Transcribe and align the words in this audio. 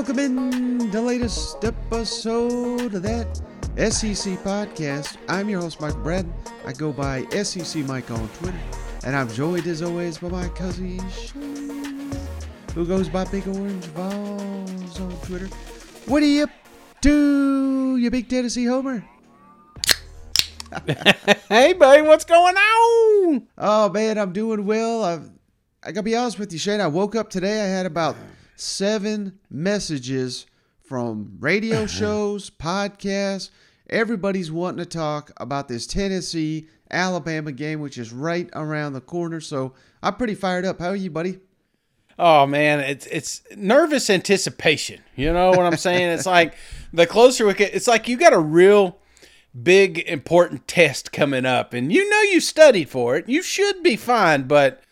welcome 0.00 0.18
in 0.18 0.90
the 0.90 1.00
latest 1.00 1.62
episode 1.62 2.94
of 2.94 3.02
that 3.02 3.36
SEC 3.76 4.38
podcast. 4.38 5.18
I'm 5.28 5.48
your 5.50 5.60
host, 5.60 5.80
Mike 5.80 5.94
Bratton. 5.96 6.32
I 6.64 6.72
go 6.72 6.90
by 6.90 7.24
SEC 7.42 7.84
Mike 7.84 8.10
on 8.10 8.26
Twitter, 8.30 8.58
and 9.04 9.14
I'm 9.14 9.28
joined 9.28 9.66
as 9.66 9.82
always 9.82 10.16
by 10.16 10.28
my 10.28 10.48
cousin 10.48 10.98
Shane, 11.10 12.10
who 12.74 12.86
goes 12.86 13.08
by 13.10 13.24
Big 13.26 13.46
Orange 13.46 13.84
Volz 13.86 15.00
on 15.00 15.10
Twitter. 15.22 15.48
What 16.06 16.22
are 16.22 16.26
you 16.26 16.44
up 16.44 16.50
to, 17.02 17.96
you 17.98 18.10
big 18.10 18.28
Tennessee 18.28 18.64
homer? 18.64 19.04
hey, 21.48 21.72
buddy, 21.72 22.02
what's 22.02 22.24
going 22.24 22.56
on? 22.56 23.46
Oh 23.58 23.90
man, 23.92 24.18
I'm 24.18 24.32
doing 24.32 24.64
well. 24.64 25.04
I've, 25.04 25.30
I 25.82 25.92
gotta 25.92 26.02
be 26.02 26.16
honest 26.16 26.38
with 26.38 26.52
you, 26.52 26.58
Shane. 26.58 26.80
I 26.80 26.86
woke 26.86 27.14
up 27.14 27.30
today. 27.30 27.62
I 27.62 27.66
had 27.66 27.86
about 27.86 28.16
seven 28.56 29.38
messages 29.50 30.46
from 30.82 31.36
radio 31.40 31.86
shows, 31.86 32.50
podcasts. 32.50 33.50
Everybody's 33.88 34.52
wanting 34.52 34.78
to 34.78 34.86
talk 34.86 35.32
about 35.38 35.68
this 35.68 35.86
Tennessee 35.86 36.68
Alabama 36.90 37.52
game, 37.52 37.80
which 37.80 37.98
is 37.98 38.12
right 38.12 38.48
around 38.52 38.92
the 38.92 39.00
corner. 39.00 39.40
So 39.40 39.74
I'm 40.02 40.14
pretty 40.14 40.34
fired 40.34 40.64
up. 40.64 40.78
How 40.80 40.88
are 40.88 40.96
you, 40.96 41.10
buddy? 41.10 41.40
Oh 42.18 42.46
man, 42.46 42.80
it's 42.80 43.06
it's 43.06 43.42
nervous 43.56 44.10
anticipation. 44.10 45.00
You 45.16 45.32
know 45.32 45.50
what 45.50 45.60
I'm 45.60 45.76
saying? 45.76 46.10
it's 46.10 46.26
like 46.26 46.54
the 46.92 47.06
closer 47.06 47.46
we 47.46 47.54
get, 47.54 47.74
it's 47.74 47.86
like 47.86 48.08
you 48.08 48.16
got 48.16 48.32
a 48.32 48.38
real 48.38 48.98
big 49.60 49.98
important 50.00 50.68
test 50.68 51.12
coming 51.12 51.46
up, 51.46 51.72
and 51.72 51.92
you 51.92 52.08
know 52.08 52.22
you 52.22 52.40
studied 52.40 52.88
for 52.88 53.16
it. 53.16 53.28
You 53.28 53.42
should 53.42 53.82
be 53.82 53.96
fine, 53.96 54.44
but 54.44 54.82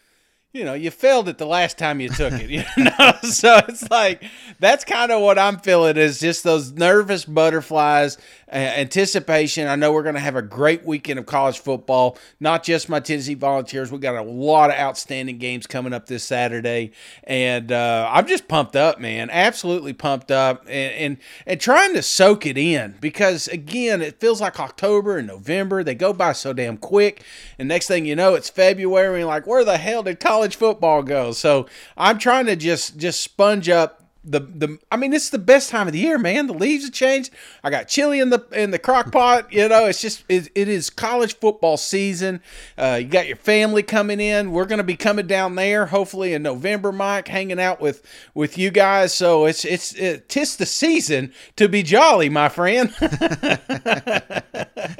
you 0.52 0.64
know, 0.64 0.74
you 0.74 0.90
failed 0.90 1.28
it 1.28 1.38
the 1.38 1.46
last 1.46 1.78
time 1.78 2.00
you 2.00 2.08
took 2.08 2.32
it, 2.32 2.50
you 2.76 2.84
know? 2.84 3.12
so 3.22 3.60
it's 3.68 3.88
like, 3.90 4.24
that's 4.58 4.84
kind 4.84 5.12
of 5.12 5.22
what 5.22 5.38
I'm 5.38 5.58
feeling 5.58 5.96
is 5.96 6.20
just 6.20 6.42
those 6.42 6.72
nervous 6.72 7.24
butterflies, 7.24 8.18
anticipation. 8.50 9.68
I 9.68 9.76
know 9.76 9.92
we're 9.92 10.02
going 10.02 10.14
to 10.14 10.20
have 10.20 10.36
a 10.36 10.42
great 10.42 10.84
weekend 10.84 11.18
of 11.18 11.26
college 11.26 11.58
football, 11.58 12.18
not 12.40 12.64
just 12.64 12.88
my 12.88 13.00
Tennessee 13.00 13.34
Volunteers. 13.34 13.92
We 13.92 13.98
got 13.98 14.16
a 14.16 14.22
lot 14.22 14.70
of 14.70 14.76
outstanding 14.76 15.38
games 15.38 15.66
coming 15.66 15.92
up 15.92 16.06
this 16.06 16.24
Saturday. 16.24 16.92
And 17.24 17.70
uh, 17.70 18.08
I'm 18.12 18.26
just 18.26 18.48
pumped 18.48 18.76
up, 18.76 19.00
man. 19.00 19.28
Absolutely 19.30 19.92
pumped 19.92 20.30
up 20.30 20.62
and, 20.66 20.94
and, 20.94 21.16
and 21.46 21.60
trying 21.60 21.94
to 21.94 22.02
soak 22.02 22.46
it 22.46 22.56
in 22.56 22.96
because, 23.00 23.48
again, 23.48 24.00
it 24.00 24.20
feels 24.20 24.40
like 24.40 24.58
October 24.58 25.18
and 25.18 25.28
November. 25.28 25.84
They 25.84 25.94
go 25.94 26.12
by 26.12 26.32
so 26.32 26.52
damn 26.52 26.78
quick. 26.78 27.22
And 27.58 27.68
next 27.68 27.86
thing 27.86 28.06
you 28.06 28.16
know, 28.16 28.34
it's 28.34 28.48
February. 28.48 29.20
And 29.20 29.28
like, 29.28 29.46
where 29.46 29.64
the 29.64 29.78
hell 29.78 30.02
did 30.02 30.20
college 30.20 30.56
football 30.56 31.02
go? 31.02 31.32
So 31.32 31.66
I'm 31.96 32.18
trying 32.18 32.46
to 32.46 32.56
just 32.56 32.96
just 32.96 33.20
sponge 33.20 33.68
up 33.68 34.07
the 34.24 34.40
the 34.40 34.78
I 34.90 34.96
mean 34.96 35.12
it's 35.12 35.30
the 35.30 35.38
best 35.38 35.70
time 35.70 35.86
of 35.86 35.92
the 35.92 35.98
year, 35.98 36.18
man. 36.18 36.46
The 36.46 36.52
leaves 36.52 36.84
have 36.84 36.92
changed. 36.92 37.32
I 37.62 37.70
got 37.70 37.88
chili 37.88 38.20
in 38.20 38.30
the 38.30 38.44
in 38.52 38.70
the 38.70 38.78
crock 38.78 39.12
pot. 39.12 39.52
You 39.52 39.68
know, 39.68 39.86
it's 39.86 40.00
just 40.00 40.24
it, 40.28 40.50
it 40.54 40.68
is 40.68 40.90
college 40.90 41.36
football 41.36 41.76
season. 41.76 42.40
Uh, 42.76 42.98
you 43.00 43.08
got 43.08 43.26
your 43.26 43.36
family 43.36 43.82
coming 43.82 44.20
in. 44.20 44.52
We're 44.52 44.66
going 44.66 44.78
to 44.78 44.84
be 44.84 44.96
coming 44.96 45.26
down 45.26 45.54
there 45.54 45.86
hopefully 45.86 46.34
in 46.34 46.42
November, 46.42 46.92
Mike, 46.92 47.28
hanging 47.28 47.60
out 47.60 47.80
with 47.80 48.02
with 48.34 48.58
you 48.58 48.70
guys. 48.70 49.14
So 49.14 49.46
it's 49.46 49.64
it's 49.64 49.94
it, 49.94 50.28
tis 50.28 50.56
the 50.56 50.66
season 50.66 51.32
to 51.56 51.68
be 51.68 51.82
jolly, 51.82 52.28
my 52.28 52.48
friend. 52.48 52.92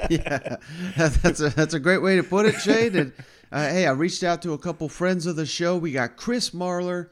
yeah, 0.09 0.57
that's 0.97 1.39
a 1.39 1.49
that's 1.49 1.73
a 1.73 1.79
great 1.79 2.01
way 2.01 2.15
to 2.15 2.23
put 2.23 2.45
it, 2.45 2.55
Shane. 2.55 2.95
And 2.95 3.13
uh, 3.51 3.67
hey, 3.69 3.85
I 3.87 3.91
reached 3.91 4.23
out 4.23 4.41
to 4.43 4.53
a 4.53 4.57
couple 4.57 4.87
friends 4.89 5.25
of 5.25 5.35
the 5.35 5.45
show. 5.45 5.77
We 5.77 5.91
got 5.91 6.17
Chris 6.17 6.51
Marler, 6.51 7.09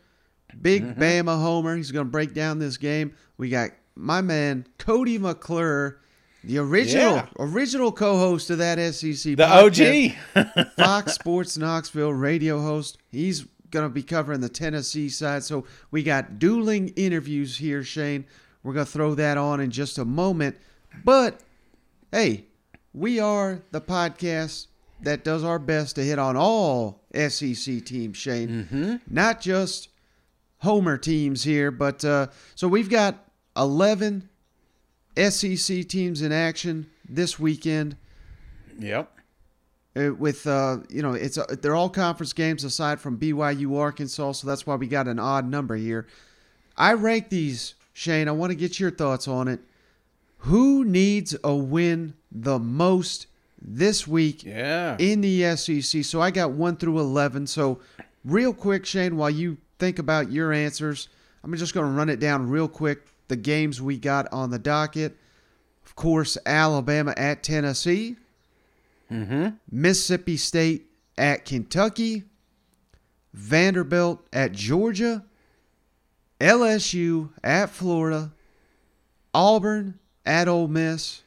big 0.61 0.83
mm-hmm. 0.83 1.01
Bama 1.01 1.41
homer. 1.41 1.75
He's 1.75 1.91
going 1.91 2.05
to 2.05 2.11
break 2.11 2.33
down 2.33 2.59
this 2.59 2.77
game. 2.77 3.13
We 3.37 3.49
got 3.49 3.71
my 3.95 4.21
man 4.21 4.67
Cody 4.77 5.17
McClure, 5.17 5.99
the 6.43 6.59
original 6.59 7.15
yeah. 7.15 7.27
original 7.39 7.91
co-host 7.91 8.49
of 8.49 8.59
that 8.59 8.77
SEC, 8.93 9.35
the 9.35 9.43
podcast, 9.43 10.15
OG, 10.35 10.67
Fox 10.77 11.13
Sports 11.13 11.57
Knoxville 11.57 12.13
radio 12.13 12.61
host. 12.61 12.97
He's 13.11 13.45
going 13.71 13.85
to 13.85 13.93
be 13.93 14.03
covering 14.03 14.41
the 14.41 14.49
Tennessee 14.49 15.09
side. 15.09 15.43
So 15.43 15.65
we 15.91 16.03
got 16.03 16.39
dueling 16.39 16.89
interviews 16.89 17.57
here, 17.57 17.83
Shane. 17.83 18.25
We're 18.63 18.73
going 18.73 18.85
to 18.85 18.91
throw 18.91 19.15
that 19.15 19.37
on 19.37 19.59
in 19.59 19.71
just 19.71 19.97
a 19.97 20.05
moment. 20.05 20.57
But 21.03 21.41
hey, 22.11 22.45
we 22.93 23.19
are 23.19 23.61
the 23.71 23.81
podcast 23.81 24.67
that 25.01 25.23
does 25.23 25.43
our 25.43 25.59
best 25.59 25.95
to 25.95 26.03
hit 26.03 26.19
on 26.19 26.35
all 26.35 27.03
SEC 27.13 27.85
teams, 27.85 28.17
Shane. 28.17 28.49
Mm-hmm. 28.49 28.95
Not 29.07 29.41
just 29.41 29.89
Homer 30.59 30.97
teams 30.97 31.43
here, 31.43 31.71
but 31.71 32.03
uh, 32.03 32.27
so 32.55 32.67
we've 32.67 32.89
got 32.89 33.29
11 33.55 34.27
SEC 35.15 35.87
teams 35.87 36.21
in 36.21 36.31
action 36.31 36.87
this 37.07 37.39
weekend. 37.39 37.95
Yep. 38.79 39.11
Uh, 39.95 40.13
with 40.13 40.45
uh, 40.45 40.77
you 40.89 41.01
know, 41.01 41.13
it's 41.13 41.37
uh, 41.37 41.45
they're 41.61 41.75
all 41.75 41.89
conference 41.89 42.33
games 42.33 42.63
aside 42.63 42.99
from 42.99 43.17
BYU 43.17 43.77
Arkansas, 43.77 44.33
so 44.33 44.47
that's 44.47 44.67
why 44.67 44.75
we 44.75 44.87
got 44.87 45.07
an 45.07 45.19
odd 45.19 45.49
number 45.49 45.75
here. 45.75 46.07
I 46.75 46.93
rank 46.93 47.29
these, 47.29 47.73
Shane. 47.93 48.27
I 48.27 48.31
want 48.31 48.51
to 48.51 48.55
get 48.55 48.79
your 48.79 48.91
thoughts 48.91 49.27
on 49.27 49.47
it. 49.47 49.59
Who 50.39 50.85
needs 50.85 51.35
a 51.43 51.55
win 51.55 52.13
the 52.31 52.59
most 52.59 53.27
this 53.61 54.07
week 54.07 54.43
yeah. 54.43 54.95
in 54.99 55.21
the 55.21 55.55
SEC. 55.55 56.03
So 56.03 56.21
I 56.21 56.31
got 56.31 56.51
1 56.51 56.77
through 56.77 56.99
11. 56.99 57.47
So, 57.47 57.79
real 58.23 58.53
quick, 58.53 58.85
Shane, 58.85 59.17
while 59.17 59.29
you 59.29 59.57
think 59.79 59.99
about 59.99 60.31
your 60.31 60.53
answers, 60.53 61.09
I'm 61.43 61.55
just 61.55 61.73
going 61.73 61.85
to 61.85 61.91
run 61.91 62.09
it 62.09 62.19
down 62.19 62.49
real 62.49 62.67
quick. 62.67 63.07
The 63.27 63.35
games 63.35 63.81
we 63.81 63.97
got 63.97 64.31
on 64.31 64.51
the 64.51 64.59
docket. 64.59 65.17
Of 65.85 65.95
course, 65.95 66.37
Alabama 66.45 67.13
at 67.15 67.43
Tennessee, 67.43 68.17
mm-hmm. 69.11 69.49
Mississippi 69.71 70.37
State 70.37 70.87
at 71.17 71.45
Kentucky, 71.45 72.23
Vanderbilt 73.33 74.25
at 74.33 74.51
Georgia, 74.51 75.23
LSU 76.39 77.29
at 77.43 77.69
Florida, 77.69 78.31
Auburn 79.33 79.97
at 80.25 80.47
Ole 80.47 80.67
Miss, 80.67 81.23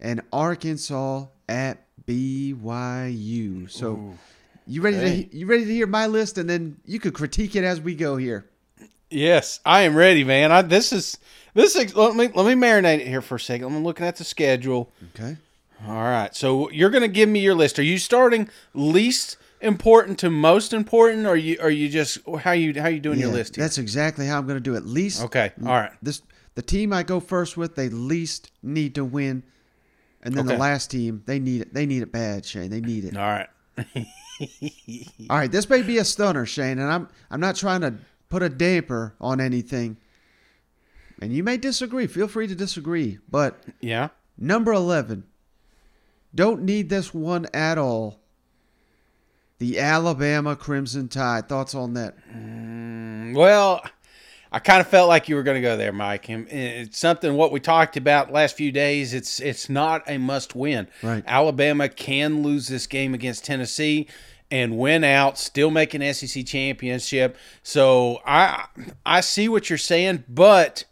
and 0.00 0.20
Arkansas 0.32 1.26
at 1.48 1.84
BYU. 2.06 3.70
So 3.70 3.92
Ooh. 3.92 4.18
You 4.66 4.82
ready 4.82 4.96
hey. 4.96 5.22
to 5.24 5.36
you 5.36 5.46
ready 5.46 5.64
to 5.64 5.72
hear 5.72 5.86
my 5.86 6.06
list 6.06 6.38
and 6.38 6.48
then 6.48 6.76
you 6.84 6.98
could 6.98 7.14
critique 7.14 7.56
it 7.56 7.64
as 7.64 7.80
we 7.80 7.94
go 7.94 8.16
here. 8.16 8.46
Yes, 9.10 9.60
I 9.64 9.82
am 9.82 9.94
ready, 9.94 10.24
man. 10.24 10.50
I, 10.50 10.62
this 10.62 10.92
is 10.92 11.18
this 11.54 11.76
is, 11.76 11.94
let 11.94 12.14
me 12.16 12.28
let 12.34 12.46
me 12.46 12.60
marinate 12.60 13.00
it 13.00 13.06
here 13.06 13.22
for 13.22 13.36
a 13.36 13.40
second. 13.40 13.66
I'm 13.66 13.84
looking 13.84 14.06
at 14.06 14.16
the 14.16 14.24
schedule. 14.24 14.92
Okay. 15.14 15.36
All 15.86 15.94
right. 15.94 16.34
So 16.34 16.70
you're 16.70 16.90
going 16.90 17.02
to 17.02 17.08
give 17.08 17.28
me 17.28 17.40
your 17.40 17.54
list. 17.54 17.78
Are 17.78 17.84
you 17.84 17.98
starting 17.98 18.48
least 18.74 19.36
important 19.60 20.18
to 20.18 20.30
most 20.30 20.72
important 20.72 21.26
or 21.26 21.30
are 21.30 21.36
you 21.36 21.56
are 21.60 21.70
you 21.70 21.88
just 21.88 22.18
how 22.40 22.52
you 22.52 22.80
how 22.80 22.88
you 22.88 23.00
doing 23.00 23.18
yeah, 23.18 23.26
your 23.26 23.34
list 23.34 23.56
here? 23.56 23.64
That's 23.64 23.78
exactly 23.78 24.26
how 24.26 24.38
I'm 24.38 24.46
going 24.46 24.56
to 24.56 24.60
do 24.60 24.74
it. 24.74 24.84
Least 24.84 25.22
Okay. 25.22 25.52
All 25.62 25.72
right. 25.72 25.92
This 26.02 26.22
the 26.54 26.62
team 26.62 26.92
I 26.92 27.02
go 27.02 27.20
first 27.20 27.56
with, 27.56 27.76
they 27.76 27.88
least 27.88 28.50
need 28.62 28.94
to 28.96 29.04
win 29.04 29.44
and 30.26 30.34
then 30.34 30.46
okay. 30.46 30.56
the 30.56 30.60
last 30.60 30.90
team, 30.90 31.22
they 31.26 31.38
need 31.38 31.62
it. 31.62 31.72
They 31.72 31.86
need 31.86 32.02
it 32.02 32.10
bad, 32.10 32.44
Shane. 32.44 32.70
They 32.70 32.80
need 32.80 33.04
it. 33.04 33.16
All 33.16 33.22
right. 33.22 33.48
All 35.30 35.36
right. 35.38 35.50
This 35.50 35.68
may 35.68 35.82
be 35.82 35.98
a 35.98 36.04
stunner, 36.04 36.46
Shane, 36.46 36.78
and 36.78 36.90
I'm 36.90 37.08
I'm 37.30 37.40
not 37.40 37.56
trying 37.56 37.80
to 37.82 37.94
put 38.28 38.42
a 38.42 38.48
damper 38.48 39.14
on 39.20 39.40
anything. 39.40 39.96
And 41.20 41.32
you 41.32 41.42
may 41.42 41.56
disagree. 41.56 42.06
Feel 42.06 42.28
free 42.28 42.46
to 42.46 42.54
disagree. 42.54 43.18
But 43.30 43.62
yeah, 43.80 44.08
number 44.36 44.72
eleven. 44.72 45.24
Don't 46.34 46.62
need 46.62 46.90
this 46.90 47.14
one 47.14 47.46
at 47.54 47.78
all. 47.78 48.20
The 49.58 49.80
Alabama 49.80 50.54
Crimson 50.54 51.08
Tide. 51.08 51.48
Thoughts 51.48 51.74
on 51.74 51.94
that? 51.94 52.14
Mm, 52.30 53.34
well, 53.34 53.82
I 54.52 54.58
kind 54.58 54.82
of 54.82 54.86
felt 54.86 55.08
like 55.08 55.30
you 55.30 55.36
were 55.36 55.42
going 55.42 55.54
to 55.54 55.66
go 55.66 55.78
there, 55.78 55.92
Mike. 55.92 56.28
And 56.28 56.46
it's 56.48 56.98
something 56.98 57.34
what 57.34 57.52
we 57.52 57.60
talked 57.60 57.96
about 57.96 58.32
last 58.32 58.54
few 58.56 58.70
days. 58.70 59.14
It's 59.14 59.40
it's 59.40 59.70
not 59.70 60.02
a 60.06 60.18
must 60.18 60.54
win. 60.54 60.88
Right. 61.02 61.24
Alabama 61.26 61.88
can 61.88 62.42
lose 62.42 62.68
this 62.68 62.86
game 62.86 63.14
against 63.14 63.46
Tennessee 63.46 64.06
and 64.50 64.78
win 64.78 65.04
out, 65.04 65.38
still 65.38 65.70
make 65.70 65.94
an 65.94 66.14
SEC 66.14 66.44
championship. 66.46 67.36
So 67.62 68.20
I 68.26 68.66
I 69.04 69.20
see 69.20 69.48
what 69.48 69.68
you're 69.70 69.78
saying, 69.78 70.24
but 70.28 70.84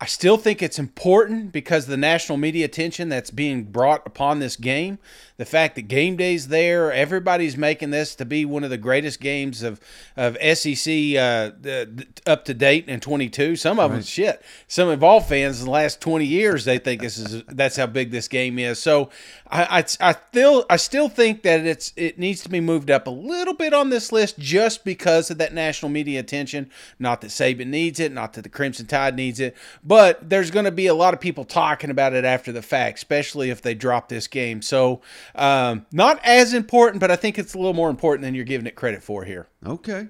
I 0.00 0.06
still 0.06 0.36
think 0.36 0.62
it's 0.62 0.78
important 0.78 1.50
because 1.50 1.84
of 1.84 1.90
the 1.90 1.96
national 1.96 2.38
media 2.38 2.64
attention 2.64 3.08
that's 3.08 3.32
being 3.32 3.64
brought 3.64 4.06
upon 4.06 4.38
this 4.38 4.54
game. 4.54 5.00
The 5.38 5.44
fact 5.44 5.74
that 5.74 5.82
game 5.82 6.16
day's 6.16 6.48
there, 6.48 6.92
everybody's 6.92 7.56
making 7.56 7.90
this 7.90 8.14
to 8.16 8.24
be 8.24 8.44
one 8.44 8.62
of 8.62 8.70
the 8.70 8.78
greatest 8.78 9.20
games 9.20 9.62
of 9.62 9.80
of 10.16 10.36
SEC 10.36 10.92
uh, 10.92 11.50
the, 11.60 12.06
up 12.26 12.44
to 12.44 12.54
date 12.54 12.88
in 12.88 13.00
22. 13.00 13.56
Some 13.56 13.80
of 13.80 13.90
right. 13.90 13.96
them 13.96 14.04
shit. 14.04 14.42
Some 14.68 14.88
Evolve 14.88 15.28
fans 15.28 15.60
in 15.60 15.66
the 15.66 15.70
last 15.70 16.00
20 16.00 16.24
years 16.24 16.64
they 16.64 16.78
think 16.78 17.00
this 17.00 17.18
is 17.18 17.42
that's 17.48 17.76
how 17.76 17.86
big 17.86 18.12
this 18.12 18.28
game 18.28 18.58
is. 18.58 18.78
So 18.78 19.10
I, 19.48 19.78
I, 19.78 19.84
I 20.00 20.12
still 20.12 20.64
I 20.70 20.76
still 20.76 21.08
think 21.08 21.42
that 21.42 21.66
it's 21.66 21.92
it 21.96 22.20
needs 22.20 22.42
to 22.42 22.48
be 22.48 22.60
moved 22.60 22.90
up 22.90 23.08
a 23.08 23.10
little 23.10 23.54
bit 23.54 23.74
on 23.74 23.90
this 23.90 24.12
list 24.12 24.38
just 24.38 24.84
because 24.84 25.30
of 25.30 25.38
that 25.38 25.54
national 25.54 25.90
media 25.90 26.20
attention. 26.20 26.70
Not 27.00 27.20
that 27.22 27.28
Saban 27.28 27.66
needs 27.66 27.98
it, 27.98 28.12
not 28.12 28.34
that 28.34 28.42
the 28.42 28.48
Crimson 28.48 28.86
Tide 28.86 29.16
needs 29.16 29.40
it 29.40 29.56
but 29.88 30.28
there's 30.28 30.50
going 30.50 30.66
to 30.66 30.70
be 30.70 30.86
a 30.86 30.94
lot 30.94 31.14
of 31.14 31.20
people 31.20 31.46
talking 31.46 31.88
about 31.88 32.12
it 32.12 32.26
after 32.26 32.52
the 32.52 32.60
fact, 32.60 32.98
especially 32.98 33.48
if 33.48 33.62
they 33.62 33.74
drop 33.74 34.10
this 34.10 34.26
game. 34.26 34.60
So, 34.60 35.00
um, 35.34 35.86
not 35.90 36.20
as 36.22 36.52
important, 36.52 37.00
but 37.00 37.10
I 37.10 37.16
think 37.16 37.38
it's 37.38 37.54
a 37.54 37.56
little 37.56 37.72
more 37.72 37.88
important 37.88 38.22
than 38.22 38.34
you're 38.34 38.44
giving 38.44 38.66
it 38.66 38.76
credit 38.76 39.02
for 39.02 39.24
here. 39.24 39.48
Okay. 39.64 40.08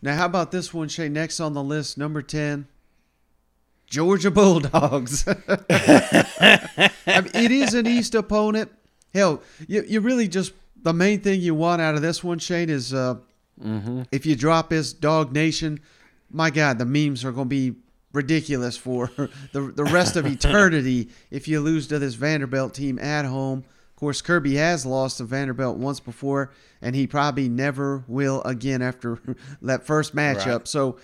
Now, 0.00 0.14
how 0.14 0.26
about 0.26 0.52
this 0.52 0.72
one, 0.72 0.86
Shay? 0.86 1.08
Next 1.08 1.40
on 1.40 1.54
the 1.54 1.62
list, 1.62 1.98
number 1.98 2.22
10, 2.22 2.68
Georgia 3.88 4.30
Bulldogs. 4.30 5.26
I 5.26 6.90
mean, 7.06 7.30
it 7.34 7.50
is 7.50 7.74
an 7.74 7.88
East 7.88 8.14
opponent. 8.14 8.70
Hell, 9.12 9.42
you, 9.66 9.82
you 9.88 10.00
really 10.00 10.28
just, 10.28 10.52
the 10.80 10.92
main 10.92 11.18
thing 11.18 11.40
you 11.40 11.56
want 11.56 11.82
out 11.82 11.96
of 11.96 12.02
this 12.02 12.22
one, 12.22 12.38
Shane, 12.38 12.70
is 12.70 12.94
uh, 12.94 13.16
mm-hmm. 13.60 14.02
if 14.12 14.24
you 14.24 14.36
drop 14.36 14.70
this 14.70 14.92
Dog 14.92 15.32
Nation, 15.32 15.80
my 16.30 16.50
God, 16.50 16.78
the 16.78 16.84
memes 16.84 17.24
are 17.24 17.32
going 17.32 17.46
to 17.46 17.72
be 17.72 17.74
ridiculous 18.16 18.76
for 18.76 19.10
the 19.52 19.60
the 19.60 19.84
rest 19.84 20.16
of 20.16 20.26
eternity 20.26 21.10
if 21.30 21.46
you 21.46 21.60
lose 21.60 21.86
to 21.88 21.98
this 21.98 22.14
Vanderbilt 22.14 22.74
team 22.74 22.98
at 22.98 23.24
home. 23.24 23.64
Of 23.90 24.00
course, 24.00 24.20
Kirby 24.20 24.56
has 24.56 24.84
lost 24.84 25.18
to 25.18 25.24
Vanderbilt 25.24 25.76
once 25.78 26.00
before, 26.00 26.52
and 26.82 26.94
he 26.94 27.06
probably 27.06 27.48
never 27.48 28.04
will 28.08 28.42
again 28.42 28.82
after 28.82 29.18
that 29.62 29.86
first 29.86 30.14
matchup. 30.14 30.46
Right. 30.46 30.68
So, 30.68 30.98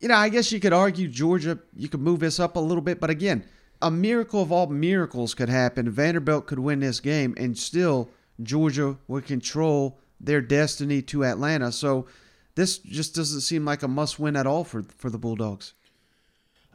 you 0.00 0.08
know, 0.08 0.14
I 0.14 0.28
guess 0.28 0.52
you 0.52 0.60
could 0.60 0.72
argue 0.72 1.08
Georgia, 1.08 1.58
you 1.74 1.88
could 1.88 2.00
move 2.00 2.20
this 2.20 2.38
up 2.38 2.54
a 2.56 2.60
little 2.60 2.82
bit, 2.82 3.00
but 3.00 3.10
again, 3.10 3.44
a 3.82 3.90
miracle 3.90 4.40
of 4.40 4.52
all 4.52 4.66
miracles 4.68 5.34
could 5.34 5.48
happen. 5.48 5.90
Vanderbilt 5.90 6.46
could 6.46 6.60
win 6.60 6.80
this 6.80 7.00
game, 7.00 7.34
and 7.38 7.58
still 7.58 8.08
Georgia 8.42 8.96
would 9.08 9.26
control 9.26 9.98
their 10.20 10.40
destiny 10.40 11.02
to 11.02 11.24
Atlanta. 11.24 11.72
So, 11.72 12.06
this 12.54 12.78
just 12.78 13.14
doesn't 13.14 13.42
seem 13.42 13.64
like 13.64 13.82
a 13.82 13.88
must 13.88 14.18
win 14.18 14.34
at 14.34 14.46
all 14.46 14.64
for, 14.64 14.82
for 14.96 15.10
the 15.10 15.18
Bulldogs. 15.18 15.74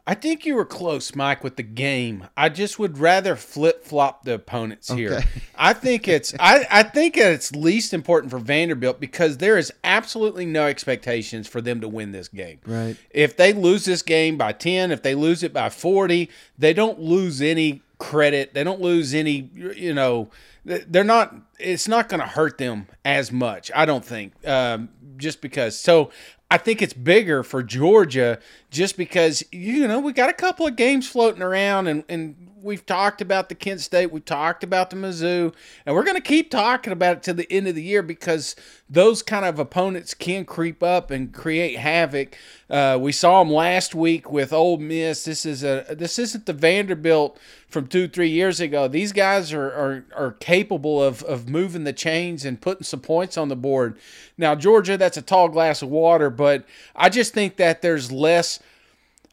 I 0.08 0.16
think 0.16 0.46
you 0.46 0.56
were 0.56 0.66
close, 0.66 1.16
Mike, 1.16 1.44
with 1.44 1.58
the 1.58 1.64
game. 1.64 2.28
I 2.36 2.50
just 2.50 2.80
would 2.80 2.98
rather 2.98 3.36
flip 3.36 3.86
flop 3.86 4.24
the 4.24 4.34
opponents 4.34 4.90
here. 4.90 5.14
Okay. 5.14 5.28
I 5.56 5.74
think 5.74 6.08
it's 6.08 6.34
I, 6.40 6.66
I 6.72 6.84
think 6.84 7.18
it's 7.18 7.52
least 7.56 7.94
important 7.94 8.32
for 8.32 8.40
Vanderbilt 8.40 9.00
because 9.00 9.38
there 9.38 9.58
is 9.58 9.72
absolutely 9.84 10.46
no 10.46 10.66
expectations 10.66 11.48
for 11.48 11.62
them 11.62 11.82
to 11.82 11.88
win 11.88 12.12
this 12.12 12.28
game. 12.28 12.60
Right. 12.66 12.98
If 13.12 13.38
they 13.38 13.54
lose 13.54 13.86
this 13.86 14.02
game 14.02 14.38
by 14.38 14.54
ten, 14.54 14.92
if 14.92 15.04
they 15.04 15.14
lose 15.14 15.44
it 15.44 15.54
by 15.54 15.70
forty, 15.70 16.30
they 16.58 16.74
don't 16.74 17.00
lose 17.00 17.42
any 17.42 17.84
credit. 18.00 18.54
They 18.56 18.64
don't 18.64 18.82
lose 18.82 19.14
any 19.14 19.50
you 19.54 19.94
know 19.94 20.30
they're 20.66 21.04
not 21.04 21.36
it's 21.60 21.88
not 21.88 22.08
going 22.10 22.20
to 22.20 22.28
hurt 22.28 22.60
them 22.60 22.88
as 23.04 23.32
much 23.32 23.72
i 23.74 23.84
don't 23.84 24.06
think 24.06 24.32
um, 24.48 24.90
just 25.18 25.42
because 25.42 25.80
so 25.80 26.12
I 26.52 26.58
think 26.58 26.82
it's 26.82 26.94
bigger 26.94 27.44
for 27.44 27.64
Georgia 27.64 28.38
just 28.72 28.98
because 28.98 29.44
you 29.52 29.88
know 29.88 30.00
we 30.00 30.14
got 30.14 30.30
a 30.30 30.34
couple 30.34 30.66
of 30.66 30.76
games 30.76 31.08
floating 31.08 31.44
around 31.44 31.88
and, 31.88 32.04
and 32.10 32.52
we've 32.64 32.86
talked 32.86 33.22
about 33.22 33.50
the 33.50 33.56
Kent 33.56 33.82
State, 33.82 34.12
we've 34.12 34.26
talked 34.26 34.64
about 34.64 34.90
the 34.90 34.96
Mizzou, 34.96 35.54
and 35.86 35.96
we're 35.96 36.04
going 36.04 36.16
to 36.16 36.22
keep 36.22 36.50
talking 36.50 36.94
about 36.94 37.18
it 37.18 37.24
to 37.24 37.34
the 37.34 37.52
end 37.52 37.68
of 37.68 37.76
the 37.76 37.84
year 37.84 38.02
because 38.02 38.56
those 38.90 39.24
kind 39.24 39.46
of 39.46 39.58
opponents 39.60 40.14
can 40.14 40.46
creep 40.46 40.84
up 40.84 41.12
and 41.12 41.34
create 41.34 41.78
havoc. 41.78 42.38
Uh, 42.70 42.98
we 43.00 43.12
saw 43.12 43.44
them 43.44 43.52
last 43.52 43.96
week 43.96 44.32
with 44.32 44.54
Ole 44.54 44.78
Miss. 44.78 45.26
This 45.26 45.46
is 45.46 45.64
a 45.64 45.86
this 45.90 46.20
isn't 46.20 46.46
the 46.46 46.54
Vanderbilt 46.54 47.38
from 47.68 47.88
two 47.88 48.08
three 48.08 48.30
years 48.30 48.60
ago. 48.60 48.88
These 48.88 49.12
guys 49.12 49.54
are 49.54 49.68
are, 49.68 50.06
are 50.16 50.32
capable 50.34 51.02
of 51.02 51.24
of 51.24 51.50
moving 51.50 51.84
the 51.84 51.94
chains 51.94 52.46
and 52.46 52.62
putting 52.62 52.84
some 52.84 53.02
points 53.02 53.38
on 53.38 53.50
the 53.50 53.56
board. 53.56 53.98
Now 54.38 54.56
Georgia, 54.56 54.98
that's 54.98 55.18
a 55.18 55.22
tall 55.22 55.50
glass 55.50 55.82
of 55.82 55.90
water, 55.90 56.30
but 56.30 56.66
I 56.96 57.10
just 57.10 57.34
think 57.34 57.58
that 57.58 57.82
there's 57.82 58.12
less 58.12 58.60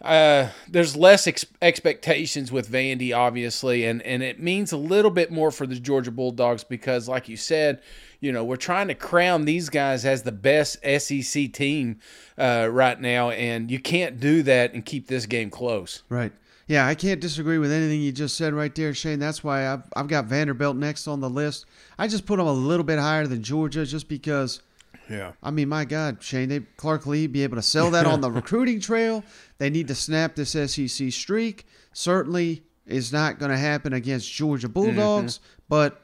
uh, 0.02 0.48
there's 0.68 0.96
less 0.96 1.26
ex- 1.26 1.46
expectations 1.60 2.52
with 2.52 2.70
Vandy, 2.70 3.16
obviously, 3.16 3.84
and, 3.84 4.00
and 4.02 4.22
it 4.22 4.40
means 4.40 4.70
a 4.70 4.76
little 4.76 5.10
bit 5.10 5.32
more 5.32 5.50
for 5.50 5.66
the 5.66 5.78
Georgia 5.78 6.12
Bulldogs 6.12 6.62
because, 6.62 7.08
like 7.08 7.28
you 7.28 7.36
said, 7.36 7.82
you 8.20 8.30
know, 8.30 8.44
we're 8.44 8.56
trying 8.56 8.88
to 8.88 8.94
crown 8.94 9.44
these 9.44 9.68
guys 9.68 10.04
as 10.04 10.22
the 10.22 10.32
best 10.32 10.78
SEC 10.84 11.52
team 11.52 11.98
uh, 12.36 12.68
right 12.70 13.00
now, 13.00 13.30
and 13.30 13.70
you 13.70 13.80
can't 13.80 14.20
do 14.20 14.42
that 14.44 14.72
and 14.72 14.84
keep 14.84 15.08
this 15.08 15.26
game 15.26 15.50
close. 15.50 16.02
Right. 16.08 16.32
Yeah, 16.68 16.86
I 16.86 16.94
can't 16.94 17.20
disagree 17.20 17.58
with 17.58 17.72
anything 17.72 18.02
you 18.02 18.12
just 18.12 18.36
said 18.36 18.52
right 18.52 18.74
there, 18.74 18.92
Shane. 18.92 19.18
That's 19.18 19.42
why 19.42 19.72
I've, 19.72 19.82
I've 19.96 20.08
got 20.08 20.26
Vanderbilt 20.26 20.76
next 20.76 21.08
on 21.08 21.20
the 21.20 21.30
list. 21.30 21.64
I 21.98 22.06
just 22.08 22.26
put 22.26 22.36
them 22.36 22.46
a 22.46 22.52
little 22.52 22.84
bit 22.84 22.98
higher 22.98 23.26
than 23.26 23.42
Georgia 23.42 23.84
just 23.84 24.08
because– 24.08 24.62
yeah. 25.08 25.32
I 25.42 25.50
mean, 25.50 25.68
my 25.68 25.84
God, 25.84 26.22
Shane, 26.22 26.48
they 26.48 26.60
Clark 26.76 27.06
Lea 27.06 27.26
be 27.26 27.42
able 27.42 27.56
to 27.56 27.62
sell 27.62 27.90
that 27.92 28.06
on 28.06 28.20
the 28.20 28.30
recruiting 28.32 28.80
trail. 28.80 29.24
They 29.58 29.70
need 29.70 29.88
to 29.88 29.94
snap 29.94 30.34
this 30.34 30.50
SEC 30.50 31.10
streak. 31.12 31.66
Certainly 31.92 32.62
is 32.86 33.12
not 33.12 33.38
going 33.38 33.50
to 33.50 33.58
happen 33.58 33.92
against 33.92 34.32
Georgia 34.32 34.68
Bulldogs, 34.68 35.38
mm-hmm. 35.38 35.62
but 35.68 36.02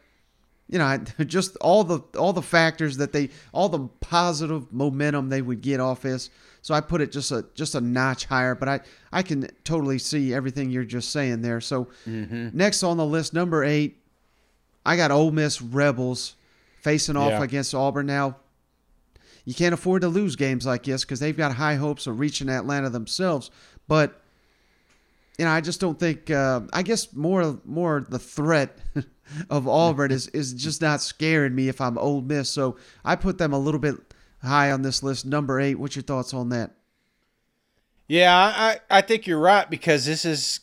you 0.69 0.79
know, 0.79 0.99
just 1.27 1.57
all 1.57 1.85
the 1.85 2.01
all 2.19 2.33
the 2.33 2.43
factors 2.43 2.97
that 2.99 3.13
they 3.13 3.31
all 3.53 3.69
the 3.69 3.89
positive 4.01 4.73
momentum 4.73 5.29
they 5.29 5.43
would 5.43 5.61
get 5.61 5.81
off 5.81 6.03
this. 6.03 6.31
So 6.63 6.73
I 6.73 6.81
put 6.81 7.01
it 7.01 7.13
just 7.13 7.31
a 7.31 7.45
just 7.55 7.75
a 7.75 7.81
notch 7.81 8.25
higher, 8.27 8.55
but 8.55 8.69
I 8.69 8.81
I 9.13 9.23
can 9.23 9.49
totally 9.65 9.99
see 9.99 10.33
everything 10.33 10.71
you're 10.71 10.85
just 10.85 11.11
saying 11.11 11.43
there. 11.43 11.61
So 11.61 11.89
mm-hmm. 12.07 12.57
next 12.57 12.83
on 12.83 12.97
the 12.97 13.07
list, 13.07 13.35
number 13.35 13.65
eight, 13.65 13.99
I 14.87 14.97
got 14.97 15.11
Ole 15.11 15.31
Miss 15.31 15.61
Rebels 15.61 16.37
facing 16.81 17.17
off 17.17 17.33
yeah. 17.33 17.43
against 17.43 17.75
Auburn. 17.75 18.07
Now 18.07 18.37
you 19.45 19.55
can't 19.55 19.75
afford 19.75 20.03
to 20.03 20.09
lose 20.09 20.37
games 20.37 20.67
like 20.67 20.85
this 20.85 21.05
because 21.05 21.21
they've 21.21 21.37
got 21.37 21.55
high 21.55 21.75
hopes 21.75 22.07
of 22.07 22.19
reaching 22.19 22.49
Atlanta 22.49 22.91
themselves. 22.91 23.51
But 23.87 24.21
you 25.39 25.45
know, 25.45 25.51
I 25.51 25.61
just 25.61 25.81
don't 25.81 25.99
think. 25.99 26.31
Uh, 26.31 26.63
I 26.73 26.83
guess 26.83 27.13
more 27.13 27.59
more 27.65 28.07
the 28.09 28.19
threat 28.19 28.79
of 29.51 29.69
Auburn 29.69 30.13
is 30.13 30.29
is 30.29 30.53
just 30.53 30.81
not 30.81 31.01
scaring 31.01 31.55
me 31.55 31.69
if 31.69 31.81
I'm 31.81 31.99
Ole 31.99 32.23
Miss. 32.23 32.49
So 32.49 32.77
I 33.05 33.17
put 33.17 33.39
them 33.39 33.53
a 33.53 33.59
little 33.59 33.81
bit 33.81 33.97
high 34.43 34.71
on 34.71 34.83
this 34.83 35.03
list, 35.03 35.27
number 35.27 35.61
eight. 35.61 35.75
What's 35.77 35.97
your 35.97 36.05
thoughts 36.05 36.33
on 36.33 36.51
that? 36.51 36.73
Yeah, 38.07 38.37
I, 38.37 38.81
I 38.91 39.01
think 39.01 39.27
you're 39.27 39.41
right 39.41 39.69
because 39.69 40.05
this 40.05 40.25
is 40.25 40.61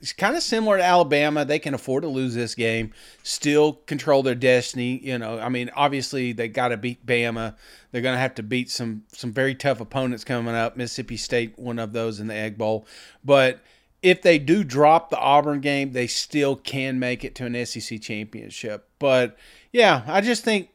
it's 0.00 0.12
kind 0.12 0.36
of 0.36 0.42
similar 0.42 0.78
to 0.78 0.84
Alabama. 0.84 1.44
They 1.44 1.58
can 1.58 1.74
afford 1.74 2.02
to 2.02 2.08
lose 2.08 2.34
this 2.34 2.54
game, 2.54 2.92
still 3.22 3.74
control 3.74 4.22
their 4.22 4.34
destiny. 4.34 5.00
You 5.02 5.18
know, 5.18 5.38
I 5.38 5.48
mean, 5.48 5.70
obviously 5.74 6.32
they 6.32 6.48
got 6.48 6.68
to 6.68 6.76
beat 6.76 7.04
Bama. 7.06 7.56
They're 7.90 8.02
going 8.02 8.14
to 8.14 8.20
have 8.20 8.34
to 8.36 8.42
beat 8.42 8.70
some 8.70 9.04
some 9.12 9.32
very 9.32 9.54
tough 9.54 9.80
opponents 9.80 10.24
coming 10.24 10.54
up. 10.54 10.76
Mississippi 10.76 11.16
State, 11.16 11.58
one 11.58 11.78
of 11.78 11.92
those 11.92 12.20
in 12.20 12.26
the 12.26 12.34
Egg 12.34 12.58
Bowl. 12.58 12.86
But 13.24 13.60
if 14.02 14.22
they 14.22 14.38
do 14.38 14.62
drop 14.62 15.10
the 15.10 15.18
Auburn 15.18 15.60
game, 15.60 15.92
they 15.92 16.06
still 16.06 16.56
can 16.56 16.98
make 16.98 17.24
it 17.24 17.34
to 17.36 17.46
an 17.46 17.66
SEC 17.66 18.00
championship. 18.00 18.88
But 18.98 19.36
yeah, 19.72 20.02
I 20.06 20.20
just 20.20 20.44
think 20.44 20.70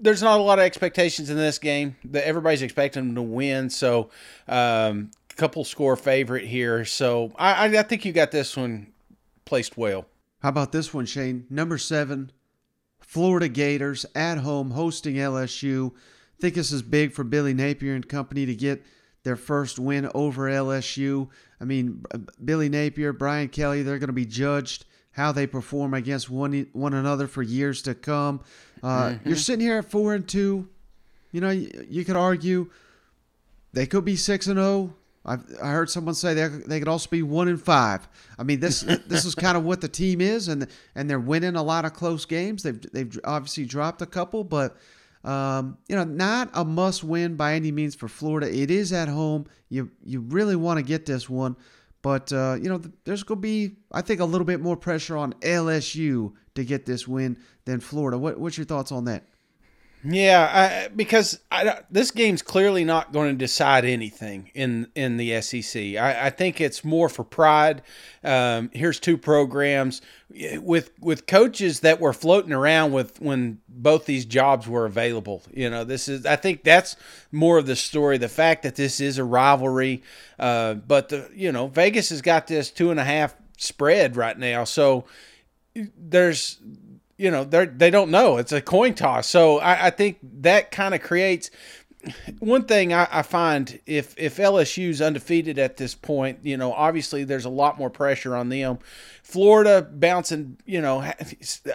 there's 0.00 0.22
not 0.22 0.38
a 0.38 0.42
lot 0.42 0.58
of 0.58 0.64
expectations 0.64 1.30
in 1.30 1.36
this 1.36 1.58
game. 1.58 1.96
That 2.04 2.26
everybody's 2.26 2.62
expecting 2.62 3.06
them 3.06 3.14
to 3.14 3.22
win. 3.22 3.70
So 3.70 4.10
um, 4.46 5.10
couple 5.38 5.64
score 5.64 5.96
favorite 5.96 6.44
here. 6.44 6.84
So 6.84 7.32
I, 7.36 7.78
I 7.78 7.82
think 7.84 8.04
you 8.04 8.12
got 8.12 8.30
this 8.30 8.56
one 8.56 8.92
placed 9.44 9.78
well. 9.78 10.04
How 10.40 10.50
about 10.50 10.72
this 10.72 10.92
one, 10.92 11.06
Shane? 11.06 11.46
Number 11.48 11.78
seven, 11.78 12.32
Florida 13.00 13.48
Gators 13.48 14.04
at 14.14 14.38
home 14.38 14.72
hosting 14.72 15.14
LSU. 15.14 15.92
Think 16.40 16.54
this 16.54 16.70
is 16.70 16.82
big 16.82 17.12
for 17.12 17.24
Billy 17.24 17.54
Napier 17.54 17.94
and 17.94 18.06
company 18.06 18.46
to 18.46 18.54
get 18.54 18.84
their 19.22 19.36
first 19.36 19.78
win 19.78 20.10
over 20.14 20.44
LSU. 20.44 21.28
I 21.60 21.64
mean, 21.64 22.04
Billy 22.44 22.68
Napier, 22.68 23.12
Brian 23.12 23.48
Kelly, 23.48 23.82
they're 23.82 23.98
going 23.98 24.08
to 24.08 24.12
be 24.12 24.26
judged 24.26 24.84
how 25.12 25.32
they 25.32 25.46
perform 25.46 25.94
against 25.94 26.30
one 26.30 26.68
one 26.72 26.94
another 26.94 27.26
for 27.26 27.42
years 27.42 27.82
to 27.82 27.94
come. 27.94 28.40
Uh, 28.82 29.10
mm-hmm. 29.10 29.28
You're 29.28 29.36
sitting 29.36 29.64
here 29.64 29.78
at 29.78 29.90
four 29.90 30.14
and 30.14 30.28
two. 30.28 30.68
You 31.32 31.40
know, 31.40 31.50
you, 31.50 31.86
you 31.88 32.04
could 32.04 32.16
argue 32.16 32.70
they 33.72 33.86
could 33.86 34.04
be 34.04 34.14
six 34.14 34.46
and 34.46 34.56
zero. 34.56 34.68
Oh. 34.68 34.94
I've, 35.28 35.44
I 35.62 35.70
heard 35.70 35.90
someone 35.90 36.14
say 36.14 36.34
they, 36.34 36.48
they 36.48 36.78
could 36.78 36.88
also 36.88 37.08
be 37.10 37.22
one 37.22 37.48
in 37.48 37.58
five. 37.58 38.08
I 38.38 38.42
mean, 38.42 38.60
this 38.60 38.80
this 39.06 39.24
is 39.24 39.34
kind 39.34 39.56
of 39.56 39.64
what 39.64 39.80
the 39.80 39.88
team 39.88 40.20
is, 40.20 40.48
and 40.48 40.66
and 40.94 41.08
they're 41.08 41.20
winning 41.20 41.56
a 41.56 41.62
lot 41.62 41.84
of 41.84 41.92
close 41.92 42.24
games. 42.24 42.62
They've 42.62 42.80
they've 42.92 43.18
obviously 43.24 43.66
dropped 43.66 44.02
a 44.02 44.06
couple, 44.06 44.44
but 44.44 44.76
um, 45.24 45.78
you 45.88 45.96
know, 45.96 46.04
not 46.04 46.50
a 46.54 46.64
must 46.64 47.04
win 47.04 47.36
by 47.36 47.54
any 47.54 47.72
means 47.72 47.94
for 47.94 48.08
Florida. 48.08 48.52
It 48.52 48.70
is 48.70 48.92
at 48.92 49.08
home. 49.08 49.46
You 49.68 49.90
you 50.04 50.20
really 50.20 50.56
want 50.56 50.78
to 50.78 50.82
get 50.82 51.06
this 51.06 51.28
one, 51.28 51.56
But 52.02 52.32
uh, 52.32 52.56
you 52.60 52.68
know, 52.68 52.80
there's 53.04 53.22
going 53.22 53.38
to 53.38 53.42
be, 53.42 53.76
I 53.92 54.00
think, 54.02 54.20
a 54.20 54.24
little 54.24 54.46
bit 54.46 54.60
more 54.60 54.76
pressure 54.76 55.16
on 55.16 55.34
LSU 55.34 56.32
to 56.54 56.64
get 56.64 56.86
this 56.86 57.06
win 57.06 57.36
than 57.64 57.80
Florida. 57.80 58.16
What, 58.18 58.38
what's 58.38 58.56
your 58.56 58.66
thoughts 58.66 58.92
on 58.92 59.04
that? 59.06 59.24
Yeah, 60.04 60.86
I, 60.86 60.88
because 60.94 61.40
I, 61.50 61.80
this 61.90 62.12
game's 62.12 62.40
clearly 62.40 62.84
not 62.84 63.12
going 63.12 63.30
to 63.30 63.36
decide 63.36 63.84
anything 63.84 64.50
in 64.54 64.88
in 64.94 65.16
the 65.16 65.40
SEC. 65.42 65.96
I, 65.96 66.26
I 66.26 66.30
think 66.30 66.60
it's 66.60 66.84
more 66.84 67.08
for 67.08 67.24
pride. 67.24 67.82
Um, 68.22 68.70
here's 68.72 69.00
two 69.00 69.18
programs 69.18 70.00
with 70.30 70.92
with 71.00 71.26
coaches 71.26 71.80
that 71.80 72.00
were 72.00 72.12
floating 72.12 72.52
around 72.52 72.92
with 72.92 73.20
when 73.20 73.58
both 73.68 74.06
these 74.06 74.24
jobs 74.24 74.68
were 74.68 74.86
available. 74.86 75.42
You 75.52 75.68
know, 75.68 75.82
this 75.82 76.06
is 76.06 76.24
I 76.24 76.36
think 76.36 76.62
that's 76.62 76.94
more 77.32 77.58
of 77.58 77.66
the 77.66 77.76
story. 77.76 78.18
The 78.18 78.28
fact 78.28 78.62
that 78.62 78.76
this 78.76 79.00
is 79.00 79.18
a 79.18 79.24
rivalry, 79.24 80.04
uh, 80.38 80.74
but 80.74 81.08
the 81.08 81.28
you 81.34 81.50
know 81.50 81.66
Vegas 81.66 82.10
has 82.10 82.22
got 82.22 82.46
this 82.46 82.70
two 82.70 82.92
and 82.92 83.00
a 83.00 83.04
half 83.04 83.34
spread 83.56 84.16
right 84.16 84.38
now, 84.38 84.62
so 84.62 85.06
there's 85.74 86.58
you 87.18 87.30
know 87.30 87.44
they 87.44 87.66
they 87.66 87.90
don't 87.90 88.10
know. 88.10 88.38
It's 88.38 88.52
a 88.52 88.62
coin 88.62 88.94
toss. 88.94 89.26
So 89.26 89.58
I, 89.58 89.88
I 89.88 89.90
think 89.90 90.18
that 90.22 90.70
kind 90.70 90.94
of 90.94 91.02
creates 91.02 91.50
one 92.38 92.64
thing 92.64 92.92
I, 92.92 93.08
I, 93.10 93.22
find 93.22 93.80
if 93.84 94.14
if 94.16 94.36
LSU's 94.36 95.02
undefeated 95.02 95.58
at 95.58 95.76
this 95.76 95.94
point, 95.94 96.38
you 96.42 96.56
know, 96.56 96.72
obviously 96.72 97.24
there's 97.24 97.44
a 97.44 97.50
lot 97.50 97.76
more 97.76 97.90
pressure 97.90 98.36
on 98.36 98.48
them. 98.48 98.78
Florida 99.22 99.82
bouncing, 99.82 100.58
you 100.64 100.80
know, 100.80 101.00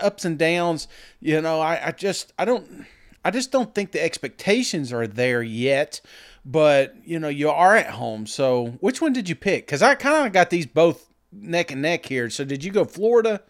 ups 0.01 0.25
and 0.25 0.38
downs. 0.38 0.88
You 1.19 1.41
know, 1.41 1.59
I, 1.59 1.88
I 1.88 1.91
just 1.91 2.33
I 2.39 2.45
don't 2.45 2.85
I 3.25 3.31
just 3.31 3.51
don't 3.51 3.75
think 3.75 3.91
the 3.91 4.03
expectations 4.03 4.93
are 4.93 5.07
there 5.07 5.43
yet. 5.43 6.01
But 6.45 6.95
you 7.05 7.19
know, 7.19 7.29
you 7.29 7.50
are 7.50 7.75
at 7.75 7.91
home. 7.91 8.25
So 8.25 8.77
which 8.79 9.01
one 9.01 9.13
did 9.13 9.29
you 9.29 9.35
pick? 9.35 9.65
Because 9.65 9.81
I 9.81 9.95
kind 9.95 10.25
of 10.25 10.33
got 10.33 10.50
these 10.50 10.65
both 10.65 11.09
neck 11.31 11.71
and 11.71 11.81
neck 11.81 12.05
here. 12.05 12.29
So 12.29 12.45
did 12.45 12.63
you 12.63 12.71
go 12.71 12.85
Florida? 12.85 13.41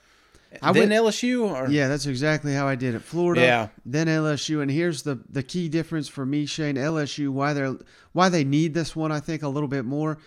I 0.62 0.72
then 0.72 0.90
went, 0.90 1.04
LSU? 1.04 1.50
Or? 1.50 1.70
Yeah, 1.70 1.88
that's 1.88 2.06
exactly 2.06 2.54
how 2.54 2.68
I 2.68 2.76
did 2.76 2.96
it. 2.96 3.00
Florida, 3.00 3.42
yeah. 3.42 3.68
then 3.86 4.08
LSU, 4.08 4.62
and 4.62 4.70
here's 4.70 5.04
the 5.04 5.20
the 5.30 5.44
key 5.44 5.70
difference 5.70 6.08
for 6.08 6.26
me, 6.26 6.46
Shane. 6.46 6.76
LSU, 6.76 7.30
why 7.30 7.54
they're 7.54 7.76
why 8.12 8.30
they 8.30 8.44
need 8.44 8.74
this 8.74 8.96
one, 8.96 9.12
I 9.12 9.20
think, 9.20 9.44
a 9.44 9.48
little 9.48 9.70
bit 9.70 9.86
more. 9.86 10.20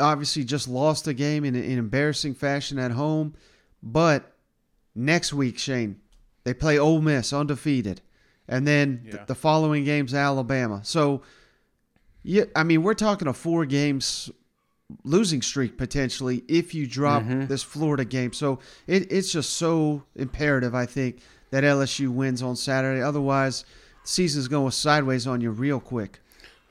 Obviously, 0.00 0.44
just 0.44 0.68
lost 0.68 1.06
a 1.06 1.14
game 1.14 1.44
in, 1.44 1.54
in 1.54 1.78
embarrassing 1.78 2.34
fashion 2.34 2.78
at 2.78 2.90
home, 2.92 3.34
but 3.82 4.32
next 4.94 5.32
week, 5.32 5.58
Shane, 5.58 6.00
they 6.44 6.54
play 6.54 6.78
Ole 6.78 7.00
Miss 7.00 7.32
undefeated, 7.32 8.00
and 8.48 8.66
then 8.66 9.02
yeah. 9.04 9.12
th- 9.12 9.26
the 9.26 9.34
following 9.34 9.84
game's 9.84 10.14
Alabama. 10.14 10.80
So, 10.82 11.22
yeah, 12.22 12.44
I 12.56 12.64
mean, 12.64 12.82
we're 12.82 12.94
talking 12.94 13.28
a 13.28 13.32
four 13.32 13.66
games 13.66 14.30
losing 15.02 15.42
streak 15.42 15.76
potentially 15.78 16.44
if 16.48 16.74
you 16.74 16.86
drop 16.86 17.22
mm-hmm. 17.22 17.46
this 17.46 17.62
Florida 17.62 18.04
game. 18.04 18.32
So 18.32 18.58
it, 18.86 19.10
it's 19.10 19.32
just 19.32 19.54
so 19.54 20.04
imperative, 20.14 20.74
I 20.74 20.86
think, 20.86 21.20
that 21.50 21.64
LSU 21.64 22.08
wins 22.08 22.42
on 22.42 22.56
Saturday. 22.56 23.02
Otherwise, 23.02 23.64
the 24.02 24.08
season's 24.08 24.48
going 24.48 24.70
sideways 24.72 25.26
on 25.26 25.40
you 25.40 25.50
real 25.50 25.80
quick. 25.80 26.20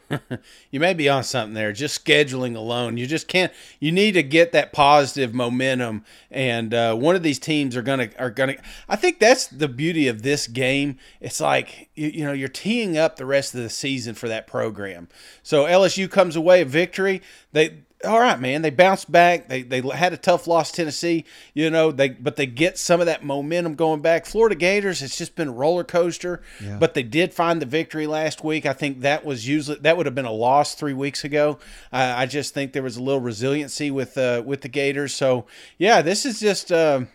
you 0.71 0.79
may 0.79 0.93
be 0.93 1.09
on 1.09 1.23
something 1.23 1.53
there. 1.53 1.71
Just 1.71 2.03
scheduling 2.03 2.55
alone, 2.55 2.97
you 2.97 3.07
just 3.07 3.27
can't. 3.27 3.51
You 3.79 3.91
need 3.91 4.13
to 4.13 4.23
get 4.23 4.51
that 4.51 4.73
positive 4.73 5.33
momentum, 5.33 6.03
and 6.29 6.73
uh, 6.73 6.95
one 6.95 7.15
of 7.15 7.23
these 7.23 7.39
teams 7.39 7.75
are 7.75 7.81
gonna 7.81 8.09
are 8.19 8.29
gonna. 8.29 8.55
I 8.87 8.95
think 8.95 9.19
that's 9.19 9.47
the 9.47 9.67
beauty 9.67 10.07
of 10.07 10.21
this 10.21 10.47
game. 10.47 10.97
It's 11.19 11.39
like 11.39 11.89
you, 11.95 12.09
you 12.09 12.25
know 12.25 12.33
you're 12.33 12.49
teeing 12.49 12.97
up 12.97 13.15
the 13.15 13.25
rest 13.25 13.55
of 13.55 13.61
the 13.61 13.69
season 13.69 14.13
for 14.13 14.27
that 14.27 14.45
program. 14.45 15.07
So 15.41 15.65
LSU 15.65 16.11
comes 16.11 16.35
away 16.35 16.61
a 16.61 16.65
victory. 16.65 17.21
They 17.51 17.83
all 18.03 18.19
right, 18.19 18.39
man. 18.39 18.61
They 18.61 18.69
bounced 18.69 19.11
back. 19.11 19.47
They 19.47 19.63
they 19.63 19.81
had 19.81 20.13
a 20.13 20.17
tough 20.17 20.47
loss 20.47 20.71
Tennessee, 20.71 21.25
you 21.53 21.69
know. 21.69 21.91
They 21.91 22.09
but 22.09 22.35
they 22.35 22.45
get 22.45 22.77
some 22.77 22.99
of 22.99 23.05
that 23.05 23.23
momentum 23.23 23.75
going 23.75 24.01
back. 24.01 24.25
Florida 24.25 24.55
Gators, 24.55 25.01
it's 25.01 25.17
just 25.17 25.35
been 25.35 25.49
a 25.49 25.53
roller 25.53 25.83
coaster. 25.83 26.41
Yeah. 26.61 26.77
But 26.77 26.93
they 26.93 27.03
did 27.03 27.33
find 27.33 27.61
the 27.61 27.65
victory 27.65 28.07
last 28.07 28.43
week. 28.43 28.65
I 28.65 28.73
think 28.73 29.01
that 29.01 29.25
was 29.25 29.47
usually 29.47 29.79
that 29.79 29.97
would 29.97 30.05
have 30.05 30.15
been 30.15 30.25
a 30.25 30.31
loss 30.31 30.75
three 30.75 30.93
weeks 30.93 31.23
ago. 31.23 31.59
Uh, 31.91 32.13
I 32.17 32.25
just 32.25 32.53
think 32.53 32.73
there 32.73 32.83
was 32.83 32.97
a 32.97 33.03
little 33.03 33.21
resiliency 33.21 33.91
with 33.91 34.17
uh, 34.17 34.43
with 34.45 34.61
the 34.61 34.69
Gators. 34.69 35.13
So 35.15 35.45
yeah, 35.77 36.01
this 36.01 36.25
is 36.25 36.39
just. 36.39 36.71
Uh, 36.71 37.05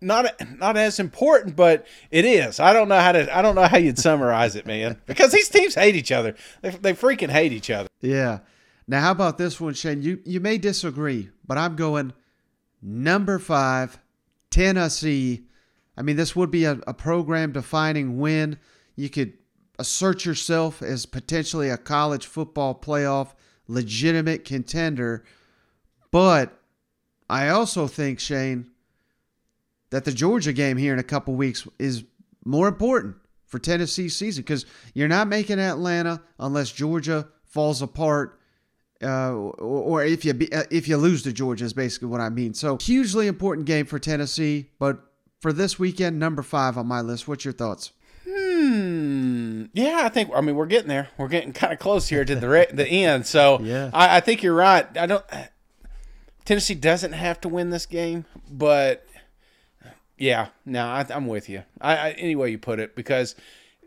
not 0.00 0.32
not 0.58 0.76
as 0.76 1.00
important, 1.00 1.56
but 1.56 1.84
it 2.12 2.24
is. 2.24 2.60
I 2.60 2.72
don't 2.72 2.88
know 2.88 3.00
how 3.00 3.10
to. 3.10 3.36
I 3.36 3.42
don't 3.42 3.56
know 3.56 3.66
how 3.66 3.78
you'd 3.78 3.98
summarize 3.98 4.54
it, 4.54 4.64
man. 4.64 5.00
Because 5.06 5.32
these 5.32 5.48
teams 5.48 5.74
hate 5.74 5.96
each 5.96 6.12
other. 6.12 6.36
They, 6.62 6.70
they 6.70 6.92
freaking 6.92 7.30
hate 7.30 7.52
each 7.52 7.68
other. 7.68 7.88
Yeah. 8.00 8.38
Now, 8.90 9.02
how 9.02 9.10
about 9.10 9.36
this 9.36 9.60
one, 9.60 9.74
Shane? 9.74 10.02
You 10.02 10.20
you 10.24 10.40
may 10.40 10.56
disagree, 10.56 11.28
but 11.46 11.58
I'm 11.58 11.76
going 11.76 12.14
number 12.80 13.38
five, 13.38 13.98
Tennessee. 14.50 15.44
I 15.96 16.02
mean, 16.02 16.16
this 16.16 16.34
would 16.34 16.50
be 16.50 16.64
a, 16.64 16.80
a 16.86 16.94
program 16.94 17.52
defining 17.52 18.18
win. 18.18 18.58
You 18.96 19.10
could 19.10 19.34
assert 19.78 20.24
yourself 20.24 20.80
as 20.82 21.04
potentially 21.04 21.68
a 21.68 21.76
college 21.76 22.26
football 22.26 22.74
playoff 22.74 23.34
legitimate 23.66 24.46
contender. 24.46 25.22
But 26.10 26.58
I 27.28 27.48
also 27.50 27.86
think, 27.88 28.18
Shane, 28.18 28.70
that 29.90 30.06
the 30.06 30.12
Georgia 30.12 30.54
game 30.54 30.78
here 30.78 30.94
in 30.94 30.98
a 30.98 31.04
couple 31.04 31.34
weeks 31.34 31.68
is 31.78 32.04
more 32.44 32.68
important 32.68 33.16
for 33.44 33.58
Tennessee's 33.58 34.16
season 34.16 34.42
because 34.42 34.64
you're 34.94 35.08
not 35.08 35.28
making 35.28 35.58
Atlanta 35.58 36.22
unless 36.38 36.72
Georgia 36.72 37.28
falls 37.44 37.82
apart 37.82 38.37
uh, 39.02 39.32
or 39.32 40.04
if 40.04 40.24
you 40.24 40.34
be, 40.34 40.52
uh, 40.52 40.64
if 40.70 40.88
you 40.88 40.96
lose 40.96 41.22
to 41.22 41.32
Georgia 41.32 41.64
is 41.64 41.72
basically 41.72 42.08
what 42.08 42.20
I 42.20 42.28
mean. 42.28 42.54
So 42.54 42.78
hugely 42.78 43.26
important 43.26 43.66
game 43.66 43.86
for 43.86 43.98
Tennessee, 43.98 44.70
but 44.78 44.98
for 45.40 45.52
this 45.52 45.78
weekend, 45.78 46.18
number 46.18 46.42
five 46.42 46.76
on 46.76 46.86
my 46.86 47.00
list. 47.00 47.28
What's 47.28 47.44
your 47.44 47.54
thoughts? 47.54 47.92
Hmm. 48.28 49.66
Yeah, 49.72 50.00
I 50.02 50.08
think. 50.08 50.30
I 50.34 50.40
mean, 50.40 50.56
we're 50.56 50.66
getting 50.66 50.88
there. 50.88 51.08
We're 51.16 51.28
getting 51.28 51.52
kind 51.54 51.72
of 51.72 51.78
close 51.78 52.08
here 52.08 52.24
to 52.24 52.34
the 52.34 52.48
re- 52.48 52.66
the 52.72 52.86
end. 52.86 53.26
So 53.26 53.60
yeah, 53.60 53.90
I, 53.92 54.16
I 54.16 54.20
think 54.20 54.42
you're 54.42 54.54
right. 54.54 54.86
I 54.96 55.06
don't. 55.06 55.24
Tennessee 56.44 56.74
doesn't 56.74 57.12
have 57.12 57.40
to 57.42 57.48
win 57.48 57.70
this 57.70 57.86
game, 57.86 58.24
but 58.50 59.04
yeah, 60.16 60.48
no, 60.64 60.86
I, 60.86 61.06
am 61.10 61.26
with 61.26 61.48
you. 61.48 61.62
I, 61.80 61.96
I 61.96 62.10
any 62.12 62.34
way 62.34 62.50
you 62.50 62.58
put 62.58 62.80
it 62.80 62.96
because 62.96 63.36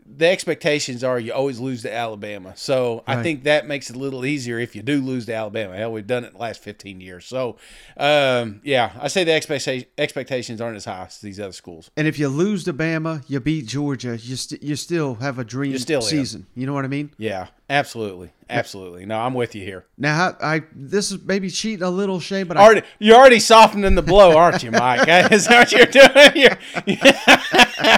the 0.04 0.26
expectations 0.26 1.04
are 1.04 1.18
you 1.18 1.32
always 1.32 1.60
lose 1.60 1.82
to 1.82 1.92
Alabama. 1.92 2.52
So 2.56 3.04
right. 3.06 3.18
I 3.18 3.22
think 3.22 3.44
that 3.44 3.66
makes 3.66 3.90
it 3.90 3.96
a 3.96 3.98
little 3.98 4.24
easier 4.24 4.58
if 4.58 4.74
you 4.74 4.82
do 4.82 5.00
lose 5.00 5.26
to 5.26 5.34
Alabama. 5.34 5.76
Hell, 5.76 5.92
we've 5.92 6.06
done 6.06 6.24
it 6.24 6.32
the 6.32 6.38
last 6.38 6.62
15 6.62 7.00
years. 7.00 7.26
So, 7.26 7.56
um, 7.96 8.60
yeah, 8.64 8.92
I 9.00 9.08
say 9.08 9.24
the 9.24 9.32
expectation, 9.32 9.86
expectations 9.96 10.60
aren't 10.60 10.76
as 10.76 10.84
high 10.84 11.04
as 11.06 11.20
these 11.20 11.40
other 11.40 11.52
schools. 11.52 11.90
And 11.96 12.06
if 12.06 12.18
you 12.18 12.28
lose 12.28 12.64
to 12.64 12.72
Bama, 12.72 13.24
you 13.28 13.40
beat 13.40 13.66
Georgia, 13.66 14.16
you, 14.16 14.36
st- 14.36 14.62
you 14.62 14.76
still 14.76 15.16
have 15.16 15.38
a 15.38 15.44
dream 15.44 15.78
still 15.78 16.02
season. 16.02 16.46
In. 16.54 16.60
You 16.60 16.66
know 16.66 16.74
what 16.74 16.84
I 16.84 16.88
mean? 16.88 17.12
Yeah, 17.16 17.48
absolutely. 17.72 18.30
Absolutely. 18.48 19.06
No, 19.06 19.18
I'm 19.18 19.34
with 19.34 19.54
you 19.54 19.64
here. 19.64 19.86
Now, 19.96 20.36
I, 20.40 20.56
I 20.56 20.62
this 20.74 21.10
is 21.10 21.22
maybe 21.22 21.50
cheating 21.50 21.82
a 21.82 21.90
little, 21.90 22.20
Shane, 22.20 22.46
but 22.46 22.56
already, 22.56 22.82
I, 22.82 22.84
you're 22.98 23.16
already 23.16 23.40
softening 23.40 23.94
the 23.94 24.02
blow, 24.02 24.36
aren't 24.36 24.62
you, 24.62 24.70
Mike? 24.70 25.08
is 25.32 25.46
that 25.46 25.58
what 25.58 25.72
you're 25.72 25.86
doing? 25.86 26.32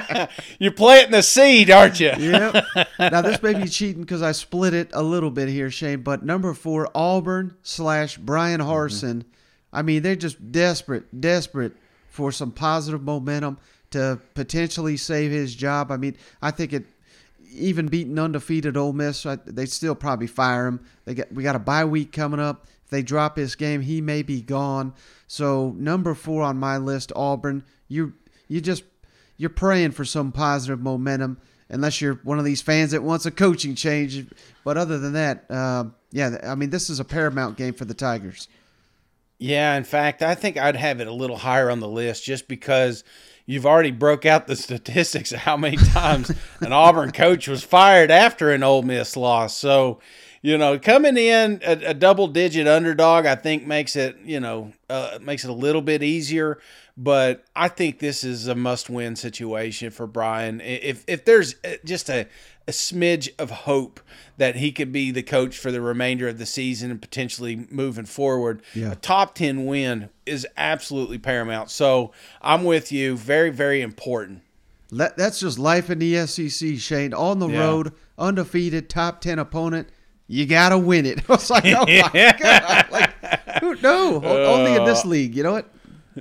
You're, 0.09 0.29
you're 0.59 0.73
planting 0.73 1.11
the 1.13 1.23
seed, 1.23 1.71
aren't 1.71 2.01
you? 2.01 2.13
yeah. 2.19 2.63
Now, 2.99 3.21
this 3.21 3.43
may 3.43 3.55
be 3.55 3.69
cheating 3.69 4.03
because 4.03 4.23
I 4.23 4.33
split 4.33 4.75
it 4.75 4.91
a 4.93 5.03
little 5.03 5.31
bit 5.31 5.49
here, 5.49 5.71
Shane. 5.71 6.03
But 6.03 6.25
number 6.25 6.55
four, 6.55 6.89
Auburn 6.95 7.57
slash 7.63 8.17
Bryan. 8.17 8.61
Harsin. 8.61 9.15
Mm-hmm. 9.15 9.29
I 9.73 9.83
mean, 9.83 10.03
they're 10.03 10.17
just 10.17 10.53
desperate, 10.53 11.21
desperate 11.21 11.73
for 12.09 12.31
some 12.31 12.53
positive 12.53 13.03
momentum 13.03 13.59
to 13.91 14.21
potentially 14.35 14.97
save 14.97 15.33
his 15.33 15.55
job. 15.55 15.91
I 15.91 15.97
mean, 15.97 16.17
I 16.41 16.51
think 16.53 16.73
it 16.73 16.85
even 17.55 17.87
beating 17.87 18.19
undefeated 18.19 18.77
Ole 18.77 18.93
Miss, 18.93 19.27
they'd 19.47 19.71
still 19.71 19.95
probably 19.95 20.27
fire 20.27 20.67
him. 20.67 20.85
They 21.05 21.15
got 21.15 21.33
we 21.33 21.43
got 21.43 21.57
a 21.57 21.61
bye 21.61 21.85
week 21.85 22.13
coming 22.13 22.41
up. 22.41 22.67
If 22.85 22.91
they 22.91 23.03
drop 23.03 23.37
this 23.37 23.55
game, 23.55 23.81
he 23.81 24.01
may 24.01 24.23
be 24.23 24.41
gone. 24.43 24.95
So 25.27 25.75
number 25.77 26.15
four 26.15 26.43
on 26.43 26.59
my 26.59 26.77
list, 26.77 27.13
Auburn. 27.17 27.65
You 27.89 28.15
you 28.49 28.61
just 28.61 28.85
you're 29.37 29.51
praying 29.51 29.93
for 29.93 30.05
some 30.05 30.33
positive 30.33 30.81
momentum, 30.81 31.39
unless 31.69 32.01
you're 32.01 32.21
one 32.25 32.39
of 32.39 32.45
these 32.45 32.63
fans 32.63 32.91
that 32.91 33.03
wants 33.03 33.27
a 33.27 33.31
coaching 33.31 33.75
change. 33.75 34.27
But 34.65 34.77
other 34.77 34.99
than 34.99 35.15
that, 35.15 35.51
uh, 35.51 35.85
yeah, 36.13 36.39
I 36.43 36.55
mean 36.55 36.71
this 36.71 36.91
is 36.91 37.01
a 37.01 37.05
paramount 37.05 37.57
game 37.57 37.75
for 37.75 37.85
the 37.85 37.95
Tigers. 37.95 38.49
Yeah, 39.39 39.77
in 39.77 39.85
fact, 39.85 40.23
I 40.23 40.35
think 40.35 40.57
I'd 40.57 40.77
have 40.77 41.01
it 41.01 41.09
a 41.09 41.13
little 41.13 41.37
higher 41.37 41.71
on 41.71 41.81
the 41.81 41.89
list 41.89 42.25
just 42.25 42.47
because 42.47 43.03
you've 43.47 43.67
already 43.67 43.91
broke 43.91 44.25
out 44.25 44.47
the 44.47 44.57
statistics 44.57 45.33
of 45.33 45.41
how 45.41 45.57
many 45.57 45.77
times 45.77 46.31
an 46.61 46.73
Auburn 46.73 47.13
coach 47.13 47.49
was 47.49 47.63
fired 47.63 48.11
after 48.11 48.51
an 48.51 48.63
Ole 48.63 48.83
Miss 48.83 49.17
loss. 49.17 49.57
So, 49.57 50.01
you 50.43 50.59
know, 50.59 50.79
coming 50.79 51.17
in 51.17 51.61
a, 51.65 51.91
a 51.91 51.95
double 51.95 52.29
digit 52.29 52.67
underdog, 52.67 53.27
I 53.27 53.35
think 53.35 53.67
makes 53.67 53.97
it, 53.97 54.19
you 54.25 54.41
know, 54.41 54.73
uh, 54.91 55.19
makes 55.21 55.45
it 55.45 55.51
a 55.51 55.55
little 55.55 55.83
bit 55.83 56.03
easier. 56.03 56.59
But 56.97 57.45
I 57.57 57.67
think 57.69 57.99
this 57.99 58.23
is 58.23 58.47
a 58.47 58.55
must 58.55 58.89
win 58.89 59.17
situation 59.17 59.91
for 59.91 60.07
Bryan. 60.07 60.61
If 60.61 61.05
if 61.09 61.25
there's 61.25 61.57
uh, 61.65 61.75
just 61.85 62.09
a 62.09 62.29
a 62.69 62.71
smidge 62.73 63.29
of 63.39 63.51
hope 63.51 64.01
that 64.39 64.57
he 64.57 64.73
could 64.73 64.91
be 64.93 65.11
the 65.11 65.23
coach 65.23 65.59
for 65.59 65.71
the 65.73 65.81
remainder 65.83 66.29
of 66.29 66.39
the 66.39 66.47
season 66.47 66.91
and 66.91 67.03
potentially 67.03 67.67
moving 67.71 68.07
forward. 68.07 68.63
Yeah. 68.75 68.93
A 68.93 68.95
top 68.95 69.35
10 69.35 69.67
win 69.67 70.09
is 70.25 70.47
absolutely 70.57 71.19
paramount. 71.19 71.71
So 71.71 72.13
I'm 72.41 72.65
with 72.65 72.91
you. 72.91 73.17
Very, 73.19 73.51
very 73.51 73.83
important. 73.83 74.41
Let, 74.91 75.15
that's 75.19 75.41
just 75.41 75.59
life 75.59 75.91
in 75.91 75.99
the 75.99 76.27
SEC, 76.27 76.77
Shane. 76.79 77.13
On 77.13 77.39
the 77.39 77.49
Yeah. 77.51 77.59
road, 77.67 77.93
undefeated, 78.17 78.89
top 78.89 79.21
10 79.21 79.39
opponent. 79.39 79.89
You 80.27 80.47
got 80.47 80.71
to 80.71 80.79
win 80.79 81.05
it. 81.05 81.19
I 81.29 81.33
was 81.35 81.51
like, 81.51 81.65
oh 81.67 81.85
my 81.85 82.35
God. 82.41 82.87
Like, 82.91 83.61
who, 83.61 83.75
no, 83.83 84.25
only 84.25 84.75
in 84.75 84.87
this 84.87 85.05
league. 85.05 85.35
You 85.35 85.43
know 85.43 85.53
what? 85.53 85.69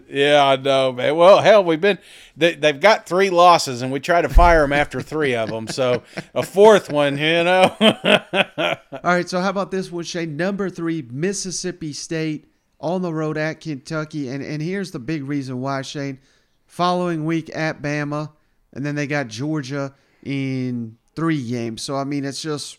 Yeah, 0.09 0.43
I 0.43 0.55
know, 0.55 0.91
man. 0.91 1.15
Well, 1.15 1.41
hell, 1.41 1.63
we've 1.63 1.81
been 1.81 1.99
they, 2.35 2.55
they've 2.55 2.79
got 2.79 3.05
three 3.05 3.29
losses, 3.29 3.81
and 3.81 3.91
we 3.91 3.99
try 3.99 4.21
to 4.21 4.29
fire 4.29 4.61
them 4.61 4.73
after 4.73 5.01
three 5.01 5.35
of 5.35 5.49
them. 5.49 5.67
So 5.67 6.03
a 6.33 6.43
fourth 6.43 6.91
one, 6.91 7.17
you 7.17 7.43
know. 7.43 7.75
All 7.79 8.77
right, 9.03 9.29
so 9.29 9.39
how 9.39 9.49
about 9.49 9.71
this 9.71 9.91
one, 9.91 10.03
Shane? 10.03 10.35
Number 10.35 10.69
three, 10.69 11.03
Mississippi 11.09 11.93
State 11.93 12.47
on 12.79 13.01
the 13.01 13.13
road 13.13 13.37
at 13.37 13.61
Kentucky. 13.61 14.29
And, 14.29 14.43
and 14.43 14.61
here's 14.61 14.91
the 14.91 14.99
big 14.99 15.23
reason 15.23 15.61
why, 15.61 15.81
Shane. 15.83 16.19
Following 16.65 17.25
week 17.25 17.55
at 17.55 17.81
Bama, 17.81 18.31
and 18.73 18.85
then 18.85 18.95
they 18.95 19.07
got 19.07 19.27
Georgia 19.27 19.93
in 20.23 20.97
three 21.15 21.47
games. 21.47 21.81
So, 21.81 21.95
I 21.95 22.03
mean, 22.03 22.25
it's 22.25 22.41
just. 22.41 22.77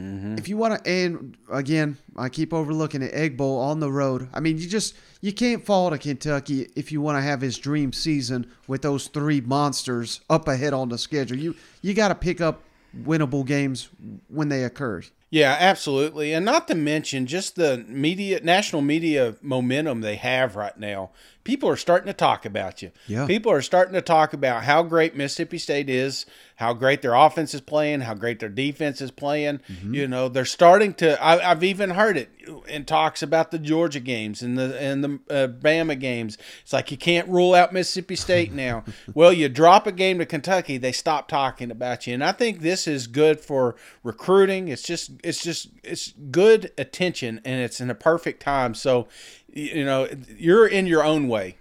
Mm-hmm. 0.00 0.38
If 0.38 0.48
you 0.48 0.56
want 0.56 0.82
to, 0.82 0.90
and 0.90 1.36
again, 1.50 1.98
I 2.16 2.30
keep 2.30 2.54
overlooking 2.54 3.00
the 3.02 3.16
Egg 3.16 3.36
Bowl 3.36 3.58
on 3.58 3.80
the 3.80 3.92
road. 3.92 4.28
I 4.32 4.40
mean, 4.40 4.56
you 4.56 4.66
just 4.66 4.94
you 5.20 5.32
can't 5.32 5.64
fall 5.64 5.90
to 5.90 5.98
Kentucky 5.98 6.68
if 6.74 6.90
you 6.90 7.02
want 7.02 7.18
to 7.18 7.22
have 7.22 7.42
his 7.42 7.58
dream 7.58 7.92
season 7.92 8.50
with 8.66 8.82
those 8.82 9.08
three 9.08 9.42
monsters 9.42 10.20
up 10.30 10.48
ahead 10.48 10.72
on 10.72 10.88
the 10.88 10.96
schedule. 10.96 11.36
You 11.36 11.54
you 11.82 11.92
got 11.92 12.08
to 12.08 12.14
pick 12.14 12.40
up 12.40 12.62
winnable 12.96 13.44
games 13.44 13.90
when 14.28 14.48
they 14.48 14.64
occur. 14.64 15.02
Yeah, 15.32 15.56
absolutely. 15.58 16.34
And 16.34 16.44
not 16.44 16.68
to 16.68 16.74
mention 16.74 17.26
just 17.26 17.56
the 17.56 17.84
media, 17.88 18.40
national 18.42 18.82
media 18.82 19.34
momentum 19.40 20.02
they 20.02 20.16
have 20.16 20.56
right 20.56 20.76
now. 20.76 21.10
People 21.44 21.68
are 21.68 21.76
starting 21.76 22.06
to 22.06 22.12
talk 22.12 22.44
about 22.44 22.82
you. 22.82 22.92
Yeah. 23.06 23.26
People 23.26 23.50
are 23.50 23.62
starting 23.62 23.94
to 23.94 24.02
talk 24.02 24.32
about 24.32 24.64
how 24.64 24.82
great 24.82 25.16
Mississippi 25.16 25.58
State 25.58 25.90
is, 25.90 26.24
how 26.56 26.72
great 26.72 27.02
their 27.02 27.14
offense 27.14 27.54
is 27.54 27.60
playing, 27.60 28.02
how 28.02 28.14
great 28.14 28.38
their 28.38 28.48
defense 28.48 29.00
is 29.00 29.10
playing. 29.10 29.60
You 29.82 30.06
know, 30.06 30.28
they're 30.28 30.44
starting 30.44 30.94
to. 30.94 31.20
I, 31.22 31.50
I've 31.50 31.64
even 31.64 31.90
heard 31.90 32.16
it 32.16 32.30
in 32.68 32.84
talks 32.84 33.22
about 33.22 33.50
the 33.50 33.58
Georgia 33.58 33.98
games 33.98 34.42
and 34.42 34.56
the 34.56 34.80
and 34.80 35.02
the 35.02 35.20
uh, 35.28 35.48
Bama 35.48 35.98
games. 35.98 36.38
It's 36.62 36.72
like 36.72 36.90
you 36.90 36.96
can't 36.96 37.28
rule 37.28 37.54
out 37.54 37.72
Mississippi 37.72 38.14
State 38.14 38.52
now. 38.52 38.84
well, 39.14 39.32
you 39.32 39.48
drop 39.48 39.86
a 39.86 39.92
game 39.92 40.18
to 40.18 40.26
Kentucky, 40.26 40.78
they 40.78 40.92
stop 40.92 41.26
talking 41.26 41.70
about 41.70 42.06
you, 42.06 42.14
and 42.14 42.22
I 42.22 42.32
think 42.32 42.60
this 42.60 42.86
is 42.86 43.06
good 43.08 43.40
for 43.40 43.74
recruiting. 44.04 44.68
It's 44.68 44.82
just 44.82 45.10
it's 45.24 45.42
just 45.42 45.70
it's 45.82 46.12
good 46.30 46.70
attention, 46.78 47.40
and 47.44 47.60
it's 47.60 47.80
in 47.80 47.90
a 47.90 47.94
perfect 47.94 48.40
time. 48.40 48.74
So, 48.74 49.08
you 49.52 49.84
know, 49.84 50.08
you're 50.36 50.66
in 50.66 50.86
your 50.86 51.04
own 51.04 51.28
way. 51.28 51.56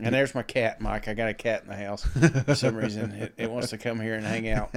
And 0.00 0.14
there's 0.14 0.34
my 0.34 0.42
cat, 0.42 0.80
Mike. 0.80 1.08
I 1.08 1.14
got 1.14 1.28
a 1.28 1.34
cat 1.34 1.62
in 1.62 1.68
the 1.68 1.76
house. 1.76 2.04
For 2.44 2.54
some 2.54 2.76
reason, 2.76 3.10
it, 3.14 3.34
it 3.36 3.50
wants 3.50 3.70
to 3.70 3.78
come 3.78 4.00
here 4.00 4.14
and 4.14 4.24
hang 4.24 4.48
out. 4.48 4.72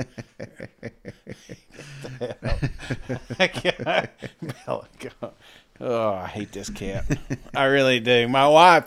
oh, 5.80 6.14
I 6.14 6.28
hate 6.28 6.52
this 6.52 6.70
cat. 6.70 7.06
I 7.54 7.66
really 7.66 8.00
do. 8.00 8.28
My 8.28 8.48
wife, 8.48 8.86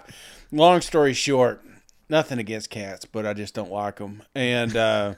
long 0.51 0.81
story 0.81 1.13
short, 1.13 1.63
nothing 2.09 2.41
against 2.41 2.71
cats, 2.71 3.05
but 3.05 3.25
I 3.25 3.33
just 3.33 3.55
don't 3.55 3.71
like 3.71 3.97
them. 3.97 4.23
And 4.35 4.77
uh, 4.77 5.15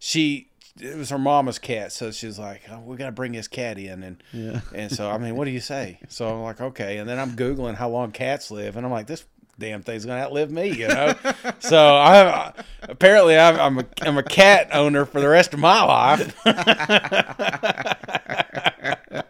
she, 0.00 0.48
it 0.80 0.96
was 0.96 1.10
her 1.10 1.18
mama's 1.18 1.58
cat, 1.58 1.92
so 1.92 2.10
she's 2.10 2.38
like, 2.38 2.62
oh, 2.70 2.80
"We 2.80 2.96
got 2.96 3.06
to 3.06 3.12
bring 3.12 3.32
this 3.32 3.48
cat 3.48 3.78
in," 3.78 4.02
and 4.02 4.22
Yeah. 4.32 4.60
and 4.74 4.92
so 4.92 5.10
I 5.10 5.18
mean, 5.18 5.36
what 5.36 5.44
do 5.46 5.50
you 5.50 5.60
say? 5.60 6.00
So 6.08 6.28
I'm 6.28 6.42
like, 6.42 6.60
okay, 6.60 6.98
and 6.98 7.08
then 7.08 7.18
I'm 7.18 7.32
googling 7.32 7.74
how 7.74 7.88
long 7.88 8.12
cats 8.12 8.50
live, 8.50 8.76
and 8.76 8.84
I'm 8.86 8.92
like, 8.92 9.06
this 9.06 9.24
damn 9.58 9.82
thing's 9.82 10.06
gonna 10.06 10.20
outlive 10.20 10.50
me, 10.52 10.68
you 10.70 10.86
know. 10.88 11.14
so 11.58 11.96
I 11.96 12.52
apparently 12.82 13.36
I'm 13.38 13.58
I'm 13.58 13.78
a, 13.80 13.84
I'm 14.02 14.18
a 14.18 14.22
cat 14.22 14.68
owner 14.72 15.04
for 15.04 15.20
the 15.20 15.28
rest 15.28 15.52
of 15.54 15.60
my 15.60 15.82
life. 15.82 16.36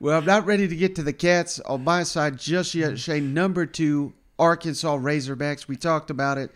Well, 0.00 0.18
I'm 0.18 0.24
not 0.24 0.46
ready 0.46 0.66
to 0.66 0.74
get 0.74 0.96
to 0.96 1.04
the 1.04 1.12
Cats 1.12 1.60
on 1.60 1.84
my 1.84 2.02
side 2.02 2.36
just 2.36 2.74
yet. 2.74 2.98
Shane, 2.98 3.32
number 3.34 3.66
two, 3.66 4.14
Arkansas 4.36 4.96
Razorbacks. 4.98 5.68
We 5.68 5.76
talked 5.76 6.10
about 6.10 6.38
it. 6.38 6.50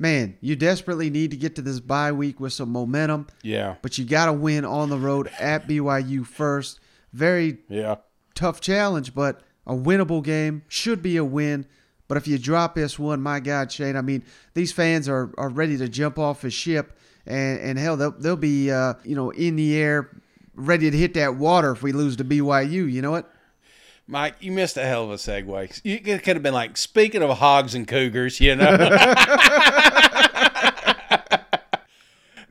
Man, 0.00 0.38
you 0.40 0.54
desperately 0.54 1.10
need 1.10 1.32
to 1.32 1.36
get 1.36 1.56
to 1.56 1.62
this 1.62 1.80
bye 1.80 2.12
week 2.12 2.38
with 2.38 2.52
some 2.52 2.70
momentum, 2.70 3.26
yeah, 3.42 3.76
but 3.82 3.98
you 3.98 4.04
got 4.04 4.26
to 4.26 4.32
win 4.32 4.64
on 4.64 4.90
the 4.90 4.98
road 4.98 5.28
at 5.40 5.66
BYU 5.66 6.24
first. 6.24 6.78
Very 7.12 7.58
yeah. 7.68 7.96
tough 8.34 8.60
challenge, 8.60 9.12
but 9.12 9.40
a 9.66 9.74
winnable 9.74 10.22
game 10.22 10.62
should 10.68 11.02
be 11.02 11.16
a 11.16 11.24
win. 11.24 11.66
But 12.06 12.16
if 12.16 12.28
you 12.28 12.38
drop 12.38 12.76
this 12.76 12.98
one, 12.98 13.20
my 13.20 13.40
God, 13.40 13.72
Shane, 13.72 13.96
I 13.96 14.00
mean, 14.00 14.24
these 14.54 14.72
fans 14.72 15.08
are, 15.08 15.32
are 15.36 15.48
ready 15.48 15.76
to 15.78 15.88
jump 15.88 16.18
off 16.18 16.42
the 16.42 16.50
ship, 16.50 16.96
and, 17.26 17.58
and 17.60 17.78
hell, 17.78 17.96
they'll, 17.96 18.12
they'll 18.12 18.36
be 18.36 18.70
uh, 18.70 18.94
you 19.04 19.16
know 19.16 19.30
in 19.30 19.56
the 19.56 19.76
air, 19.76 20.10
ready 20.54 20.90
to 20.90 20.96
hit 20.96 21.14
that 21.14 21.34
water 21.34 21.72
if 21.72 21.82
we 21.82 21.90
lose 21.90 22.16
to 22.16 22.24
BYU. 22.24 22.90
You 22.90 23.02
know 23.02 23.10
what? 23.10 23.32
Mike, 24.10 24.36
you 24.40 24.52
missed 24.52 24.78
a 24.78 24.86
hell 24.86 25.04
of 25.04 25.10
a 25.10 25.16
segue. 25.16 25.80
You 25.84 26.00
it 26.02 26.22
could 26.22 26.36
have 26.36 26.42
been 26.42 26.54
like, 26.54 26.78
speaking 26.78 27.22
of 27.22 27.36
hogs 27.36 27.74
and 27.74 27.86
cougars, 27.86 28.40
you 28.40 28.56
know. 28.56 28.64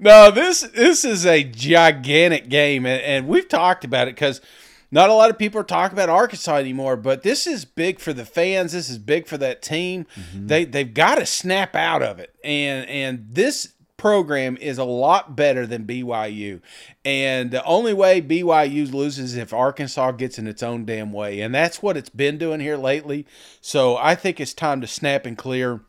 no, 0.08 0.32
this 0.32 0.62
this 0.62 1.06
is 1.06 1.26
a 1.26 1.44
gigantic 1.44 2.50
game, 2.50 2.86
and, 2.86 3.02
and 3.02 3.28
we've 3.28 3.48
talked 3.48 3.84
about 3.84 4.08
it 4.08 4.16
because 4.16 4.42
not 4.90 5.10
a 5.10 5.14
lot 5.14 5.30
of 5.30 5.38
people 5.38 5.60
are 5.60 5.66
talking 5.66 5.98
about 5.98 6.10
Arkansas 6.10 6.56
anymore. 6.56 6.96
But 6.96 7.24
this 7.24 7.46
is 7.46 7.66
big 7.66 8.00
for 8.00 8.14
the 8.14 8.26
fans. 8.26 8.72
This 8.72 8.90
is 8.90 8.98
big 8.98 9.28
for 9.28 9.38
that 9.38 9.62
team. 9.62 10.06
Mm-hmm. 10.16 10.48
They 10.48 10.66
they've 10.66 10.94
got 10.94 11.16
to 11.16 11.26
snap 11.26 11.76
out 11.76 12.02
of 12.02 12.20
it, 12.20 12.34
and 12.44 12.90
and 12.90 13.28
this 13.30 13.74
program 13.98 14.58
is 14.58 14.78
a 14.78 14.84
lot 14.84 15.36
better 15.36 15.66
than 15.66 15.86
BYU. 15.86 16.62
And 17.04 17.52
the 17.52 17.64
only 17.66 17.94
way 17.94 18.22
BYU 18.22 18.94
loses 18.94 19.32
is 19.32 19.38
if 19.38 19.54
Arkansas 19.54 20.12
gets 20.12 20.38
in 20.38 20.48
its 20.48 20.62
own 20.62 20.86
damn 20.86 21.12
way. 21.12 21.42
And 21.42 21.54
that's 21.54 21.82
what 21.82 21.98
it's 21.98 22.10
been 22.10 22.38
doing 22.38 22.60
here 22.60 22.78
lately. 22.78 23.26
So 23.60 23.98
I 23.98 24.14
think 24.14 24.40
it's 24.40 24.54
time 24.54 24.82
to 24.82 24.88
snap 24.88 25.26
and 25.26 25.38
clear. 25.38 25.82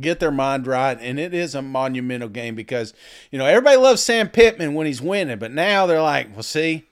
Get 0.00 0.20
their 0.20 0.30
mind 0.30 0.66
right, 0.66 0.98
and 1.00 1.20
it 1.20 1.34
is 1.34 1.54
a 1.54 1.60
monumental 1.60 2.28
game 2.30 2.54
because 2.54 2.94
you 3.30 3.38
know 3.38 3.44
everybody 3.44 3.76
loves 3.76 4.02
Sam 4.02 4.28
Pittman 4.30 4.72
when 4.74 4.86
he's 4.86 5.02
winning, 5.02 5.38
but 5.38 5.52
now 5.52 5.84
they're 5.86 6.00
like, 6.00 6.32
"Well, 6.32 6.42
see, 6.42 6.84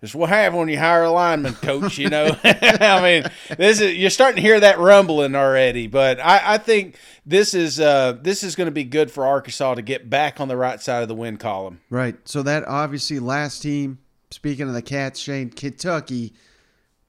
this 0.00 0.10
is 0.10 0.16
what 0.16 0.28
happens 0.28 0.58
when 0.58 0.68
you 0.68 0.76
hire 0.78 1.04
a 1.04 1.10
lineman 1.12 1.54
coach." 1.54 1.98
You 1.98 2.08
know, 2.10 2.36
I 2.44 3.00
mean, 3.00 3.56
this 3.56 3.80
is 3.80 3.94
you're 3.96 4.10
starting 4.10 4.36
to 4.36 4.42
hear 4.42 4.58
that 4.58 4.80
rumbling 4.80 5.36
already. 5.36 5.86
But 5.86 6.18
I, 6.18 6.54
I 6.54 6.58
think 6.58 6.96
this 7.24 7.54
is 7.54 7.78
uh, 7.78 8.18
this 8.20 8.42
is 8.42 8.56
going 8.56 8.66
to 8.66 8.72
be 8.72 8.82
good 8.82 9.12
for 9.12 9.24
Arkansas 9.24 9.74
to 9.76 9.82
get 9.82 10.10
back 10.10 10.40
on 10.40 10.48
the 10.48 10.56
right 10.56 10.80
side 10.82 11.02
of 11.02 11.08
the 11.08 11.14
win 11.14 11.36
column. 11.36 11.80
Right. 11.90 12.16
So 12.24 12.42
that 12.42 12.66
obviously 12.66 13.20
last 13.20 13.60
team. 13.62 13.98
Speaking 14.32 14.66
of 14.66 14.74
the 14.74 14.82
Cats, 14.82 15.20
Shane, 15.20 15.48
Kentucky, 15.50 16.34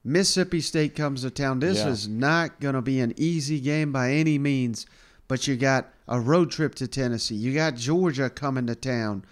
Mississippi 0.04 0.62
State 0.62 0.96
comes 0.96 1.24
to 1.24 1.30
town. 1.30 1.60
This 1.60 1.80
Yeah. 1.80 1.90
is 1.90 2.08
not 2.08 2.60
going 2.60 2.76
to 2.76 2.82
be 2.82 3.00
an 3.00 3.14
easy 3.18 3.60
game 3.60 3.92
by 3.92 4.12
any 4.12 4.38
means. 4.38 4.86
But 5.30 5.48
you 5.48 5.56
got 5.56 5.94
a 6.10 6.20
road 6.20 6.52
trip 6.52 6.76
to 6.76 6.88
Tennessee. 6.88 7.36
You 7.36 7.54
got 7.54 7.76
Georgia 7.76 8.30
coming 8.30 8.68
to 8.68 8.76
town. 8.76 9.24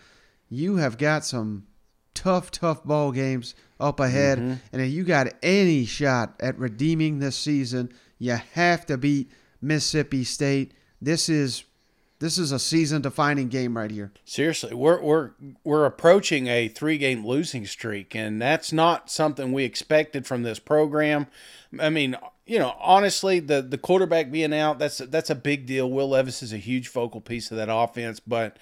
You 0.47 0.77
have 0.77 0.97
got 0.97 1.25
some 1.25 1.67
tough, 2.13 2.51
tough 2.51 2.86
ball 2.86 3.12
games 3.12 3.55
up 3.79 3.99
ahead. 3.99 4.38
Mm-hmm. 4.38 4.53
And 4.71 4.81
if 4.81 4.91
you 4.91 5.03
got 5.03 5.27
any 5.43 5.83
shot 5.86 6.36
at 6.39 6.57
redeeming 6.57 7.19
this 7.19 7.36
season, 7.36 7.91
you 8.19 8.38
have 8.53 8.86
to 8.86 8.97
beat 8.97 9.31
Mississippi 9.62 10.23
State. 10.23 10.71
This 11.01 11.27
is 11.27 11.65
this 12.19 12.39
is 12.39 12.51
a 12.51 12.57
season 12.57 13.03
defining 13.03 13.47
game 13.47 13.77
right 13.77 13.91
here. 13.91 14.12
Seriously, 14.25 14.73
we're 14.73 15.01
we're 15.01 15.31
we're 15.63 15.86
approaching 15.86 16.47
a 16.47 16.67
three 16.67 16.97
game 16.97 17.25
losing 17.25 17.65
streak, 17.65 18.15
and 18.15 18.41
that's 18.41 18.73
not 18.73 19.12
something 19.12 19.51
we 19.51 19.63
expected 19.63 20.25
from 20.25 20.41
this 20.43 20.60
program. 20.60 21.27
I 21.79 21.89
mean, 21.89 22.15
you 22.47 22.60
know, 22.60 22.75
honestly, 22.79 23.39
the 23.39 23.62
the 23.62 23.77
quarterback 23.77 24.31
being 24.31 24.53
out 24.53 24.79
that's 24.79 24.97
that's 24.99 25.29
a 25.29 25.36
big 25.36 25.65
deal. 25.65 25.89
Will 25.89 26.10
Levis 26.10 26.41
is 26.41 26.53
a 26.53 26.57
huge 26.57 26.88
focal 26.88 27.21
piece 27.21 27.51
of 27.51 27.57
that 27.57 27.69
offense, 27.71 28.19
but 28.19 28.57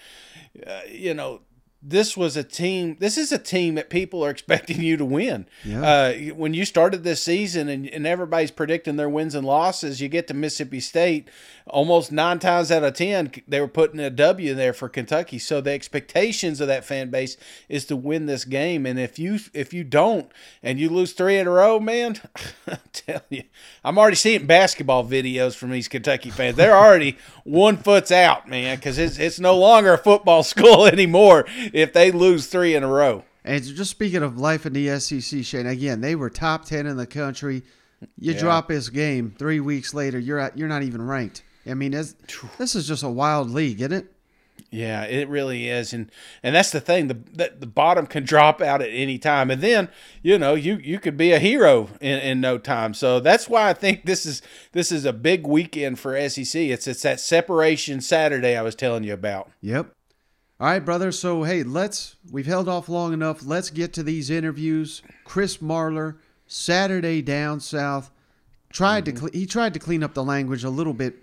uh, 0.66 0.82
you 0.90 1.14
know. 1.14 1.42
This 1.88 2.18
was 2.18 2.36
a 2.36 2.44
team. 2.44 2.98
This 3.00 3.16
is 3.16 3.32
a 3.32 3.38
team 3.38 3.76
that 3.76 3.92
people 3.92 4.26
are 4.26 4.30
expecting 4.36 4.82
you 4.82 4.98
to 4.98 5.06
win. 5.06 5.46
Yeah. 5.64 5.82
Uh, 5.82 6.14
when 6.34 6.54
you 6.54 6.66
started 6.66 7.04
this 7.04 7.22
season 7.22 7.70
and, 7.70 7.88
and 7.88 8.08
everybody's 8.08 8.52
predicting 8.52 8.96
their 8.96 9.10
wins 9.10 9.36
and 9.36 9.46
losses, 9.46 10.02
you 10.02 10.10
get 10.10 10.28
to 10.28 10.34
Mississippi 10.34 10.80
State. 10.80 11.30
Almost 11.68 12.12
nine 12.12 12.40
times 12.40 12.72
out 12.72 12.84
of 12.84 12.94
ten, 12.94 13.32
they 13.48 13.60
were 13.60 13.68
putting 13.68 14.00
a 14.00 14.10
W 14.10 14.54
there 14.54 14.74
for 14.74 14.88
Kentucky. 14.90 15.40
So 15.40 15.62
the 15.62 15.72
expectations 15.72 16.62
of 16.62 16.68
that 16.68 16.86
fan 16.86 17.10
base 17.10 17.38
is 17.70 17.86
to 17.86 17.96
win 17.96 18.26
this 18.26 18.46
game. 18.46 18.86
And 18.86 19.00
if 19.00 19.18
you 19.18 19.40
if 19.54 19.74
you 19.74 19.84
don't 19.84 20.32
and 20.62 20.80
you 20.80 20.90
lose 20.90 21.14
three 21.14 21.38
in 21.38 21.48
a 21.48 21.52
row, 21.52 21.80
man, 21.80 22.20
I 22.68 22.78
tell 22.94 23.22
you, 23.30 23.44
I'm 23.84 23.98
already 23.98 24.16
seeing 24.16 24.46
basketball 24.46 25.06
videos 25.06 25.56
from 25.56 25.72
these 25.72 25.88
Kentucky 25.88 26.30
fans. 26.30 26.56
They're 26.56 26.78
already 26.78 27.18
one 27.44 27.78
foot's 27.78 28.12
out, 28.12 28.48
man, 28.48 28.78
because 28.78 28.98
it's 29.00 29.18
it's 29.18 29.40
no 29.40 29.58
longer 29.58 29.94
a 29.94 29.98
football 29.98 30.44
school 30.44 30.86
anymore 30.86 31.46
if 31.76 31.92
they 31.94 32.10
lose 32.12 32.48
three 32.48 32.74
in 32.74 32.84
a 32.84 32.88
row. 32.88 33.26
And 33.44 33.62
just 33.64 33.92
speaking 33.92 34.24
of 34.24 34.40
life 34.40 34.66
in 34.66 34.74
the 34.74 35.00
SEC, 35.00 35.44
Shane, 35.44 35.68
again, 35.68 36.02
they 36.02 36.16
were 36.16 36.30
top 36.30 36.66
10 36.66 36.88
in 36.88 36.98
the 36.98 37.06
country. 37.06 37.62
You 38.18 38.34
Yeah. 38.34 38.40
drop 38.40 38.70
this 38.70 38.90
game 38.90 39.36
three 39.38 39.60
weeks 39.60 39.94
later, 39.94 40.18
you're 40.18 40.40
at, 40.40 40.58
you're 40.58 40.68
not 40.68 40.84
even 40.84 41.02
ranked. 41.02 41.44
I 41.70 41.74
mean, 41.74 41.92
this, 41.92 42.16
this 42.58 42.76
is 42.76 42.88
just 42.88 43.04
a 43.04 43.10
wild 43.10 43.52
league, 43.52 43.82
isn't 43.82 43.92
it? 43.94 44.12
Yeah, 44.72 45.04
it 45.04 45.30
really 45.30 45.70
is, 45.70 45.94
and 45.94 46.10
and 46.42 46.56
that's 46.56 46.72
the 46.72 46.82
thing. 46.82 47.08
The 47.08 47.18
the, 47.32 47.54
the 47.60 47.68
bottom 47.68 48.08
can 48.08 48.24
drop 48.24 48.62
out 48.62 48.82
at 48.82 48.90
any 48.90 49.18
time, 49.18 49.52
and 49.52 49.62
then 49.62 49.90
you 50.22 50.38
know 50.38 50.54
you 50.54 50.78
you 50.78 50.98
could 51.00 51.16
be 51.18 51.32
a 51.34 51.40
hero 51.40 51.90
in, 52.02 52.20
in 52.20 52.42
no 52.42 52.58
time. 52.58 52.94
So 52.94 53.20
that's 53.20 53.48
why 53.48 53.70
I 53.70 53.74
think 53.74 54.06
this 54.06 54.26
is 54.26 54.42
this 54.72 54.92
is 54.92 55.06
a 55.06 55.14
big 55.14 55.46
weekend 55.46 56.00
for 56.00 56.18
SEC. 56.30 56.56
It's 56.62 56.88
it's 56.88 57.04
that 57.04 57.20
separation 57.20 58.02
Saturday 58.02 58.58
I 58.58 58.62
was 58.64 58.76
telling 58.76 59.04
you 59.04 59.14
about. 59.14 59.50
Yep. 59.62 59.92
All 60.58 60.68
right, 60.68 60.80
brother. 60.80 61.12
So, 61.12 61.44
hey, 61.44 61.64
let's, 61.64 62.16
we've 62.32 62.46
held 62.46 62.70
off 62.70 62.88
long 62.88 63.12
enough. 63.12 63.46
Let's 63.46 63.70
get 63.70 63.92
to 63.94 64.04
these 64.04 64.30
interviews. 64.30 65.02
Chris 65.26 65.58
Marler, 65.58 66.18
Saturday 66.48 67.22
down 67.22 67.60
south, 67.60 68.10
tried 68.72 69.06
to, 69.06 69.12
mm-hmm. 69.12 69.28
cle 69.28 69.30
he 69.34 69.46
tried 69.46 69.74
to 69.74 69.80
clean 69.80 70.02
up 70.02 70.14
the 70.14 70.24
language 70.24 70.64
a 70.64 70.70
little 70.70 70.94
bit 70.94 71.16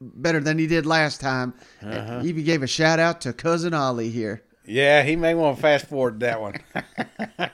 better 0.00 0.40
than 0.40 0.58
he 0.58 0.66
did 0.66 0.86
last 0.86 1.20
time. 1.20 1.52
Uh-huh. 1.82 2.20
He 2.20 2.30
even 2.30 2.44
gave 2.44 2.62
a 2.62 2.66
shout 2.66 2.98
out 2.98 3.20
to 3.22 3.32
Cousin 3.34 3.74
Ollie 3.74 4.10
here. 4.10 4.42
Yeah, 4.64 5.02
he 5.02 5.16
may 5.16 5.34
want 5.34 5.56
to 5.56 5.62
fast 5.62 5.86
forward 5.86 6.20
that 6.20 6.40
one. 6.40 6.54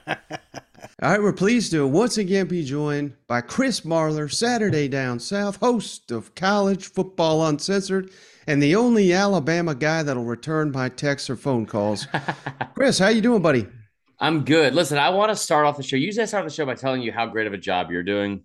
All 1.03 1.11
right, 1.11 1.23
we're 1.23 1.33
pleased 1.33 1.73
to 1.73 1.87
once 1.87 2.19
again 2.19 2.47
be 2.47 2.65
joined 2.65 3.15
by 3.27 3.41
Chris 3.41 3.81
Marler, 3.81 4.33
Saturday 4.33 4.89
Down 4.89 5.19
South, 5.19 5.57
host 5.57 6.11
of 6.11 6.35
College 6.35 6.87
Football 6.87 7.47
Uncensored, 7.47 8.11
and 8.47 8.63
the 8.63 8.77
only 8.77 9.13
Alabama 9.13 9.75
guy 9.75 10.03
that'll 10.03 10.25
return 10.25 10.71
my 10.71 10.89
texts 10.89 11.29
or 11.29 11.37
phone 11.37 11.67
calls. 11.67 12.07
Chris, 12.75 12.99
how 12.99 13.09
you 13.09 13.21
doing, 13.21 13.43
buddy? 13.43 13.67
I'm 14.19 14.45
good. 14.45 14.75
Listen, 14.75 14.99
I 14.99 15.11
want 15.11 15.31
to 15.31 15.37
start 15.37 15.67
off 15.67 15.77
the 15.77 15.83
show. 15.83 15.97
Usually 15.97 16.23
I 16.23 16.27
start 16.27 16.45
the 16.45 16.51
show 16.51 16.65
by 16.65 16.75
telling 16.75 17.03
you 17.03 17.13
how 17.13 17.27
great 17.27 17.47
of 17.47 17.53
a 17.53 17.59
job 17.59 17.91
you're 17.91 18.03
doing, 18.03 18.45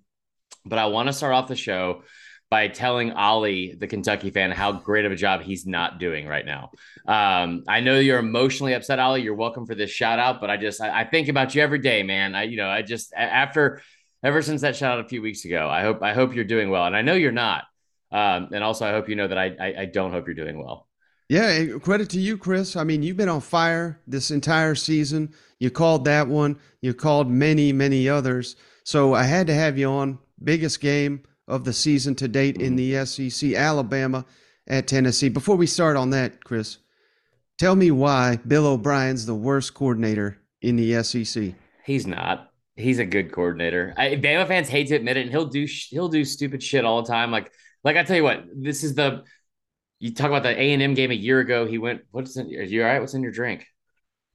but 0.66 0.80
I 0.80 0.88
want 0.88 1.08
to 1.08 1.14
start 1.14 1.34
off 1.34 1.48
the 1.48 1.56
show 1.56 2.04
by 2.50 2.68
telling 2.68 3.14
Ollie, 3.14 3.76
the 3.80 3.88
Kentucky 3.88 4.30
fan, 4.30 4.52
how 4.52 4.74
great 4.74 5.06
of 5.06 5.12
a 5.14 5.16
job 5.16 5.42
he's 5.42 5.66
not 5.66 6.00
doing 6.00 6.28
right 6.28 6.46
now. 6.46 6.72
Um, 7.08 7.64
I 7.66 7.80
know 7.80 7.98
you're 7.98 8.20
emotionally 8.20 8.74
upset, 8.74 9.00
Ollie. 9.00 9.22
You're 9.22 9.36
welcome 9.36 9.66
for 9.66 9.74
this 9.74 9.90
shout 9.90 10.20
out, 10.20 10.42
but 10.42 10.50
I 10.50 10.58
just 10.58 10.82
I, 10.82 11.02
I 11.02 11.04
think 11.06 11.30
about 11.30 11.56
you 11.56 11.62
every 11.62 11.80
day, 11.80 12.04
man. 12.04 12.36
I 12.36 12.44
you 12.44 12.58
know 12.58 12.68
I 12.68 12.82
just 12.82 13.14
after 13.16 13.82
ever 14.22 14.42
since 14.42 14.62
that 14.62 14.76
shout 14.76 15.00
out 15.00 15.06
a 15.06 15.08
few 15.08 15.22
weeks 15.22 15.46
ago, 15.46 15.70
I 15.70 15.82
hope 15.82 16.04
I 16.04 16.14
hope 16.14 16.36
you're 16.36 16.44
doing 16.44 16.70
well, 16.70 16.86
and 16.86 16.96
I 16.96 17.02
know 17.02 17.14
you're 17.14 17.32
not. 17.32 17.64
Um, 18.12 18.50
and 18.54 18.64
also, 18.64 18.86
I 18.86 18.92
hope 18.92 19.08
you 19.08 19.16
know 19.16 19.28
that 19.28 19.38
I, 19.38 19.56
I 19.60 19.82
I 19.82 19.86
don't 19.86 20.12
hope 20.12 20.28
you're 20.28 20.36
doing 20.36 20.58
well. 20.58 20.88
Yeah, 21.30 21.78
credit 21.78 22.10
to 22.10 22.20
you, 22.20 22.38
Chris. 22.38 22.76
I 22.76 22.84
mean, 22.84 23.04
you've 23.04 23.16
been 23.16 23.30
on 23.30 23.40
fire 23.40 24.02
this 24.06 24.32
entire 24.32 24.76
season. 24.76 25.34
You 25.60 25.72
called 25.72 26.04
that 26.04 26.28
one. 26.28 26.60
You 26.82 26.94
called 26.94 27.30
many, 27.30 27.72
many 27.72 28.10
others. 28.10 28.58
So 28.84 29.14
I 29.14 29.24
had 29.24 29.48
to 29.48 29.54
have 29.54 29.78
you 29.78 29.88
on. 29.90 30.20
Biggest 30.44 30.82
game 30.82 31.24
of 31.48 31.64
the 31.64 31.72
season 31.72 32.16
to 32.16 32.28
date 32.28 32.58
in 32.58 32.76
the 32.76 33.06
SEC, 33.06 33.54
Alabama 33.54 34.26
at 34.68 34.88
Tennessee. 34.88 35.30
Before 35.30 35.56
we 35.56 35.68
start 35.68 35.96
on 35.96 36.10
that, 36.10 36.44
Chris, 36.44 36.80
tell 37.58 37.76
me 37.76 37.92
why 37.92 38.40
Bill 38.48 38.66
O'Brien's 38.66 39.26
the 39.26 39.36
worst 39.36 39.74
coordinator 39.74 40.42
in 40.62 40.76
the 40.76 41.02
SEC. 41.04 41.54
He's 41.86 42.08
not. 42.08 42.52
He's 42.76 43.00
a 43.00 43.06
good 43.06 43.32
coordinator. 43.32 43.94
I, 43.98 44.16
Bama 44.16 44.48
fans 44.48 44.70
hate 44.70 44.88
to 44.88 44.96
admit 44.96 45.18
it, 45.18 45.22
and 45.22 45.32
he'll 45.32 45.46
do 45.46 45.66
he'll 45.90 46.10
do 46.10 46.26
stupid 46.26 46.64
shit 46.64 46.86
all 46.86 47.04
the 47.04 47.08
time. 47.08 47.32
Like 47.32 47.52
like 47.84 47.98
I 47.98 48.04
tell 48.04 48.16
you 48.16 48.24
what, 48.24 48.46
this 48.56 48.84
is 48.84 48.96
the 48.96 49.24
you 50.00 50.14
talk 50.14 50.28
about 50.28 50.44
the 50.44 50.50
A 50.50 50.74
and 50.74 50.82
M 50.82 50.94
game 50.96 51.12
a 51.12 51.16
year 51.16 51.40
ago. 51.40 51.66
He 51.66 51.78
went. 51.78 52.02
What's 52.12 52.36
in? 52.36 52.48
Are 52.48 52.64
you 52.64 52.82
all 52.82 52.88
right? 52.90 53.00
What's 53.00 53.14
in 53.14 53.22
your 53.24 53.32
drink? 53.32 53.68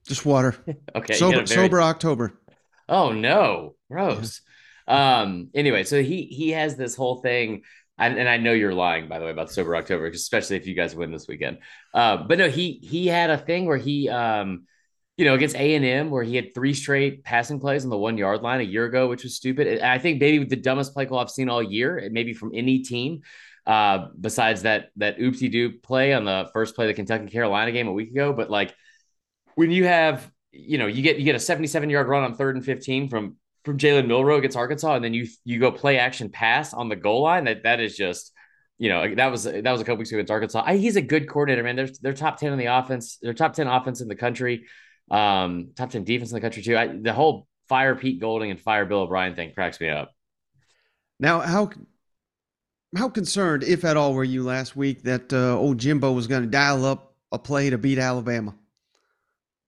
Just 0.06 0.24
water. 0.24 0.54
Okay. 0.94 1.14
sober, 1.14 1.36
very- 1.36 1.46
sober 1.46 1.82
October. 1.82 2.40
Oh 2.88 3.12
no, 3.12 3.74
gross. 3.90 4.40
Um. 4.86 5.50
Anyway, 5.54 5.82
so 5.84 6.02
he 6.02 6.22
he 6.22 6.50
has 6.50 6.76
this 6.76 6.94
whole 6.94 7.16
thing, 7.20 7.62
and, 7.98 8.16
and 8.16 8.28
I 8.28 8.36
know 8.36 8.52
you're 8.52 8.72
lying 8.74 9.08
by 9.08 9.18
the 9.18 9.24
way 9.24 9.32
about 9.32 9.50
sober 9.50 9.74
October, 9.74 10.06
especially 10.06 10.56
if 10.56 10.66
you 10.68 10.74
guys 10.74 10.94
win 10.94 11.10
this 11.10 11.26
weekend. 11.26 11.58
Uh, 11.92 12.18
but 12.18 12.38
no, 12.38 12.48
he 12.48 12.74
he 12.82 13.08
had 13.08 13.30
a 13.30 13.38
thing 13.38 13.66
where 13.66 13.76
he 13.76 14.08
um, 14.08 14.66
you 15.16 15.24
know, 15.24 15.34
against 15.34 15.56
A 15.56 15.74
and 15.74 15.84
M 15.84 16.10
where 16.10 16.22
he 16.22 16.36
had 16.36 16.54
three 16.54 16.74
straight 16.74 17.24
passing 17.24 17.58
plays 17.58 17.84
on 17.84 17.90
the 17.90 17.96
one 17.96 18.18
yard 18.18 18.42
line 18.42 18.60
a 18.60 18.64
year 18.64 18.84
ago, 18.84 19.08
which 19.08 19.22
was 19.22 19.34
stupid. 19.34 19.80
I 19.80 19.98
think 19.98 20.20
maybe 20.20 20.44
the 20.44 20.56
dumbest 20.56 20.92
play 20.92 21.06
call 21.06 21.18
I've 21.18 21.30
seen 21.30 21.48
all 21.48 21.62
year, 21.62 22.08
maybe 22.10 22.34
from 22.34 22.52
any 22.54 22.80
team. 22.80 23.22
Uh, 23.66 24.08
besides 24.20 24.62
that 24.62 24.90
that 24.94 25.18
oopsie 25.18 25.50
doo 25.50 25.72
play 25.82 26.12
on 26.12 26.24
the 26.24 26.48
first 26.52 26.76
play 26.76 26.84
of 26.84 26.88
the 26.88 26.94
Kentucky 26.94 27.26
Carolina 27.26 27.72
game 27.72 27.88
a 27.88 27.92
week 27.92 28.10
ago, 28.10 28.32
but 28.32 28.48
like 28.48 28.72
when 29.56 29.72
you 29.72 29.84
have 29.86 30.30
you 30.52 30.78
know 30.78 30.86
you 30.86 31.02
get 31.02 31.18
you 31.18 31.24
get 31.24 31.34
a 31.34 31.40
77 31.40 31.90
yard 31.90 32.06
run 32.06 32.22
on 32.22 32.34
third 32.34 32.54
and 32.54 32.64
15 32.64 33.08
from 33.08 33.36
from 33.64 33.76
Jalen 33.78 34.06
Milroe 34.06 34.38
against 34.38 34.56
Arkansas, 34.56 34.94
and 34.94 35.04
then 35.04 35.14
you 35.14 35.26
you 35.44 35.58
go 35.58 35.72
play 35.72 35.98
action 35.98 36.30
pass 36.30 36.72
on 36.72 36.88
the 36.88 36.94
goal 36.94 37.22
line. 37.22 37.44
That 37.44 37.64
that 37.64 37.80
is 37.80 37.96
just 37.96 38.32
you 38.78 38.88
know 38.88 39.14
that 39.16 39.32
was 39.32 39.44
that 39.44 39.64
was 39.64 39.80
a 39.80 39.84
couple 39.84 39.96
weeks 39.96 40.10
ago 40.10 40.18
against 40.18 40.30
Arkansas. 40.30 40.62
I, 40.64 40.76
he's 40.76 40.94
a 40.94 41.02
good 41.02 41.28
coordinator, 41.28 41.64
man. 41.64 41.74
They're 41.74 41.88
they're 42.00 42.12
top 42.12 42.36
ten 42.36 42.52
in 42.52 42.58
the 42.58 42.66
offense. 42.66 43.18
They're 43.20 43.34
top 43.34 43.54
ten 43.54 43.66
offense 43.66 44.00
in 44.00 44.06
the 44.06 44.14
country. 44.14 44.66
Um, 45.10 45.70
top 45.76 45.90
ten 45.90 46.04
defense 46.04 46.30
in 46.30 46.34
the 46.34 46.40
country 46.40 46.62
too. 46.62 46.76
I, 46.76 46.88
the 46.88 47.12
whole 47.12 47.46
fire 47.68 47.94
Pete 47.94 48.20
Golding 48.20 48.50
and 48.50 48.60
fire 48.60 48.84
Bill 48.84 49.00
O'Brien 49.00 49.34
thing 49.34 49.52
cracks 49.52 49.80
me 49.80 49.88
up. 49.88 50.12
Now, 51.18 51.40
how 51.40 51.70
how 52.96 53.08
concerned, 53.08 53.62
if 53.62 53.84
at 53.84 53.96
all, 53.96 54.14
were 54.14 54.24
you 54.24 54.42
last 54.42 54.76
week 54.76 55.02
that 55.02 55.32
uh, 55.32 55.58
old 55.58 55.78
Jimbo 55.78 56.12
was 56.12 56.26
going 56.26 56.42
to 56.42 56.48
dial 56.48 56.84
up 56.84 57.14
a 57.32 57.38
play 57.38 57.70
to 57.70 57.78
beat 57.78 57.98
Alabama? 57.98 58.54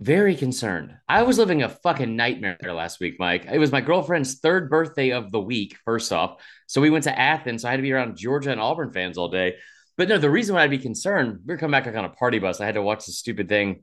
Very 0.01 0.37
concerned. 0.37 0.94
I 1.09 1.24
was 1.24 1.38
living 1.38 1.62
a 1.62 1.68
fucking 1.68 2.14
nightmare 2.14 2.57
there 2.61 2.72
last 2.72 3.01
week, 3.01 3.16
Mike. 3.18 3.46
It 3.51 3.59
was 3.59 3.72
my 3.72 3.81
girlfriend's 3.81 4.38
third 4.38 4.70
birthday 4.70 5.11
of 5.11 5.33
the 5.33 5.40
week, 5.40 5.77
first 5.85 6.12
off. 6.12 6.40
So 6.68 6.81
we 6.81 6.90
went 6.90 7.05
to 7.05 7.18
Athens. 7.18 7.62
So 7.62 7.68
I 7.68 7.72
had 7.72 7.79
to 7.79 7.83
be 7.83 7.92
around 7.92 8.16
Georgia 8.16 8.53
and 8.53 8.61
Auburn 8.61 8.92
fans 8.92 9.18
all 9.18 9.29
day. 9.29 9.57
But 9.96 10.09
no, 10.09 10.18
the 10.18 10.31
reason 10.31 10.55
why 10.55 10.62
I'd 10.62 10.70
be 10.70 10.79
concerned, 10.79 11.40
we 11.44 11.53
were 11.53 11.59
coming 11.59 11.72
back 11.72 11.87
like 11.87 11.96
on 11.96 12.05
a 12.05 12.11
party 12.11 12.38
bus. 12.38 12.61
I 12.61 12.66
had 12.66 12.77
to 12.77 12.83
watch 12.83 13.07
this 13.07 13.18
stupid 13.18 13.48
thing 13.48 13.83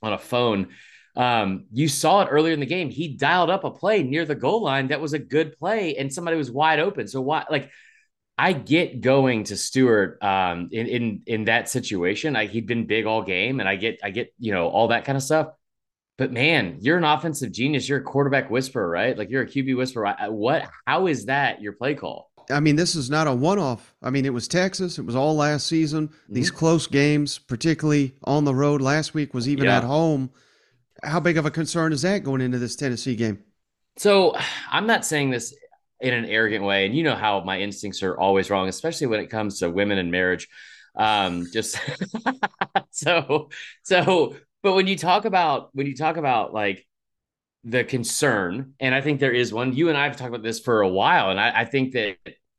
on 0.00 0.12
a 0.12 0.18
phone. 0.18 0.68
Um, 1.16 1.64
you 1.72 1.88
saw 1.88 2.22
it 2.22 2.28
earlier 2.30 2.52
in 2.52 2.60
the 2.60 2.66
game. 2.66 2.90
He 2.90 3.08
dialed 3.08 3.50
up 3.50 3.64
a 3.64 3.70
play 3.70 4.02
near 4.02 4.24
the 4.24 4.34
goal 4.34 4.62
line 4.62 4.88
that 4.88 5.00
was 5.00 5.12
a 5.14 5.18
good 5.18 5.58
play, 5.58 5.96
and 5.96 6.12
somebody 6.12 6.36
was 6.36 6.50
wide 6.50 6.78
open. 6.78 7.08
So 7.08 7.20
why 7.20 7.44
like 7.50 7.70
I 8.38 8.52
get 8.52 9.00
going 9.00 9.44
to 9.44 9.56
Stewart 9.56 10.22
um, 10.22 10.68
in 10.72 10.86
in 10.86 11.22
in 11.26 11.44
that 11.44 11.68
situation. 11.70 12.34
Like 12.34 12.50
he'd 12.50 12.66
been 12.66 12.86
big 12.86 13.06
all 13.06 13.22
game, 13.22 13.60
and 13.60 13.68
I 13.68 13.76
get 13.76 13.98
I 14.04 14.10
get 14.10 14.34
you 14.38 14.52
know 14.52 14.68
all 14.68 14.88
that 14.88 15.04
kind 15.04 15.16
of 15.16 15.22
stuff. 15.22 15.48
But 16.18 16.32
man, 16.32 16.78
you're 16.80 16.98
an 16.98 17.04
offensive 17.04 17.52
genius. 17.52 17.88
You're 17.88 18.00
a 18.00 18.02
quarterback 18.02 18.50
whisperer, 18.50 18.88
right? 18.88 19.16
Like 19.16 19.30
you're 19.30 19.42
a 19.42 19.46
QB 19.46 19.76
whisperer. 19.76 20.14
What? 20.28 20.68
How 20.86 21.06
is 21.06 21.26
that 21.26 21.60
your 21.60 21.72
play 21.72 21.94
call? 21.94 22.30
I 22.50 22.60
mean, 22.60 22.76
this 22.76 22.94
is 22.94 23.10
not 23.10 23.26
a 23.26 23.34
one 23.34 23.58
off. 23.58 23.94
I 24.02 24.10
mean, 24.10 24.24
it 24.24 24.32
was 24.32 24.48
Texas. 24.48 24.98
It 24.98 25.04
was 25.04 25.16
all 25.16 25.34
last 25.34 25.66
season. 25.66 26.10
These 26.28 26.50
close 26.50 26.86
games, 26.86 27.38
particularly 27.38 28.14
on 28.24 28.44
the 28.44 28.54
road. 28.54 28.80
Last 28.80 29.14
week 29.14 29.34
was 29.34 29.48
even 29.48 29.64
Yeah. 29.64 29.78
at 29.78 29.84
home. 29.84 30.30
How 31.02 31.20
big 31.20 31.36
of 31.36 31.46
a 31.46 31.50
concern 31.50 31.92
is 31.92 32.02
that 32.02 32.24
going 32.24 32.40
into 32.40 32.58
this 32.58 32.76
Tennessee 32.76 33.16
game? 33.16 33.42
So 33.96 34.36
I'm 34.70 34.86
not 34.86 35.04
saying 35.04 35.30
this 35.30 35.54
in 36.00 36.12
an 36.12 36.26
arrogant 36.26 36.64
way, 36.64 36.86
and 36.86 36.94
you 36.94 37.02
know 37.02 37.14
how 37.14 37.40
my 37.40 37.60
instincts 37.60 38.02
are 38.02 38.18
always 38.18 38.50
wrong, 38.50 38.68
especially 38.68 39.06
when 39.06 39.20
it 39.20 39.28
comes 39.28 39.60
to 39.60 39.70
women 39.70 39.98
and 39.98 40.10
marriage. 40.10 40.48
Um, 40.94 41.46
just 41.52 41.78
so 42.90 43.50
so, 43.82 44.36
but 44.62 44.74
when 44.74 44.86
you 44.86 44.96
talk 44.96 45.24
about 45.24 45.70
when 45.72 45.86
you 45.86 45.94
talk 45.94 46.16
about 46.16 46.52
like 46.52 46.86
the 47.64 47.84
concern, 47.84 48.74
and 48.80 48.94
I 48.94 49.00
think 49.00 49.20
there 49.20 49.32
is 49.32 49.52
one. 49.52 49.74
You 49.74 49.88
and 49.88 49.98
I 49.98 50.04
have 50.04 50.16
talked 50.16 50.28
about 50.28 50.42
this 50.42 50.60
for 50.60 50.82
a 50.82 50.88
while, 50.88 51.30
and 51.30 51.40
I, 51.40 51.60
I 51.60 51.64
think 51.64 51.92
that 51.94 52.16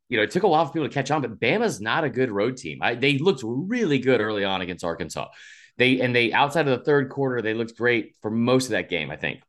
you 0.10 0.18
know 0.18 0.24
it 0.24 0.32
took 0.32 0.44
a 0.44 0.48
while 0.48 0.66
for 0.66 0.74
people 0.74 0.88
to 0.88 0.94
catch 0.94 1.12
on, 1.12 1.22
but 1.22 1.40
Bama's 1.40 1.80
not 1.80 2.04
a 2.04 2.10
good 2.10 2.32
road 2.32 2.58
team. 2.58 2.80
I, 2.82 2.96
they 2.96 3.18
looked 3.18 3.42
really 3.44 4.00
good 4.00 4.22
early 4.22 4.44
on 4.44 4.62
against 4.62 4.84
Arkansas. 4.84 5.28
They 5.78 6.02
and 6.02 6.16
they 6.16 6.32
outside 6.32 6.68
of 6.68 6.78
the 6.78 6.86
third 6.86 7.10
quarter, 7.10 7.42
they 7.42 7.54
looked 7.54 7.78
great 7.78 8.16
for 8.22 8.32
most 8.32 8.66
of 8.66 8.72
that 8.72 8.90
game. 8.90 9.12
I 9.12 9.16
think. 9.16 9.42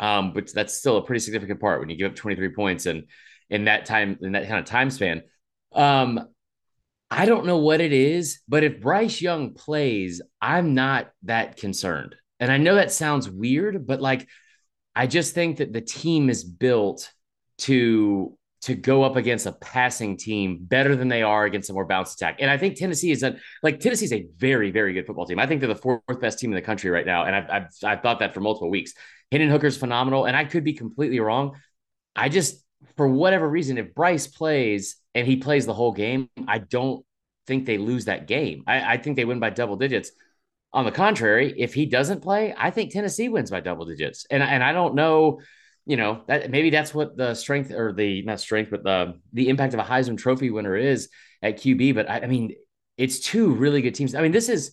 Um, 0.00 0.32
but 0.32 0.52
that's 0.52 0.74
still 0.74 0.96
a 0.96 1.02
pretty 1.02 1.20
significant 1.20 1.60
part 1.60 1.80
when 1.80 1.88
you 1.88 1.96
give 1.96 2.10
up 2.10 2.16
23 2.16 2.50
points 2.50 2.86
and 2.86 3.04
in 3.48 3.66
that 3.66 3.86
time 3.86 4.18
in 4.20 4.32
that 4.32 4.48
kind 4.48 4.58
of 4.58 4.64
time 4.66 4.90
span. 4.90 5.22
Um, 5.72 6.28
I 7.10 7.26
don't 7.26 7.46
know 7.46 7.58
what 7.58 7.80
it 7.80 7.92
is, 7.92 8.40
but 8.48 8.64
if 8.64 8.80
Bryce 8.80 9.20
Young 9.20 9.54
plays, 9.54 10.20
I'm 10.40 10.74
not 10.74 11.10
that 11.22 11.56
concerned. 11.56 12.16
And 12.40 12.50
I 12.50 12.58
know 12.58 12.74
that 12.74 12.90
sounds 12.90 13.30
weird, 13.30 13.86
but 13.86 14.00
like 14.00 14.26
I 14.96 15.06
just 15.06 15.34
think 15.34 15.58
that 15.58 15.72
the 15.72 15.80
team 15.80 16.28
is 16.28 16.44
built 16.44 17.10
to 17.58 18.36
to 18.64 18.74
go 18.74 19.02
up 19.02 19.16
against 19.16 19.44
a 19.44 19.52
passing 19.52 20.16
team 20.16 20.58
better 20.58 20.96
than 20.96 21.08
they 21.08 21.22
are 21.22 21.44
against 21.44 21.68
a 21.68 21.74
more 21.74 21.84
balanced 21.84 22.14
attack. 22.14 22.38
And 22.40 22.50
I 22.50 22.56
think 22.56 22.76
Tennessee 22.76 23.10
is 23.10 23.22
a 23.22 23.36
like 23.62 23.78
Tennessee 23.78 24.06
is 24.06 24.12
a 24.12 24.26
very 24.38 24.70
very 24.70 24.94
good 24.94 25.06
football 25.06 25.26
team. 25.26 25.38
I 25.38 25.46
think 25.46 25.60
they're 25.60 25.68
the 25.68 25.74
fourth 25.74 26.20
best 26.20 26.38
team 26.38 26.50
in 26.50 26.54
the 26.54 26.62
country 26.62 26.90
right 26.90 27.04
now, 27.04 27.24
and 27.24 27.36
I've 27.36 27.50
I've, 27.50 27.68
I've 27.84 28.02
thought 28.02 28.20
that 28.20 28.32
for 28.32 28.40
multiple 28.40 28.70
weeks. 28.70 28.94
Hendon 29.30 29.50
Hooker's 29.50 29.76
phenomenal, 29.76 30.24
and 30.24 30.36
I 30.36 30.44
could 30.44 30.64
be 30.64 30.72
completely 30.72 31.20
wrong. 31.20 31.56
I 32.16 32.30
just 32.30 32.64
for 32.96 33.06
whatever 33.06 33.48
reason, 33.48 33.76
if 33.76 33.94
Bryce 33.94 34.26
plays 34.26 34.96
and 35.14 35.26
he 35.26 35.36
plays 35.36 35.66
the 35.66 35.74
whole 35.74 35.92
game, 35.92 36.30
I 36.48 36.58
don't 36.58 37.04
think 37.46 37.66
they 37.66 37.76
lose 37.76 38.06
that 38.06 38.26
game. 38.26 38.64
I, 38.66 38.94
I 38.94 38.96
think 38.96 39.16
they 39.16 39.24
win 39.26 39.40
by 39.40 39.50
double 39.50 39.76
digits. 39.76 40.10
On 40.72 40.84
the 40.84 40.90
contrary, 40.90 41.54
if 41.56 41.74
he 41.74 41.86
doesn't 41.86 42.22
play, 42.22 42.54
I 42.56 42.70
think 42.70 42.92
Tennessee 42.92 43.28
wins 43.28 43.50
by 43.50 43.60
double 43.60 43.84
digits. 43.84 44.26
And 44.30 44.42
and 44.42 44.64
I 44.64 44.72
don't 44.72 44.94
know, 44.94 45.40
you 45.86 45.96
know, 45.96 46.22
that 46.26 46.50
maybe 46.50 46.70
that's 46.70 46.94
what 46.94 47.16
the 47.16 47.34
strength 47.34 47.70
or 47.70 47.92
the 47.92 48.22
not 48.22 48.40
strength, 48.40 48.70
but 48.70 48.82
the 48.82 49.20
the 49.32 49.48
impact 49.48 49.74
of 49.74 49.80
a 49.80 49.84
Heisman 49.84 50.16
Trophy 50.16 50.50
winner 50.50 50.76
is 50.76 51.08
at 51.42 51.58
QB. 51.58 51.94
But 51.94 52.08
I, 52.08 52.20
I 52.20 52.26
mean, 52.26 52.54
it's 52.96 53.20
two 53.20 53.52
really 53.54 53.82
good 53.82 53.94
teams. 53.94 54.14
I 54.14 54.22
mean, 54.22 54.32
this 54.32 54.48
is. 54.48 54.72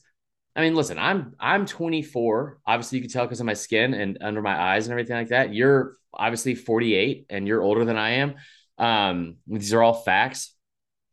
I 0.53 0.61
mean, 0.61 0.75
listen, 0.75 0.97
I'm 0.97 1.33
I'm 1.39 1.65
24. 1.65 2.59
Obviously, 2.65 2.97
you 2.97 3.03
can 3.03 3.11
tell 3.11 3.25
because 3.25 3.39
of 3.39 3.45
my 3.45 3.53
skin 3.53 3.93
and 3.93 4.17
under 4.21 4.41
my 4.41 4.59
eyes 4.59 4.85
and 4.85 4.91
everything 4.91 5.15
like 5.15 5.29
that. 5.29 5.53
You're 5.53 5.95
obviously 6.13 6.55
48, 6.55 7.27
and 7.29 7.47
you're 7.47 7.61
older 7.61 7.85
than 7.85 7.97
I 7.97 8.09
am. 8.11 8.35
Um, 8.77 9.37
these 9.47 9.73
are 9.73 9.81
all 9.81 9.93
facts. 9.93 10.53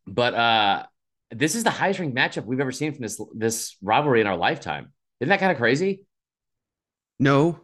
But 0.05 0.33
uh, 0.33 0.85
this 1.31 1.55
is 1.55 1.63
the 1.63 1.69
highest 1.69 1.99
ranked 1.99 2.17
matchup 2.17 2.45
we've 2.45 2.59
ever 2.59 2.71
seen 2.71 2.93
from 2.93 3.01
this 3.01 3.21
this 3.33 3.77
rivalry 3.81 4.21
in 4.21 4.27
our 4.27 4.37
lifetime. 4.37 4.91
Isn't 5.19 5.29
that 5.29 5.39
kind 5.39 5.51
of 5.51 5.57
crazy? 5.57 6.05
No. 7.19 7.59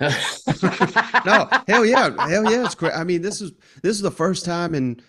no, 1.26 1.48
hell 1.68 1.84
yeah, 1.84 2.28
hell 2.28 2.50
yeah, 2.50 2.64
it's 2.64 2.74
great. 2.74 2.94
I 2.94 3.04
mean, 3.04 3.22
this 3.22 3.40
is 3.40 3.52
this 3.82 3.96
is 3.96 4.02
the 4.02 4.10
first 4.10 4.44
time 4.44 4.74
in 4.74 5.02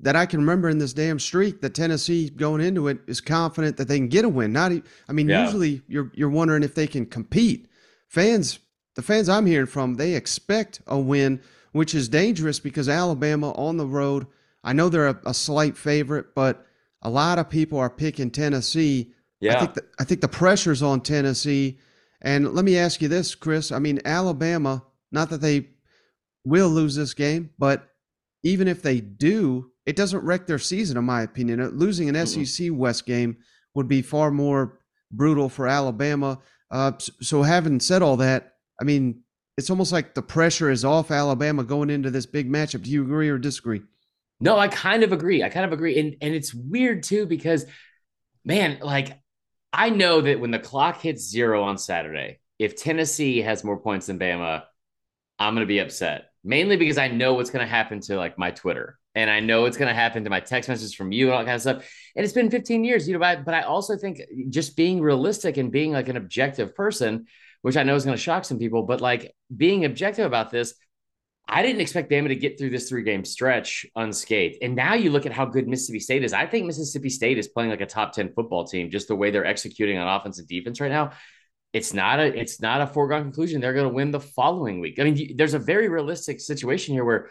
that 0.00 0.16
I 0.16 0.26
can 0.26 0.40
remember 0.40 0.68
in 0.68 0.78
this 0.78 0.92
damn 0.92 1.18
streak 1.18 1.60
that 1.62 1.74
Tennessee 1.74 2.28
going 2.30 2.60
into 2.60 2.88
it 2.88 2.98
is 3.06 3.20
confident 3.20 3.76
that 3.78 3.88
they 3.88 3.98
can 3.98 4.08
get 4.08 4.24
a 4.24 4.28
win. 4.28 4.52
Not, 4.52 4.72
I 5.08 5.12
mean, 5.12 5.28
yeah. 5.28 5.44
usually 5.44 5.82
you're 5.88 6.12
you're 6.14 6.30
wondering 6.30 6.62
if 6.62 6.74
they 6.74 6.86
can 6.86 7.06
compete. 7.06 7.68
Fans, 8.08 8.58
the 8.94 9.02
fans 9.02 9.28
I'm 9.28 9.46
hearing 9.46 9.66
from, 9.66 9.94
they 9.94 10.14
expect 10.14 10.80
a 10.86 10.98
win, 10.98 11.40
which 11.72 11.94
is 11.94 12.08
dangerous 12.08 12.60
because 12.60 12.88
Alabama 12.88 13.52
on 13.52 13.76
the 13.76 13.86
road. 13.86 14.26
I 14.62 14.72
know 14.72 14.88
they're 14.88 15.08
a, 15.08 15.20
a 15.26 15.34
slight 15.34 15.76
favorite, 15.76 16.34
but 16.34 16.66
a 17.02 17.10
lot 17.10 17.38
of 17.38 17.48
people 17.48 17.78
are 17.78 17.90
picking 17.90 18.30
Tennessee. 18.30 19.12
Yeah. 19.40 19.56
I 19.56 19.60
think 19.60 19.74
the, 19.74 19.84
I 19.98 20.04
think 20.04 20.20
the 20.20 20.28
pressure's 20.28 20.82
on 20.82 21.00
Tennessee. 21.00 21.78
And 22.26 22.52
let 22.54 22.64
me 22.64 22.76
ask 22.76 23.00
you 23.00 23.06
this, 23.06 23.36
Chris. 23.36 23.70
I 23.70 23.78
mean, 23.78 24.00
Alabama, 24.04 24.82
not 25.12 25.30
that 25.30 25.40
they 25.40 25.68
will 26.44 26.68
lose 26.68 26.96
this 26.96 27.14
game, 27.14 27.50
but 27.56 27.88
even 28.42 28.66
if 28.66 28.82
they 28.82 29.00
do, 29.00 29.70
it 29.86 29.94
doesn't 29.94 30.24
wreck 30.24 30.44
their 30.44 30.58
season, 30.58 30.96
in 30.96 31.04
my 31.04 31.22
opinion. 31.22 31.60
Uh, 31.60 31.68
losing 31.68 32.08
an 32.08 32.16
mm-hmm. 32.16 32.42
SEC 32.42 32.70
West 32.72 33.06
game 33.06 33.36
would 33.74 33.86
be 33.86 34.02
far 34.02 34.32
more 34.32 34.80
brutal 35.12 35.48
for 35.48 35.68
Alabama. 35.68 36.40
Uh, 36.68 36.90
so, 36.98 37.42
having 37.42 37.78
said 37.78 38.02
all 38.02 38.16
that, 38.16 38.54
I 38.80 38.84
mean, 38.84 39.22
it's 39.56 39.70
almost 39.70 39.92
like 39.92 40.14
the 40.14 40.22
pressure 40.22 40.68
is 40.68 40.84
off 40.84 41.12
Alabama 41.12 41.62
going 41.62 41.90
into 41.90 42.10
this 42.10 42.26
big 42.26 42.50
matchup. 42.50 42.82
Do 42.82 42.90
you 42.90 43.04
agree 43.04 43.28
or 43.28 43.38
disagree? 43.38 43.82
No, 44.40 44.58
I 44.58 44.66
kind 44.66 45.04
of 45.04 45.12
agree. 45.12 45.44
I 45.44 45.48
kind 45.48 45.64
of 45.64 45.72
agree. 45.72 45.96
And 45.96 46.16
and 46.20 46.34
it's 46.34 46.52
weird 46.52 47.04
too 47.04 47.24
because 47.24 47.66
man, 48.44 48.78
like 48.82 49.16
I 49.72 49.90
know 49.90 50.20
that 50.20 50.40
when 50.40 50.50
the 50.50 50.58
clock 50.58 51.00
hits 51.00 51.28
zero 51.28 51.64
on 51.64 51.78
Saturday, 51.78 52.40
if 52.58 52.76
Tennessee 52.76 53.42
has 53.42 53.64
more 53.64 53.78
points 53.78 54.06
than 54.06 54.18
Bama, 54.18 54.62
I'm 55.38 55.54
going 55.54 55.66
to 55.66 55.68
be 55.68 55.80
upset. 55.80 56.30
Mainly 56.42 56.76
because 56.76 56.96
I 56.96 57.08
know 57.08 57.34
what's 57.34 57.50
going 57.50 57.64
to 57.64 57.70
happen 57.70 58.00
to 58.02 58.16
like 58.16 58.38
my 58.38 58.52
Twitter 58.52 58.98
and 59.16 59.30
I 59.30 59.40
know 59.40 59.64
it's 59.64 59.78
going 59.78 59.88
to 59.88 59.94
happen 59.94 60.24
to 60.24 60.30
my 60.30 60.40
text 60.40 60.68
messages 60.68 60.94
from 60.94 61.10
you 61.10 61.26
and 61.26 61.32
all 61.32 61.38
that 61.40 61.46
kind 61.46 61.56
of 61.56 61.62
stuff. 61.62 61.90
And 62.14 62.22
it's 62.22 62.34
been 62.34 62.50
15 62.50 62.84
years, 62.84 63.08
you 63.08 63.14
know, 63.14 63.18
but, 63.18 63.46
but 63.46 63.54
I 63.54 63.62
also 63.62 63.96
think 63.96 64.20
just 64.50 64.76
being 64.76 65.00
realistic 65.00 65.56
and 65.56 65.72
being 65.72 65.90
like 65.90 66.08
an 66.08 66.18
objective 66.18 66.74
person, 66.74 67.26
which 67.62 67.78
I 67.78 67.82
know 67.82 67.94
is 67.94 68.04
going 68.04 68.16
to 68.16 68.22
shock 68.22 68.44
some 68.44 68.58
people, 68.58 68.82
but 68.82 69.00
like 69.00 69.34
being 69.54 69.86
objective 69.86 70.26
about 70.26 70.50
this, 70.50 70.74
I 71.48 71.62
didn't 71.62 71.80
expect 71.80 72.10
Bama 72.10 72.28
to 72.28 72.34
get 72.34 72.58
through 72.58 72.70
this 72.70 72.88
three 72.88 73.04
game 73.04 73.24
stretch 73.24 73.86
unscathed. 73.94 74.58
And 74.62 74.74
now 74.74 74.94
you 74.94 75.10
look 75.10 75.26
at 75.26 75.32
how 75.32 75.44
good 75.44 75.68
Mississippi 75.68 76.00
State 76.00 76.24
is. 76.24 76.32
I 76.32 76.46
think 76.46 76.66
Mississippi 76.66 77.08
State 77.08 77.38
is 77.38 77.46
playing 77.46 77.70
like 77.70 77.80
a 77.80 77.86
top 77.86 78.12
10 78.12 78.32
football 78.34 78.64
team, 78.64 78.90
just 78.90 79.06
the 79.06 79.14
way 79.14 79.30
they're 79.30 79.46
executing 79.46 79.96
on 79.96 80.08
offense 80.08 80.40
and 80.40 80.48
defense 80.48 80.80
right 80.80 80.90
now. 80.90 81.12
It's 81.72 81.92
not 81.92 82.18
a 82.18 82.26
it's 82.26 82.60
not 82.60 82.80
a 82.80 82.86
foregone 82.86 83.22
conclusion. 83.22 83.60
They're 83.60 83.74
going 83.74 83.88
to 83.88 83.94
win 83.94 84.10
the 84.10 84.20
following 84.20 84.80
week. 84.80 84.98
I 84.98 85.04
mean, 85.04 85.36
there's 85.36 85.54
a 85.54 85.58
very 85.58 85.88
realistic 85.88 86.40
situation 86.40 86.94
here 86.94 87.04
where 87.04 87.30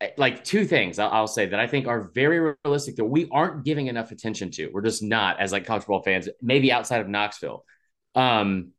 eh, 0.00 0.10
like 0.16 0.44
two 0.44 0.64
things 0.64 0.98
I'll, 0.98 1.26
say 1.26 1.46
that 1.46 1.60
I 1.60 1.66
think 1.66 1.86
are 1.86 2.10
very 2.14 2.54
realistic 2.64 2.96
that 2.96 3.04
we 3.04 3.28
aren't 3.30 3.64
giving 3.64 3.88
enough 3.88 4.12
attention 4.12 4.50
to. 4.52 4.68
We're 4.68 4.82
just 4.82 5.02
not 5.02 5.40
as 5.40 5.52
like 5.52 5.66
college 5.66 5.82
football 5.82 6.02
fans, 6.02 6.28
maybe 6.40 6.72
outside 6.72 7.00
of 7.00 7.08
Knoxville. 7.08 7.64
Um, 8.14 8.72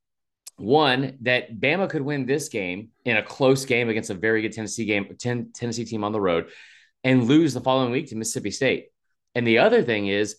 one 0.57 1.17
that 1.21 1.59
Bama 1.59 1.89
could 1.89 2.01
win 2.01 2.25
this 2.25 2.49
game 2.49 2.89
in 3.05 3.17
a 3.17 3.23
close 3.23 3.65
game 3.65 3.89
against 3.89 4.09
a 4.09 4.15
very 4.15 4.41
good 4.41 4.53
Tennessee 4.53 4.85
game, 4.85 5.15
ten, 5.17 5.51
Tennessee 5.53 5.85
team 5.85 6.03
on 6.03 6.11
the 6.11 6.21
road, 6.21 6.49
and 7.03 7.27
lose 7.27 7.53
the 7.53 7.61
following 7.61 7.91
week 7.91 8.09
to 8.09 8.15
Mississippi 8.15 8.51
State. 8.51 8.87
And 9.35 9.47
the 9.47 9.59
other 9.59 9.81
thing 9.83 10.07
is, 10.07 10.37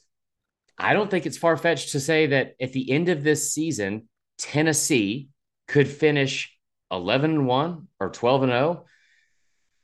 I 0.79 0.93
don't 0.93 1.11
think 1.11 1.27
it's 1.27 1.39
far 1.39 1.57
fetched 1.57 1.93
to 1.93 2.01
say 2.01 2.27
that 2.27 2.55
at 2.61 2.73
the 2.73 2.91
end 2.91 3.09
of 3.09 3.23
this 3.23 3.53
season, 3.53 4.09
Tennessee 4.39 5.29
could 5.69 5.89
finish 5.89 6.57
11 6.91 7.31
and 7.31 7.47
1 7.47 7.89
or 8.01 8.11
12 8.11 8.43
and 8.45 8.53
0 8.53 8.85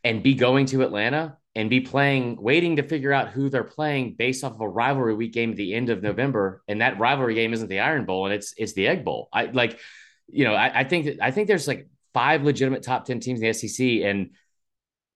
and 0.05 0.23
be 0.23 0.35
going 0.35 0.67
to 0.67 0.83
Atlanta 0.83 1.37
and 1.55 1.69
be 1.69 1.81
playing, 1.81 2.41
waiting 2.41 2.77
to 2.77 2.83
figure 2.83 3.13
out 3.13 3.29
who 3.29 3.49
they're 3.49 3.65
playing 3.65 4.15
based 4.15 4.45
off 4.45 4.55
of 4.55 4.61
a 4.61 4.69
rivalry 4.69 5.15
week 5.15 5.33
game 5.33 5.51
at 5.51 5.57
the 5.57 5.75
end 5.75 5.91
of 5.91 6.03
November. 6.03 6.63
And 6.69 6.81
that 6.81 6.99
rivalry 6.99 7.35
game 7.35 7.53
isn't 7.53 7.69
the 7.69 7.81
Iron 7.81 8.05
Bowl 8.05 8.27
and 8.27 8.35
it's 8.35 8.55
it's 8.57 8.73
the 8.73 8.87
Egg 8.89 9.05
Bowl. 9.05 9.29
I 9.33 9.47
like 9.47 9.79
you 10.33 10.45
know, 10.45 10.55
I, 10.55 10.81
I 10.81 10.85
think 10.85 11.07
that 11.07 11.19
I 11.23 11.31
think 11.31 11.49
there's 11.49 11.69
like 11.69 11.89
five 12.13 12.43
legitimate 12.43 12.83
top 12.83 13.05
10 13.05 13.21
teams 13.21 13.41
in 13.41 13.47
the 13.47 13.53
SEC. 13.53 13.87
And 14.03 14.31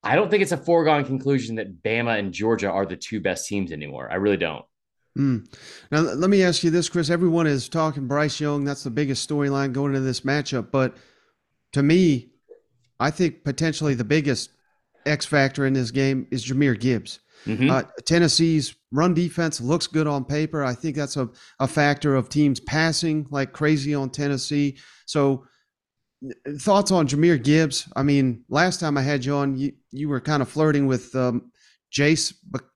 I 0.03 0.16
don't 0.16 0.31
think 0.31 0.42
it's 0.42 0.53
a 0.53 0.57
foregone 0.57 1.05
conclusion 1.05 1.57
that 1.57 1.83
Bama 1.83 2.18
and 2.18 2.33
Georgia 2.33 2.70
are 2.70 2.87
the 2.87 2.96
two 2.96 3.20
best 3.20 3.48
teams 3.48 3.72
anymore. 3.72 4.09
I 4.11 4.16
really 4.16 4.37
don't. 4.37 4.64
Mm. 5.18 5.46
Now, 5.90 6.00
let 6.00 6.29
me 6.29 6.42
ask 6.42 6.64
you 6.64 6.70
this, 6.70 6.88
Chris. 6.88 7.09
Everyone 7.09 7.46
is 7.46 7.68
talking 7.68 8.09
Bryce 8.09 8.40
Young. 8.40 8.64
That's 8.64 8.83
the 8.83 8.90
biggest 8.90 9.29
storyline 9.29 9.72
going 9.72 9.94
into 9.94 10.00
this 10.00 10.22
matchup. 10.22 10.70
But 10.72 10.96
to 11.72 11.83
me, 11.83 12.31
I 12.98 13.11
think 13.11 13.44
potentially 13.44 13.94
the 13.94 14.05
biggest 14.05 14.50
X 15.07 15.24
factor 15.24 15.66
in 15.66 15.72
this 15.72 15.90
game 15.90 16.27
is 16.31 16.44
Jahmyr 16.44 16.79
Gibbs. 16.79 17.20
Mm-hmm. 17.46 17.70
Uh, 17.70 17.83
Tennessee's 18.07 18.74
run 18.92 19.14
defense 19.14 19.61
looks 19.61 19.87
good 19.87 20.07
on 20.07 20.24
paper. 20.24 20.64
I 20.64 20.74
think 20.74 20.96
that's 20.96 21.16
a, 21.16 21.28
a 21.61 21.68
factor 21.68 22.14
of 22.14 22.28
teams 22.28 22.61
passing 22.61 23.26
like 23.30 23.52
crazy 23.52 23.94
on 23.94 24.11
Tennessee. 24.11 24.76
So, 25.07 25.46
thoughts 26.61 26.90
on 26.90 27.07
Jahmyr 27.07 27.42
Gibbs? 27.42 27.90
I 27.96 28.02
mean, 28.02 28.44
last 28.48 28.80
time 28.80 28.96
I 28.96 29.02
had 29.02 29.24
you 29.24 29.35
on, 29.35 29.57
you, 29.57 29.72
you 29.90 30.09
were 30.09 30.20
kind 30.20 30.42
of 30.42 30.48
flirting 30.48 30.87
with 30.87 31.14
um, 31.14 31.50
Jase 31.90 32.35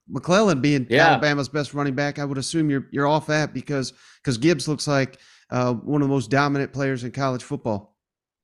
McClellan 0.08 0.60
being 0.60 0.86
yeah. 0.88 1.08
Alabama's 1.08 1.48
best 1.48 1.74
running 1.74 1.94
back. 1.94 2.18
I 2.18 2.24
would 2.24 2.38
assume 2.38 2.70
you're 2.70 2.86
you're 2.90 3.06
off 3.06 3.26
that 3.26 3.54
because 3.54 3.92
because 4.22 4.38
Gibbs 4.38 4.68
looks 4.68 4.86
like 4.86 5.18
uh, 5.50 5.74
one 5.74 6.02
of 6.02 6.08
the 6.08 6.14
most 6.14 6.30
dominant 6.30 6.72
players 6.72 7.04
in 7.04 7.10
college 7.10 7.42
football. 7.42 7.96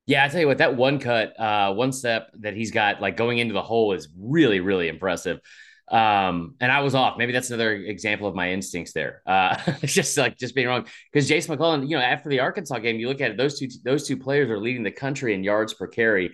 Yeah, 0.07 0.25
I 0.25 0.29
tell 0.29 0.41
you 0.41 0.47
what, 0.47 0.59
that 0.59 0.77
one 0.77 0.99
cut, 0.99 1.39
uh, 1.41 1.73
one 1.73 1.91
step 1.93 2.31
that 2.41 2.55
he's 2.55 2.71
got 2.71 3.01
like 3.01 3.17
going 3.17 3.39
into 3.39 3.55
the 3.55 3.63
hole 3.63 3.93
is 3.93 4.09
really, 4.19 4.61
really 4.61 4.89
impressive. 4.89 5.41
Um, 5.89 6.55
and 6.61 6.73
I 6.73 6.81
was 6.81 6.95
off. 6.95 7.19
Maybe 7.19 7.33
that's 7.33 7.51
another 7.51 7.73
example 7.73 8.27
of 8.27 8.35
my 8.35 8.53
instincts 8.53 8.93
there. 8.93 9.23
Uh, 9.27 9.57
just 9.85 10.17
like 10.17 10.39
just 10.39 10.55
being 10.55 10.67
wrong 10.67 10.87
because 11.13 11.29
Jase 11.29 11.49
McClellan, 11.49 11.89
you 11.89 11.97
know, 11.97 12.03
after 12.03 12.29
the 12.29 12.41
Arkansas 12.41 12.79
game, 12.79 12.99
you 12.99 13.09
look 13.09 13.21
at 13.21 13.33
it; 13.33 13.37
those 13.37 13.59
two 13.59 13.69
those 13.85 14.07
two 14.07 14.17
players 14.17 14.49
are 14.51 14.59
leading 14.59 14.83
the 14.83 14.91
country 14.91 15.35
in 15.35 15.45
yards 15.45 15.75
per 15.75 15.87
carry. 15.87 16.33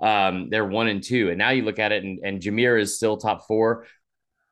Um, 0.00 0.50
they're 0.50 0.66
one 0.66 0.88
and 0.88 1.02
two, 1.02 1.30
and 1.30 1.38
now 1.38 1.50
you 1.50 1.62
look 1.62 1.78
at 1.78 1.92
it, 1.92 2.04
and, 2.04 2.20
and 2.24 2.40
Jahmyr 2.40 2.80
is 2.80 2.96
still 2.96 3.16
top 3.16 3.46
four. 3.46 3.86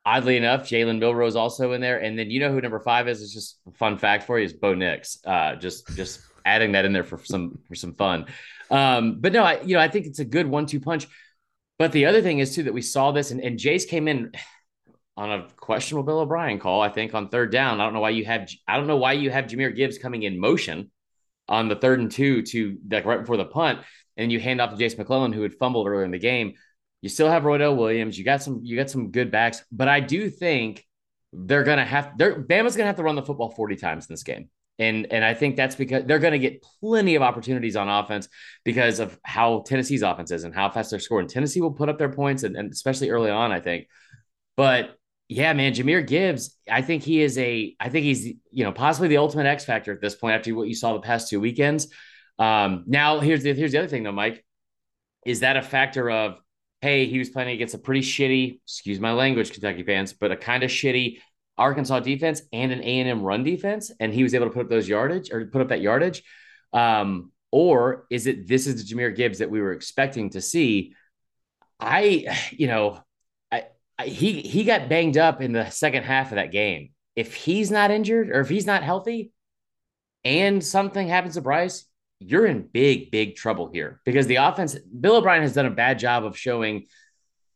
Oddly 0.05 0.37
enough, 0.37 0.69
Jalen 0.69 0.99
Milroe 0.99 1.31
also 1.37 1.73
in 1.73 1.81
there, 1.81 1.99
and 1.99 2.19
then 2.19 2.31
you 2.31 2.41
know 2.41 2.53
who 2.53 2.61
number 2.61 2.81
five 2.81 3.07
is? 3.09 3.23
It's 3.23 3.35
just 3.35 3.61
a 3.69 3.73
fun 3.73 3.99
fact 3.99 4.25
for 4.25 4.39
you 4.39 4.45
is 4.45 4.53
Bo 4.53 4.75
Nix. 4.75 5.19
Uh, 5.25 5.57
just 5.57 5.87
just 5.95 6.21
adding 6.45 6.73
that 6.73 6.85
in 6.85 6.93
there 6.93 7.05
for 7.05 7.23
some 7.23 7.59
for 7.69 7.75
some 7.75 7.95
fun. 7.95 8.27
Um, 8.71 9.21
but 9.21 9.33
no, 9.33 9.43
I 9.43 9.61
you 9.61 9.75
know 9.75 9.81
I 9.81 9.89
think 9.89 10.07
it's 10.07 10.19
a 10.19 10.25
good 10.25 10.47
one 10.47 10.67
two 10.67 10.81
punch. 10.81 11.07
But 11.81 11.93
the 11.93 12.05
other 12.05 12.21
thing 12.21 12.41
is 12.41 12.55
too 12.55 12.65
that 12.65 12.75
we 12.75 12.83
saw 12.83 13.11
this, 13.11 13.31
and, 13.31 13.41
and 13.41 13.59
Jase 13.59 13.87
came 13.87 14.07
in 14.07 14.33
on 15.17 15.33
a 15.33 15.49
questionable 15.57 16.05
Bill 16.05 16.19
O'Brien 16.21 16.59
call. 16.59 16.83
I 16.83 16.91
think 16.91 17.15
on 17.15 17.31
third 17.31 17.51
down. 17.51 17.81
I 17.81 17.85
don't 17.85 17.95
know 17.95 18.01
why 18.01 18.11
you 18.11 18.27
have. 18.27 18.51
I 18.69 18.77
don't 18.77 18.87
know 18.87 18.99
why 18.99 19.15
you 19.15 19.31
have 19.31 19.47
Jahmyr 19.47 19.75
Gibbs 19.75 19.97
coming 19.97 20.23
in 20.23 20.39
motion 20.39 20.91
on 21.49 21.69
the 21.69 21.77
third 21.77 21.99
and 22.01 22.11
two 22.11 22.43
to 22.43 22.77
like 22.91 23.07
right 23.07 23.21
before 23.21 23.39
the 23.39 23.47
punt, 23.47 23.79
and 24.19 24.31
you 24.31 24.39
hand 24.39 24.61
off 24.61 24.73
to 24.73 24.77
Jase 24.77 24.99
McClellan 24.99 25.33
who 25.33 25.41
had 25.41 25.55
fumbled 25.55 25.89
earlier 25.89 26.05
in 26.05 26.11
the 26.11 26.19
game. 26.19 26.53
You 27.01 27.09
still 27.09 27.31
have 27.31 27.45
Roydell 27.45 27.79
Williams. 27.79 28.19
You 28.19 28.27
got 28.27 28.43
some. 28.43 28.61
You 28.63 28.77
got 28.77 28.91
some 28.91 29.11
good 29.11 29.31
backs, 29.31 29.65
but 29.73 29.89
I 29.89 30.01
do 30.01 30.29
think 30.29 30.87
they're 31.33 31.65
gonna 31.65 31.87
have. 31.87 32.13
They're 32.19 32.43
Bama's 32.43 32.77
gonna 32.77 32.89
have 32.89 32.97
to 32.97 33.03
run 33.03 33.17
the 33.17 33.23
football 33.23 33.53
forty 33.53 33.77
times 33.77 34.07
in 34.07 34.13
this 34.13 34.23
game. 34.23 34.51
And 34.81 35.13
and 35.13 35.23
I 35.23 35.35
think 35.35 35.57
that's 35.57 35.77
because 35.77 36.05
they're 36.07 36.19
going 36.19 36.33
to 36.33 36.39
get 36.39 36.65
plenty 36.81 37.15
of 37.15 37.23
opportunities 37.23 37.77
on 37.77 37.89
offense 37.89 38.29
because 38.65 38.99
of 38.99 39.17
how 39.23 39.63
Tennessee's 39.67 40.03
offense 40.03 40.31
is 40.31 40.43
and 40.43 40.55
how 40.55 40.71
fast 40.71 40.91
they're 40.91 40.99
scoring. 40.99 41.29
Tennessee 41.29 41.61
will 41.61 41.73
put 41.73 41.91
up 41.91 41.99
their 41.99 42.09
points, 42.09 42.45
and, 42.45 42.57
and 42.57 42.73
especially 42.73 43.11
early 43.11 43.31
on, 43.31 43.53
I 43.53 43.61
think. 43.61 43.89
But 44.57 44.97
yeah, 45.29 45.53
man, 45.53 45.75
Jahmyr 45.75 46.05
Gibbs, 46.05 46.57
I 46.69 46.81
think 46.81 47.03
he 47.03 47.21
is 47.21 47.39
a, 47.39 47.77
I 47.79 47.91
think 47.91 48.05
he's, 48.05 48.27
you 48.51 48.65
know, 48.65 48.73
possibly 48.73 49.09
the 49.09 49.19
ultimate 49.19 49.47
X 49.47 49.65
factor 49.65 49.93
at 49.93 50.01
this 50.01 50.17
point 50.17 50.35
after 50.35 50.55
what 50.55 50.67
you 50.67 50.75
saw 50.75 50.95
the 50.95 51.01
past 51.01 51.29
two 51.29 51.41
weekends. 51.41 51.87
Um, 52.39 52.85
now 52.87 53.21
here's 53.21 53.43
the 53.43 53.53
here's 53.53 53.73
the 53.73 53.79
other 53.79 53.89
thing 53.89 54.03
though, 54.03 54.13
Mike. 54.13 54.45
Is 55.27 55.41
that 55.41 55.59
a 55.59 55.63
factor 55.63 56.11
of, 56.11 56.39
hey, 56.81 57.05
he 57.05 57.19
was 57.19 57.29
playing 57.29 57.51
against 57.51 57.75
a 57.75 57.79
pretty 57.79 58.01
shitty, 58.01 58.61
excuse 58.65 58.99
my 58.99 59.13
language, 59.13 59.53
Kentucky 59.53 59.83
fans, 59.83 60.15
but 60.15 60.33
a 60.33 60.37
kind 60.37 60.63
of 60.63 60.71
shitty 60.71 61.19
Arkansas 61.61 62.01
defense 62.01 62.43
and 62.53 62.73
an 62.73 62.81
A&M 62.81 63.23
run 63.23 63.45
defense, 63.45 63.93
and 64.01 64.13
he 64.13 64.23
was 64.23 64.35
able 64.35 64.47
to 64.47 64.53
put 64.53 64.65
up 64.65 64.71
those 64.71 64.89
yardage 64.89 65.31
or 65.31 65.47
put 65.47 65.63
up 65.63 65.69
that 65.69 65.81
yardage? 65.81 66.25
Um, 66.73 67.33
or 67.53 68.07
is 68.11 68.27
it 68.27 68.49
this 68.49 68.67
is 68.67 68.83
the 68.83 68.95
Jahmyr 68.95 69.15
Gibbs 69.15 69.39
that 69.39 69.51
we 69.51 69.61
were 69.61 69.73
expecting 69.73 70.31
to 70.31 70.41
see? 70.41 70.95
I, 71.79 72.37
you 72.51 72.67
know, 72.67 73.01
I, 73.53 73.67
I 73.99 74.07
he 74.07 74.41
he 74.41 74.65
got 74.65 74.89
banged 74.89 75.19
up 75.19 75.41
in 75.43 75.53
the 75.53 75.69
second 75.71 76.05
half 76.05 76.33
of 76.33 76.37
that 76.37 76.53
game. 76.53 76.91
If 77.15 77.35
he's 77.35 77.71
not 77.71 77.91
injured 77.91 78.31
or 78.31 78.41
if 78.41 78.49
he's 78.49 78.67
not 78.67 78.83
healthy, 78.83 79.33
and 80.25 80.65
something 80.65 81.09
happens 81.09 81.35
to 81.35 81.41
Bryce, 81.41 81.85
you're 82.21 82.47
in 82.47 82.63
big, 82.63 83.11
big 83.11 83.37
trouble 83.37 83.71
here 83.73 84.01
because 84.05 84.27
the 84.27 84.37
offense, 84.37 84.77
Bill 84.79 85.17
O'Brien 85.17 85.43
has 85.43 85.55
done 85.55 85.67
a 85.67 85.71
bad 85.71 85.99
job 85.99 86.25
of 86.25 86.39
showing 86.39 86.87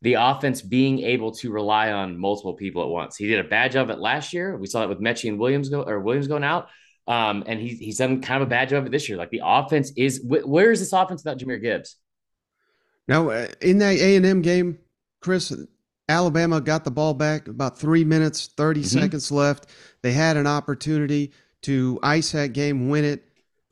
the 0.05 0.15
offense 0.15 0.61
being 0.61 1.01
able 1.01 1.33
to 1.33 1.51
rely 1.51 1.91
on 1.91 2.19
multiple 2.19 2.53
people 2.53 2.83
at 2.83 2.89
once. 2.89 3.17
He 3.17 3.27
did 3.27 3.41
a 3.41 3.49
bad 3.49 3.73
job 3.73 3.91
at 3.91 3.99
last 3.99 4.35
year. 4.35 4.55
We 4.55 4.67
saw 4.67 4.81
that 4.81 4.91
with 4.91 5.01
Metchie 5.01 5.31
and 5.31 5.39
Williams 5.39 5.71
go 5.71 5.83
or 5.83 5.99
Williams 5.99 6.29
going 6.29 6.45
out. 6.45 6.69
Um, 7.09 7.43
and 7.47 7.59
he's 7.59 7.79
he's 7.79 7.99
done 7.99 8.21
kind 8.21 8.43
of 8.43 8.47
a 8.47 8.51
bad 8.51 8.69
job 8.69 8.83
of 8.83 8.87
it 8.87 8.93
this 8.93 9.09
year. 9.09 9.17
Like 9.17 9.31
the 9.31 9.41
offense 9.43 9.93
is 9.97 10.19
wh- 10.19 10.47
where 10.47 10.71
is 10.71 10.81
this 10.81 10.93
offense 10.93 11.25
without 11.25 11.39
Jahmyr 11.39 11.61
Gibbs? 11.61 11.97
Now 13.09 13.31
uh, 13.31 13.47
in 13.63 13.79
that 13.79 13.97
A 13.97 14.17
and 14.17 14.27
M 14.27 14.43
game, 14.43 14.79
Chris, 15.23 15.55
Alabama 16.07 16.61
got 16.61 16.85
the 16.85 16.91
ball 16.91 17.15
back 17.15 17.49
about 17.49 17.79
three 17.79 18.05
minutes, 18.05 18.51
30 18.59 18.81
mm-hmm. 18.81 18.87
seconds 18.87 19.33
left. 19.33 19.71
They 20.03 20.13
had 20.13 20.37
an 20.37 20.47
opportunity 20.47 21.33
to 21.63 21.99
ice 22.03 22.33
that 22.33 22.53
game, 22.53 22.91
win 22.91 23.07
it, 23.07 23.25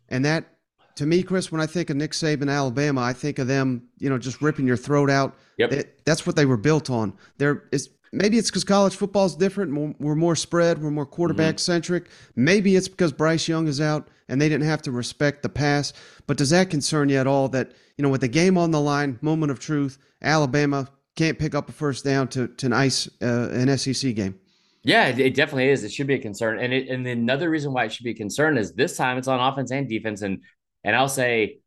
and 0.08 0.24
that 0.24 0.46
to 0.96 1.06
me, 1.06 1.22
Chris, 1.22 1.50
when 1.50 1.60
I 1.60 1.66
think 1.66 1.90
of 1.90 1.96
Nick 1.96 2.12
Saban, 2.12 2.50
Alabama, 2.50 3.00
I 3.00 3.12
think 3.12 3.38
of 3.38 3.46
them, 3.46 3.88
you 3.98 4.10
know, 4.10 4.18
just 4.18 4.42
ripping 4.42 4.66
your 4.66 4.76
throat 4.76 5.10
out. 5.10 5.36
Yep. 5.58 5.72
It, 5.72 6.04
that's 6.04 6.26
what 6.26 6.36
they 6.36 6.46
were 6.46 6.56
built 6.56 6.90
on. 6.90 7.14
There 7.38 7.64
is 7.72 7.90
maybe 8.12 8.38
it's 8.38 8.50
because 8.50 8.64
college 8.64 8.94
football 8.94 9.26
is 9.26 9.34
different. 9.34 9.70
More, 9.70 9.94
we're 9.98 10.14
more 10.14 10.36
spread. 10.36 10.82
We're 10.82 10.90
more 10.90 11.06
quarterback 11.06 11.58
centric. 11.58 12.04
Mm-hmm. 12.04 12.44
Maybe 12.44 12.76
it's 12.76 12.88
because 12.88 13.12
Bryce 13.12 13.48
Young 13.48 13.68
is 13.68 13.80
out 13.80 14.08
and 14.28 14.40
they 14.40 14.48
didn't 14.48 14.66
have 14.66 14.82
to 14.82 14.92
respect 14.92 15.42
the 15.42 15.48
pass. 15.48 15.92
But 16.26 16.36
does 16.36 16.50
that 16.50 16.70
concern 16.70 17.08
you 17.08 17.18
at 17.18 17.26
all? 17.26 17.48
That 17.48 17.72
you 17.96 18.02
know, 18.02 18.08
with 18.08 18.20
the 18.20 18.28
game 18.28 18.58
on 18.58 18.70
the 18.70 18.80
line, 18.80 19.18
moment 19.22 19.52
of 19.52 19.58
truth, 19.58 19.98
Alabama 20.22 20.88
can't 21.16 21.38
pick 21.38 21.54
up 21.54 21.68
a 21.68 21.72
first 21.72 22.04
down 22.04 22.28
to 22.28 22.48
to 22.48 22.66
an 22.66 22.72
ice 22.72 23.08
uh, 23.20 23.48
an 23.50 23.76
SEC 23.78 24.14
game. 24.14 24.38
Yeah, 24.84 25.06
it 25.06 25.36
definitely 25.36 25.68
is. 25.68 25.84
It 25.84 25.92
should 25.92 26.08
be 26.08 26.14
a 26.14 26.18
concern, 26.18 26.58
and 26.58 26.72
it, 26.72 26.88
and 26.88 27.06
another 27.06 27.48
reason 27.48 27.72
why 27.72 27.84
it 27.84 27.92
should 27.92 28.02
be 28.02 28.10
a 28.10 28.14
concern 28.14 28.58
is 28.58 28.72
this 28.72 28.96
time 28.96 29.16
it's 29.16 29.28
on 29.28 29.38
offense 29.38 29.70
and 29.70 29.88
defense, 29.88 30.22
and 30.22 30.40
and 30.84 30.96
I'll 30.96 31.08
say 31.08 31.60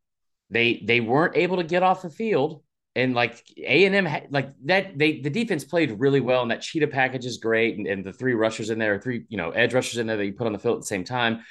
they 0.50 0.82
they 0.84 1.00
weren't 1.00 1.36
able 1.36 1.56
to 1.58 1.64
get 1.64 1.82
off 1.82 2.02
the 2.02 2.10
field. 2.10 2.62
And 2.94 3.14
like 3.14 3.44
A 3.58 3.84
and 3.84 3.94
M, 3.94 4.08
like 4.30 4.54
that, 4.64 4.96
they 4.96 5.20
the 5.20 5.28
defense 5.28 5.64
played 5.64 6.00
really 6.00 6.20
well, 6.20 6.40
and 6.40 6.50
that 6.50 6.62
cheetah 6.62 6.86
package 6.86 7.26
is 7.26 7.36
great, 7.36 7.76
and, 7.76 7.86
and 7.86 8.02
the 8.02 8.12
three 8.12 8.32
rushers 8.32 8.70
in 8.70 8.78
there, 8.78 8.98
three 8.98 9.26
you 9.28 9.36
know 9.36 9.50
edge 9.50 9.74
rushers 9.74 9.98
in 9.98 10.06
there 10.06 10.16
that 10.16 10.24
you 10.24 10.32
put 10.32 10.46
on 10.46 10.54
the 10.54 10.58
field 10.58 10.76
at 10.76 10.80
the 10.80 10.86
same 10.86 11.04
time. 11.04 11.42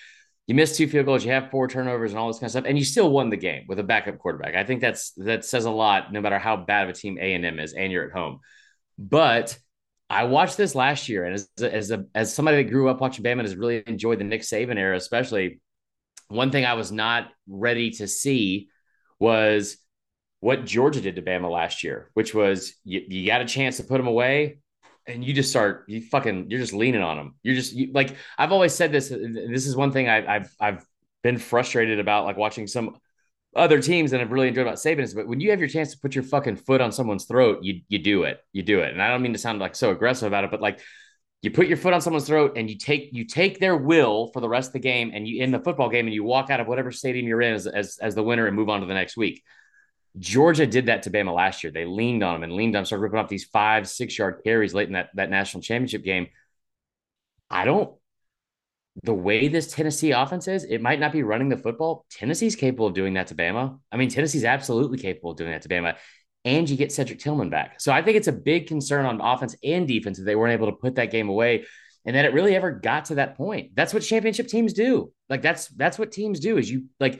You 0.48 0.56
missed 0.56 0.76
two 0.76 0.88
field 0.88 1.06
goals, 1.06 1.24
you 1.24 1.32
have 1.32 1.52
four 1.52 1.68
turnovers, 1.68 2.12
and 2.12 2.20
all 2.20 2.28
this 2.28 2.38
kind 2.38 2.46
of 2.46 2.52
stuff, 2.52 2.66
and 2.66 2.78
you 2.78 2.84
still 2.84 3.12
won 3.12 3.30
the 3.30 3.38
game 3.38 3.66
with 3.68 3.80
a 3.80 3.84
backup 3.84 4.18
quarterback. 4.18 4.56
I 4.56 4.64
think 4.64 4.82
that's 4.82 5.12
that 5.18 5.46
says 5.46 5.66
a 5.66 5.72
lot, 5.72 6.12
no 6.12 6.20
matter 6.20 6.40
how 6.40 6.58
bad 6.58 6.84
of 6.84 6.90
a 6.90 6.94
team 6.94 7.20
A 7.20 7.34
and 7.36 7.46
M 7.46 7.60
is, 7.60 7.74
and 7.74 7.92
you're 7.92 8.06
at 8.06 8.12
home. 8.12 8.40
But 8.98 9.56
I 10.10 10.24
watched 10.24 10.58
this 10.58 10.74
last 10.74 11.10
year, 11.10 11.26
and 11.26 11.36
as 11.36 11.50
as 11.60 11.92
a, 11.92 12.06
as 12.16 12.34
somebody 12.34 12.58
that 12.58 12.72
grew 12.72 12.90
up 12.90 13.02
watching 13.02 13.24
Bama 13.24 13.34
and 13.34 13.42
has 13.42 13.56
really 13.56 13.84
enjoyed 13.86 14.20
the 14.20 14.24
Nick 14.24 14.42
Saban 14.42 14.78
era, 14.78 14.98
especially 14.98 15.60
one 16.28 16.52
thing 16.52 16.66
I 16.66 16.74
was 16.74 16.92
not 16.92 17.30
ready 17.48 17.92
to 17.92 18.08
see 18.08 18.70
was 19.20 19.78
what 20.40 20.66
Georgia 20.66 21.02
did 21.02 21.16
to 21.16 21.22
Bama 21.22 21.50
last 21.50 21.84
year, 21.84 22.12
which 22.14 22.34
was 22.34 22.76
you, 22.84 23.02
you 23.08 23.26
got 23.26 23.42
a 23.42 23.46
chance 23.46 23.78
to 23.78 23.84
put 23.84 23.98
them 23.98 24.08
away 24.08 24.60
and 25.08 25.24
you 25.24 25.34
just 25.34 25.50
start 25.50 25.86
you 25.88 26.02
fucking 26.02 26.50
you're 26.50 26.60
just 26.60 26.74
leaning 26.74 27.02
on 27.02 27.18
them. 27.18 27.36
You're 27.44 27.56
just 27.56 27.74
you, 27.74 27.92
like 27.94 28.16
I've 28.38 28.52
always 28.52 28.74
said 28.74 28.92
this. 28.92 29.10
This 29.10 29.68
is 29.68 29.76
one 29.76 29.92
thing 29.92 30.10
I, 30.10 30.36
I've 30.36 30.56
I've 30.60 30.86
been 31.24 31.38
frustrated 31.38 32.00
about, 32.00 32.26
like 32.26 32.38
watching 32.38 32.68
some 32.68 32.98
other 33.56 33.82
teams 33.82 34.14
and 34.14 34.22
I've 34.22 34.32
really 34.32 34.50
enjoyed 34.50 34.68
about 34.68 34.78
Saban 34.78 35.00
is, 35.00 35.14
but 35.14 35.28
when 35.28 35.40
you 35.40 35.52
have 35.52 35.60
your 35.60 35.70
chance 35.70 35.92
to 35.92 36.00
put 36.00 36.14
your 36.14 36.24
fucking 36.24 36.58
foot 36.58 36.82
on 36.82 36.92
someone's 36.92 37.26
throat, 37.26 37.60
you 37.64 37.82
you 37.88 38.00
do 38.00 38.24
it, 38.24 38.40
you 38.52 38.64
do 38.64 38.82
it. 38.82 38.92
And 38.92 39.02
I 39.02 39.10
don't 39.10 39.22
mean 39.22 39.34
to 39.34 39.40
sound 39.40 39.60
like 39.60 39.76
so 39.76 39.92
aggressive 39.92 40.28
about 40.28 40.44
it, 40.44 40.52
but 40.52 40.62
like 40.62 40.80
you 41.46 41.52
put 41.52 41.68
your 41.68 41.78
foot 41.78 41.94
on 41.94 42.02
someone's 42.02 42.28
throat 42.28 42.54
and 42.56 42.70
you 42.70 42.78
take 42.78 43.10
you 43.12 43.24
take 43.24 43.60
their 43.60 43.78
will 43.78 44.32
for 44.34 44.40
the 44.40 44.50
rest 44.50 44.70
of 44.70 44.74
the 44.74 44.80
game 44.80 45.12
and 45.14 45.28
you 45.28 45.42
in 45.42 45.52
the 45.52 45.60
football 45.60 45.90
game 45.90 46.08
and 46.08 46.14
you 46.14 46.24
walk 46.24 46.50
out 46.50 46.60
of 46.60 46.68
whatever 46.68 46.92
stadium 46.92 47.28
you're 47.28 47.42
in 47.42 47.54
as, 47.54 47.68
as, 47.68 47.98
as 48.02 48.16
the 48.16 48.24
winner 48.24 48.48
and 48.48 48.56
move 48.56 48.70
on 48.70 48.82
to 48.82 48.88
the 48.88 48.94
next 48.94 49.16
week. 49.16 49.44
Georgia 50.18 50.66
did 50.66 50.86
that 50.86 51.04
to 51.04 51.12
Bama 51.12 51.34
last 51.34 51.64
year. 51.64 51.72
They 51.72 51.86
leaned 51.86 52.24
on 52.24 52.36
them 52.36 52.44
and 52.44 52.54
leaned 52.54 52.76
on 52.76 52.80
them, 52.80 52.86
started 52.86 53.04
ripping 53.04 53.20
off 53.20 53.28
these 53.28 53.44
five, 53.44 53.88
six 53.88 54.18
yard 54.18 54.42
carries 54.44 54.74
late 54.74 54.88
in 54.88 54.94
that, 54.94 55.10
that 55.16 55.30
national 55.30 55.62
championship 55.62 56.04
game. 56.04 56.28
I 57.50 57.66
don't 57.66 57.96
the 59.04 59.14
way 59.14 59.48
this 59.48 59.74
Tennessee 59.74 60.12
offense 60.12 60.48
is, 60.48 60.64
it 60.64 60.82
might 60.82 61.00
not 61.00 61.12
be 61.12 61.24
running 61.24 61.50
the 61.50 61.58
football. 61.58 62.06
Tennessee's 62.10 62.56
capable 62.56 62.88
of 62.88 62.94
doing 62.94 63.16
that 63.16 63.28
to 63.28 63.36
Bama. 63.36 63.78
I 63.92 63.98
mean, 63.98 64.10
Tennessee's 64.10 64.46
absolutely 64.46 64.98
capable 64.98 65.32
of 65.32 65.38
doing 65.38 65.52
that 65.52 65.64
to 65.64 65.70
Bama 65.70 65.98
and 66.46 66.70
you 66.70 66.78
get 66.78 66.92
Cedric 66.92 67.20
Tillman 67.20 67.50
back. 67.50 67.82
So 67.82 67.92
I 67.92 68.02
think 68.02 68.16
it's 68.16 68.28
a 68.28 68.32
big 68.32 68.68
concern 68.68 69.06
on 69.06 69.20
offense 69.20 69.56
and 69.64 69.88
defense 69.88 70.20
if 70.20 70.26
they 70.26 70.36
weren't 70.36 70.54
able 70.54 70.68
to 70.68 70.78
put 70.78 70.96
that 70.96 71.12
game 71.12 71.28
away 71.28 71.66
and 72.06 72.16
that 72.16 72.24
it 72.24 72.34
really 72.34 72.56
ever 72.56 72.72
got 72.72 73.06
to 73.06 73.16
that 73.16 73.36
point. 73.36 73.72
That's 73.76 73.94
what 73.94 74.04
championship 74.04 74.48
teams 74.48 74.74
do. 74.74 75.12
Like 75.28 75.42
that's 75.42 75.68
that's 75.70 76.00
what 76.00 76.12
teams 76.12 76.40
do 76.40 76.58
is 76.58 76.70
you 76.70 76.86
like 77.00 77.20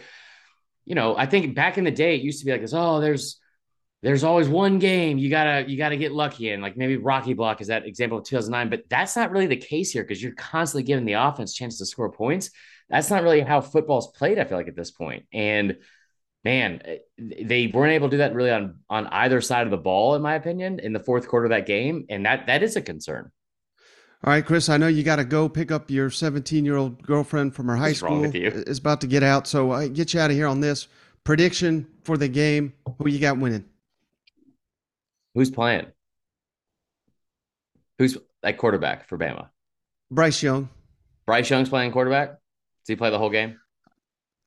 you 0.86 0.94
know, 0.94 1.18
I 1.18 1.26
think 1.26 1.56
back 1.56 1.80
in 1.80 1.84
the 1.84 1.92
day 1.92 2.16
it 2.16 2.22
used 2.22 2.40
to 2.40 2.46
be 2.46 2.52
like 2.52 2.62
this, 2.62 2.74
oh, 2.74 3.02
there's 3.02 3.40
there's 4.06 4.24
always 4.24 4.48
one 4.48 4.78
game 4.78 5.18
you 5.18 5.32
gotta 5.32 5.68
you 5.68 5.78
gotta 5.78 5.98
get 5.98 6.12
lucky 6.12 6.52
in 6.52 6.62
like 6.62 6.78
maybe 6.78 6.96
rocky 6.96 7.34
block 7.34 7.60
is 7.60 7.68
that 7.68 7.88
example 7.88 8.20
of 8.20 8.24
2009 8.24 8.70
but 8.70 8.88
that's 8.88 9.16
not 9.16 9.32
really 9.32 9.48
the 9.48 9.58
case 9.58 9.92
here 9.92 10.04
because 10.04 10.22
you're 10.22 10.34
constantly 10.34 10.84
giving 10.84 11.06
the 11.06 11.14
offense 11.14 11.56
chances 11.56 11.80
to 11.80 11.86
score 11.88 12.12
points 12.12 12.52
that's 12.88 13.10
not 13.10 13.24
really 13.24 13.42
how 13.42 13.60
football's 13.62 14.12
played 14.12 14.38
i 14.38 14.44
feel 14.44 14.60
like 14.60 14.68
at 14.68 14.76
this 14.76 14.92
point 14.92 15.26
and 15.34 15.78
man, 16.46 16.82
eh, 16.86 16.98
they 17.18 17.68
weren't 17.68 17.92
able 17.92 18.08
to 18.08 18.12
do 18.12 18.18
that 18.20 18.34
really 18.34 18.52
on 18.52 18.76
on 18.90 19.08
either 19.08 19.42
side 19.42 19.68
of 19.68 19.72
the 19.72 19.78
ball, 19.78 20.16
in 20.16 20.22
my 20.22 20.36
opinion, 20.36 20.80
in 20.80 20.94
the 20.94 21.00
fourth 21.00 21.28
quarter 21.28 21.48
of 21.48 21.50
that 21.50 21.66
game, 21.66 22.06
and 22.10 22.26
that 22.26 22.48
that 22.48 22.64
is 22.64 22.78
a 22.78 22.82
concern. 22.82 23.32
All 24.24 24.32
right, 24.32 24.46
Chris, 24.46 24.70
I 24.70 24.78
know 24.78 24.88
you 24.88 25.04
got 25.04 25.18
to 25.18 25.26
go 25.26 25.50
pick 25.50 25.72
up 25.72 25.92
your 25.92 26.10
17 26.10 26.64
year 26.64 26.78
old 26.78 27.04
girlfriend 27.04 27.54
from 27.54 27.68
her 27.68 27.76
high 27.76 27.94
school. 27.94 28.22
What's 28.22 28.34
school. 28.34 28.64
Is 28.66 28.80
about 28.80 29.02
to 29.02 29.08
get 29.08 29.24
out, 29.24 29.48
so 29.48 29.72
I 29.72 29.90
get 29.90 30.14
you 30.14 30.20
out 30.20 30.32
of 30.32 30.38
here 30.38 30.48
on 30.48 30.62
this 30.62 30.88
prediction 31.24 31.88
for 32.04 32.16
the 32.16 32.30
game. 32.30 32.74
Who 33.00 33.10
you 33.10 33.20
got 33.20 33.38
winning? 33.38 33.66
Who's 35.34 35.52
playing? 35.52 35.88
Who's 38.00 38.18
at 38.44 38.58
quarterback 38.58 39.10
for 39.10 39.18
Bama? 39.18 39.50
Bryce 40.10 40.42
Young. 40.42 40.70
Bryce 41.26 41.50
Young's 41.50 41.70
playing 41.70 41.92
quarterback. 41.92 42.30
Does 42.30 42.88
he 42.88 42.96
play 42.96 43.10
the 43.10 43.18
whole 43.18 43.30
game? 43.30 43.60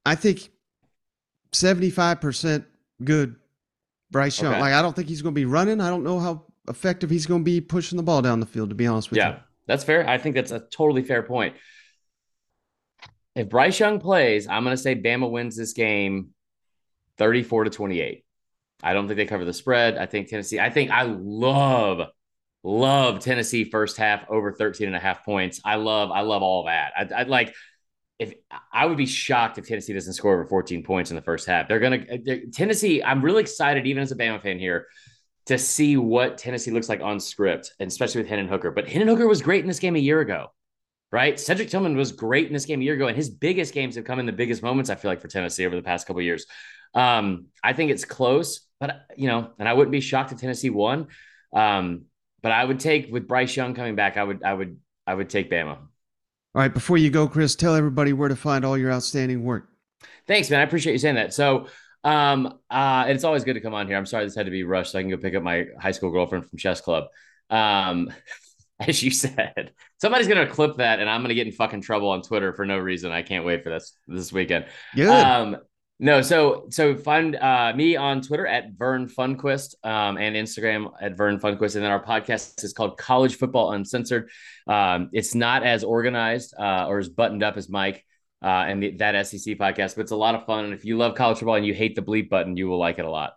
I 0.07 0.15
think 0.15 0.51
75% 1.53 2.65
good 3.05 3.37
Bryce 4.11 4.41
Young. 4.41 4.53
Okay. 4.53 4.61
Like 4.61 4.73
I 4.73 4.83
don't 4.83 4.95
think 4.95 5.09
he's 5.09 5.23
going 5.23 5.35
to 5.35 5.39
be 5.39 5.45
running. 5.45 5.81
I 5.81 5.91
don't 5.91 6.05
know 6.05 6.19
how 6.19 6.45
effective 6.69 7.11
he's 7.11 7.27
going 7.27 7.41
to 7.41 7.45
be 7.45 7.61
pushing 7.61 7.97
the 7.97 8.03
ball 8.03 8.23
down 8.23 8.41
the 8.41 8.47
field 8.47 8.69
to 8.71 8.75
be 8.75 8.87
honest 8.87 9.11
with 9.11 9.19
yeah, 9.19 9.29
you. 9.29 9.35
Yeah. 9.35 9.41
That's 9.67 9.85
fair. 9.85 10.09
I 10.09 10.19
think 10.19 10.35
that's 10.35 10.51
a 10.51 10.61
totally 10.61 11.03
fair 11.03 11.23
point. 11.23 11.55
If 13.35 13.49
Bryce 13.49 13.79
Young 13.79 14.01
plays, 14.01 14.49
I'm 14.49 14.65
going 14.65 14.77
to 14.77 14.83
say 14.83 14.95
Bama 14.95 15.31
wins 15.31 15.57
this 15.57 15.73
game 15.73 16.31
34 17.19 17.65
to 17.65 17.71
28. 17.71 18.25
I 18.83 18.93
don't 18.93 19.07
think 19.07 19.17
they 19.17 19.27
cover 19.27 19.45
the 19.45 19.53
spread. 19.53 19.99
I 19.99 20.07
think 20.07 20.29
Tennessee, 20.29 20.59
I 20.59 20.71
think 20.71 20.91
I 20.91 21.03
love, 21.03 22.09
love 22.63 23.21
Tennessee 23.21 23.65
first 23.65 23.97
half 23.97 24.25
over 24.29 24.53
13 24.53 24.87
and 24.87 24.97
a 24.97 25.01
half 25.01 25.25
points. 25.25 25.61
I 25.65 25.77
love, 25.77 26.11
I 26.11 26.23
love 26.23 26.43
all 26.43 26.65
that. 26.65 26.93
I, 26.97 27.23
would 27.23 27.29
like, 27.29 27.55
if 28.19 28.35
I 28.73 28.87
would 28.87 28.97
be 28.97 29.07
shocked 29.07 29.59
if 29.59 29.69
Tennessee 29.69 29.93
doesn't 29.93 30.15
score 30.15 30.35
over 30.35 30.45
14 30.45 30.83
points 30.83 31.11
in 31.11 31.17
the 31.17 31.23
first 31.23 31.47
half. 31.47 31.69
They're 31.69 31.79
going 31.79 32.05
to 32.07 32.47
Tennessee. 32.51 33.03
I'm 33.03 33.23
really 33.23 33.41
excited, 33.41 33.87
even 33.87 34.03
as 34.03 34.11
a 34.11 34.17
Bama 34.17 34.43
fan 34.43 34.59
here, 34.59 34.87
to 35.47 35.57
see 35.57 35.97
what 35.97 36.37
Tennessee 36.37 36.73
looks 36.73 36.89
like 36.89 37.01
on 37.01 37.21
script, 37.21 37.75
and 37.79 37.89
especially 37.89 38.21
with 38.21 38.29
Hendon 38.29 38.49
Hooker. 38.49 38.71
But 38.71 38.89
Hendon 38.89 39.09
Hooker 39.09 39.29
was 39.29 39.41
great 39.41 39.63
in 39.63 39.69
this 39.69 39.79
game 39.79 39.95
a 39.95 40.01
year 40.01 40.21
ago, 40.21 40.49
right? 41.13 41.39
Cedric 41.39 41.69
Tillman 41.69 41.97
was 41.97 42.13
great 42.13 42.49
in 42.49 42.53
this 42.53 42.67
game 42.67 42.81
a 42.81 42.85
year 42.85 42.95
ago, 42.95 43.07
and 43.07 43.17
his 43.17 43.31
biggest 43.31 43.73
games 43.73 43.95
have 43.95 44.05
come 44.05 44.19
in 44.19 44.27
the 44.27 44.33
biggest 44.33 44.63
moments. 44.63 44.91
I 44.91 44.97
feel 44.97 45.11
like 45.11 45.21
for 45.21 45.29
Tennessee 45.29 45.65
over 45.65 45.77
the 45.77 45.83
past 45.83 46.07
couple 46.07 46.21
years. 46.21 46.47
Um, 46.95 47.47
I 47.63 47.73
think 47.73 47.91
it's 47.91 48.05
close, 48.05 48.61
but 48.81 49.07
you 49.17 49.29
know, 49.29 49.51
and 49.59 49.69
I 49.69 49.75
wouldn't 49.75 49.93
be 49.93 50.01
shocked 50.01 50.33
if 50.33 50.41
Tennessee 50.41 50.71
won. 50.71 51.07
Um, 51.53 52.07
but 52.43 52.53
I 52.53 52.65
would 52.65 52.81
take 52.81 53.13
with 53.13 53.29
Bryce 53.29 53.57
Young 53.57 53.75
coming 53.75 53.95
back. 53.95 54.17
I 54.17 54.25
would, 54.25 54.43
I 54.43 54.55
would, 54.55 54.79
I 55.07 55.15
would 55.15 55.31
take 55.31 55.51
Bama. 55.51 55.79
All 56.59 56.63
right, 56.63 56.75
before 56.75 56.99
you 56.99 57.09
go, 57.09 57.29
Chris, 57.29 57.55
tell 57.55 57.77
everybody 57.77 58.13
where 58.13 58.29
to 58.29 58.35
find 58.35 58.65
all 58.65 58.77
your 58.77 58.91
outstanding 58.91 59.45
work. 59.45 59.69
Thanks, 60.27 60.51
man. 60.51 60.59
I 60.59 60.65
appreciate 60.65 60.93
you 60.93 60.99
saying 60.99 61.15
that. 61.15 61.33
So, 61.33 61.69
um, 62.03 62.59
uh, 62.69 63.05
it's 63.07 63.23
always 63.23 63.45
good 63.45 63.55
to 63.55 63.61
come 63.61 63.75
on 63.75 63.87
here. 63.87 63.97
I'm 63.97 64.07
sorry 64.07 64.25
this 64.25 64.35
had 64.35 64.47
to 64.47 64.51
be 64.51 64.65
rushed 64.65 64.91
so 64.91 64.99
I 64.99 65.03
can 65.03 65.11
go 65.13 65.19
pick 65.19 65.37
up 65.37 65.45
my 65.45 65.67
high 65.81 65.93
school 65.93 66.11
girlfriend 66.11 66.51
from 66.51 66.59
chess 66.59 66.81
club. 66.81 67.05
Um, 67.49 68.13
as 68.81 69.01
you 69.05 69.13
said, 69.13 69.71
somebody's 70.01 70.27
gonna 70.27 70.49
clip 70.49 70.79
that, 70.79 70.99
and 70.99 71.09
I'm 71.09 71.23
gonna 71.23 71.35
get 71.35 71.47
in 71.47 71.53
fucking 71.53 71.83
trouble 71.83 72.09
on 72.09 72.23
Twitter 72.23 72.53
for 72.53 72.67
no 72.67 72.77
reason. 72.77 73.13
I 73.13 73.23
can't 73.23 73.45
wait 73.45 73.63
for 73.63 73.71
this 73.71 73.93
this 74.09 74.33
weekend. 74.33 74.67
Good. 74.97 75.09
Um, 75.09 75.59
no, 76.01 76.23
so 76.23 76.67
so 76.71 76.97
find 76.97 77.35
uh, 77.35 77.73
me 77.75 77.97
on 77.97 78.23
Twitter 78.23 78.47
at 78.47 78.73
Vern 78.73 79.09
Funquist 79.09 79.75
um, 79.85 80.17
and 80.17 80.37
Instagram 80.37 80.93
at 81.01 81.17
Vern 81.17 81.41
Funquist, 81.41 81.75
and 81.75 81.85
then 81.85 81.91
our 81.91 82.03
podcast 82.03 82.63
is 82.63 82.73
called 82.73 82.97
College 82.99 83.37
Football 83.37 83.73
Uncensored. 83.73 84.31
Um, 84.69 85.11
it's 85.13 85.35
not 85.35 85.65
as 85.65 85.83
organized 85.83 86.55
uh, 86.59 86.87
or 86.87 86.99
as 86.99 87.09
buttoned 87.09 87.43
up 87.43 87.57
as 87.57 87.69
Mike 87.69 88.05
uh, 88.43 88.47
and 88.47 88.83
the, 88.83 88.91
that 88.99 89.27
SEC 89.27 89.59
podcast, 89.59 89.97
but 89.97 90.03
it's 90.03 90.13
a 90.13 90.17
lot 90.17 90.37
of 90.37 90.47
fun. 90.47 90.67
And 90.67 90.75
if 90.75 90.85
you 90.85 90.97
love 90.97 91.17
college 91.17 91.39
football 91.39 91.57
and 91.57 91.67
you 91.67 91.75
hate 91.75 91.97
the 91.97 92.03
bleep 92.03 92.29
button, 92.29 92.57
you 92.57 92.69
will 92.69 92.79
like 92.79 93.01
it 93.01 93.05
a 93.05 93.11
lot. 93.11 93.33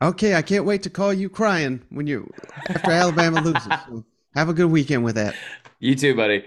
Okay, 0.00 0.36
I 0.36 0.42
can't 0.42 0.64
wait 0.64 0.84
to 0.84 0.90
call 0.90 1.12
you 1.12 1.28
crying 1.28 1.82
when 1.88 2.06
you 2.06 2.32
after 2.68 2.92
Alabama 2.92 3.40
loses. 3.40 3.66
So 3.88 4.04
have 4.34 4.48
a 4.48 4.54
good 4.54 4.70
weekend 4.70 5.02
with 5.02 5.16
that. 5.16 5.34
You 5.80 5.96
too, 5.96 6.14
buddy. 6.14 6.44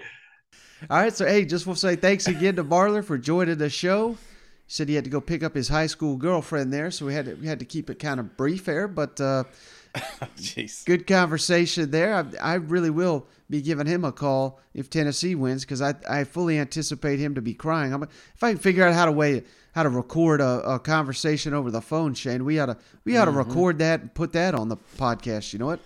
All 0.88 0.98
right, 0.98 1.12
so 1.12 1.26
hey, 1.26 1.44
just 1.44 1.66
want 1.66 1.78
to 1.78 1.80
say 1.88 1.96
thanks 1.96 2.26
again 2.26 2.56
to 2.56 2.64
Marler 2.64 3.04
for 3.04 3.18
joining 3.18 3.58
the 3.58 3.68
show. 3.68 4.16
Said 4.72 4.88
he 4.88 4.94
had 4.94 5.04
to 5.04 5.10
go 5.10 5.20
pick 5.20 5.42
up 5.42 5.54
his 5.54 5.68
high 5.68 5.86
school 5.86 6.16
girlfriend 6.16 6.72
there, 6.72 6.90
so 6.90 7.04
we 7.04 7.12
had 7.12 7.26
to, 7.26 7.34
we 7.34 7.46
had 7.46 7.58
to 7.58 7.66
keep 7.66 7.90
it 7.90 7.98
kind 7.98 8.18
of 8.18 8.38
brief 8.38 8.64
there, 8.64 8.88
but 8.88 9.20
uh, 9.20 9.44
Jeez. 10.38 10.82
good 10.86 11.06
conversation 11.06 11.90
there. 11.90 12.14
I, 12.14 12.52
I 12.52 12.54
really 12.54 12.88
will 12.88 13.26
be 13.50 13.60
giving 13.60 13.86
him 13.86 14.02
a 14.02 14.12
call 14.12 14.58
if 14.72 14.88
Tennessee 14.88 15.34
wins 15.34 15.66
because 15.66 15.82
I, 15.82 15.92
I 16.08 16.24
fully 16.24 16.58
anticipate 16.58 17.18
him 17.18 17.34
to 17.34 17.42
be 17.42 17.52
crying. 17.52 17.92
I'm, 17.92 18.02
if 18.04 18.42
I 18.42 18.52
can 18.52 18.58
figure 18.58 18.82
out 18.82 18.94
how 18.94 19.04
to 19.04 19.12
way 19.12 19.44
how 19.74 19.82
to 19.82 19.90
record 19.90 20.40
a, 20.40 20.62
a 20.62 20.78
conversation 20.78 21.52
over 21.52 21.70
the 21.70 21.82
phone, 21.82 22.14
Shane, 22.14 22.46
we 22.46 22.58
ought 22.58 22.66
to 22.66 22.78
we 23.04 23.18
ought 23.18 23.26
to 23.26 23.30
record 23.30 23.78
that 23.80 24.00
and 24.00 24.14
put 24.14 24.32
that 24.32 24.54
on 24.54 24.70
the 24.70 24.78
podcast. 24.96 25.52
You 25.52 25.58
know 25.58 25.66
what? 25.66 25.80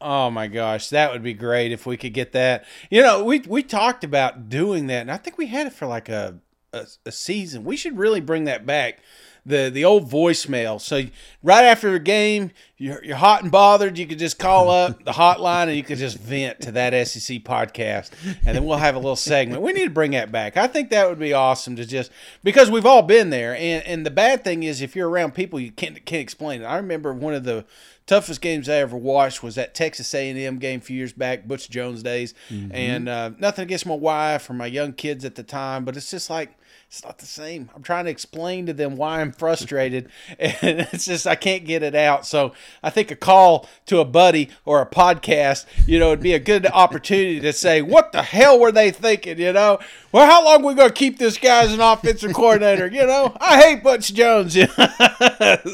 Oh 0.00 0.30
my 0.30 0.46
gosh, 0.46 0.90
that 0.90 1.10
would 1.10 1.24
be 1.24 1.34
great 1.34 1.72
if 1.72 1.86
we 1.86 1.96
could 1.96 2.14
get 2.14 2.30
that. 2.34 2.66
You 2.88 3.02
know, 3.02 3.24
we 3.24 3.40
we 3.40 3.64
talked 3.64 4.04
about 4.04 4.48
doing 4.48 4.86
that, 4.86 5.00
and 5.00 5.10
I 5.10 5.16
think 5.16 5.38
we 5.38 5.46
had 5.48 5.66
it 5.66 5.72
for 5.72 5.88
like 5.88 6.08
a 6.08 6.38
a, 6.72 6.86
a 7.06 7.12
season. 7.12 7.64
We 7.64 7.76
should 7.76 7.98
really 7.98 8.20
bring 8.20 8.44
that 8.44 8.66
back. 8.66 9.00
The 9.44 9.70
the 9.70 9.84
old 9.84 10.08
voicemail. 10.08 10.80
So 10.80 11.02
right 11.42 11.64
after 11.64 11.92
a 11.96 11.98
game, 11.98 12.52
you're, 12.76 13.04
you're 13.04 13.16
hot 13.16 13.42
and 13.42 13.50
bothered. 13.50 13.98
You 13.98 14.06
could 14.06 14.20
just 14.20 14.38
call 14.38 14.70
up 14.70 15.04
the 15.04 15.10
hotline 15.10 15.66
and 15.66 15.76
you 15.76 15.82
could 15.82 15.98
just 15.98 16.16
vent 16.16 16.60
to 16.60 16.72
that 16.72 17.08
SEC 17.08 17.38
podcast, 17.38 18.12
and 18.46 18.56
then 18.56 18.64
we'll 18.64 18.78
have 18.78 18.94
a 18.94 18.98
little 18.98 19.16
segment. 19.16 19.60
We 19.62 19.72
need 19.72 19.86
to 19.86 19.90
bring 19.90 20.12
that 20.12 20.30
back. 20.30 20.56
I 20.56 20.68
think 20.68 20.90
that 20.90 21.08
would 21.08 21.18
be 21.18 21.32
awesome 21.32 21.74
to 21.74 21.84
just 21.84 22.12
because 22.44 22.70
we've 22.70 22.86
all 22.86 23.02
been 23.02 23.30
there. 23.30 23.56
And 23.56 23.84
and 23.84 24.06
the 24.06 24.12
bad 24.12 24.44
thing 24.44 24.62
is 24.62 24.80
if 24.80 24.94
you're 24.94 25.08
around 25.08 25.34
people 25.34 25.58
you 25.58 25.72
can't 25.72 26.04
can't 26.06 26.22
explain 26.22 26.62
it. 26.62 26.66
I 26.66 26.76
remember 26.76 27.12
one 27.12 27.34
of 27.34 27.42
the 27.42 27.64
toughest 28.06 28.40
games 28.40 28.68
I 28.68 28.74
ever 28.74 28.96
watched 28.96 29.42
was 29.42 29.56
that 29.56 29.74
Texas 29.74 30.12
A&M 30.14 30.58
game 30.58 30.78
a 30.80 30.82
few 30.82 30.96
years 30.96 31.12
back, 31.12 31.46
Butch 31.46 31.68
Jones 31.70 32.02
days, 32.02 32.34
and 32.72 33.08
uh, 33.08 33.30
nothing 33.38 33.64
against 33.64 33.86
my 33.86 33.94
wife 33.94 34.48
or 34.50 34.54
my 34.54 34.66
young 34.66 34.92
kids 34.92 35.24
at 35.24 35.34
the 35.34 35.42
time, 35.42 35.84
but 35.84 35.96
it's 35.96 36.10
just 36.10 36.28
like 36.30 36.50
it's 36.92 37.02
not 37.02 37.16
the 37.16 37.24
same. 37.24 37.70
I'm 37.74 37.82
trying 37.82 38.04
to 38.04 38.10
explain 38.10 38.66
to 38.66 38.74
them 38.74 38.96
why 38.96 39.22
I'm 39.22 39.32
frustrated, 39.32 40.10
and 40.38 40.86
it's 40.92 41.06
just 41.06 41.26
I 41.26 41.36
can't 41.36 41.64
get 41.64 41.82
it 41.82 41.94
out. 41.94 42.26
So 42.26 42.52
I 42.82 42.90
think 42.90 43.10
a 43.10 43.16
call 43.16 43.66
to 43.86 44.00
a 44.00 44.04
buddy 44.04 44.50
or 44.66 44.82
a 44.82 44.86
podcast, 44.86 45.64
you 45.86 45.98
know, 45.98 46.10
would 46.10 46.20
be 46.20 46.34
a 46.34 46.38
good 46.38 46.66
opportunity 46.66 47.40
to 47.40 47.52
say, 47.54 47.80
"What 47.80 48.12
the 48.12 48.20
hell 48.20 48.60
were 48.60 48.72
they 48.72 48.90
thinking?" 48.90 49.38
You 49.38 49.54
know, 49.54 49.78
well, 50.12 50.30
how 50.30 50.44
long 50.44 50.62
we 50.62 50.74
gonna 50.74 50.92
keep 50.92 51.16
this 51.16 51.38
guy 51.38 51.64
as 51.64 51.72
an 51.72 51.80
offensive 51.80 52.34
coordinator? 52.34 52.88
You 52.88 53.06
know, 53.06 53.34
I 53.40 53.62
hate 53.62 53.82
Butch 53.82 54.12
Jones. 54.12 54.54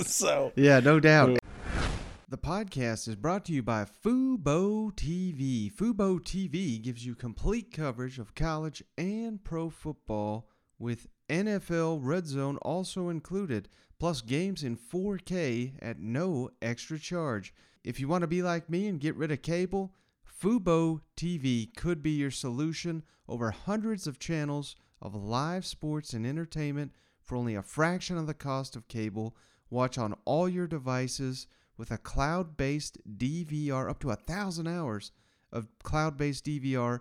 So 0.05 0.53
Yeah, 0.55 0.79
no 0.79 1.01
doubt. 1.01 1.41
The 2.29 2.39
podcast 2.39 3.09
is 3.09 3.17
brought 3.17 3.45
to 3.47 3.53
you 3.53 3.63
by 3.63 3.87
Fubo 4.05 4.93
TV. 4.93 5.73
Fubo 5.73 6.21
TV 6.21 6.81
gives 6.81 7.05
you 7.05 7.17
complete 7.17 7.73
coverage 7.73 8.21
of 8.21 8.37
college 8.37 8.85
and 8.97 9.43
pro 9.43 9.69
football 9.69 10.47
with 10.79 11.09
NFL 11.29 12.01
Red 12.03 12.27
Zone 12.27 12.57
also 12.59 13.09
included, 13.09 13.69
plus 13.99 14.21
games 14.21 14.63
in 14.63 14.77
4K 14.77 15.75
at 15.83 15.99
no 15.99 16.51
extra 16.63 16.99
charge. 16.99 17.53
If 17.85 18.01
you 18.01 18.09
want 18.09 18.23
to 18.23 18.29
be 18.29 18.43
like 18.43 18.71
me 18.71 18.87
and 18.87 19.01
get 19.01 19.17
rid 19.17 19.33
of 19.33 19.43
cable, 19.43 19.93
Fubo 20.41 21.01
TV 21.17 21.75
could 21.75 22.03
be 22.03 22.13
your 22.13 22.31
solution. 22.31 23.03
Over 23.29 23.51
hundreds 23.51 24.07
of 24.07 24.19
channels 24.19 24.77
of 25.03 25.15
live 25.15 25.67
sports 25.67 26.13
and 26.13 26.27
entertainment 26.27 26.93
for 27.23 27.37
only 27.37 27.55
a 27.55 27.63
fraction 27.63 28.17
of 28.17 28.27
the 28.27 28.35
cost 28.35 28.75
of 28.75 28.89
cable. 28.89 29.37
Watch 29.71 29.99
on 29.99 30.15
all 30.25 30.49
your 30.49 30.67
devices 30.67 31.47
with 31.77 31.91
a 31.91 31.99
cloud 31.99 32.57
based 32.57 32.99
DVR, 33.19 33.91
up 33.91 34.01
to 34.01 34.11
a 34.11 34.17
thousand 34.17 34.67
hours 34.67 35.13
of 35.53 35.69
cloud 35.83 36.17
based 36.17 36.45
DVR 36.45 37.01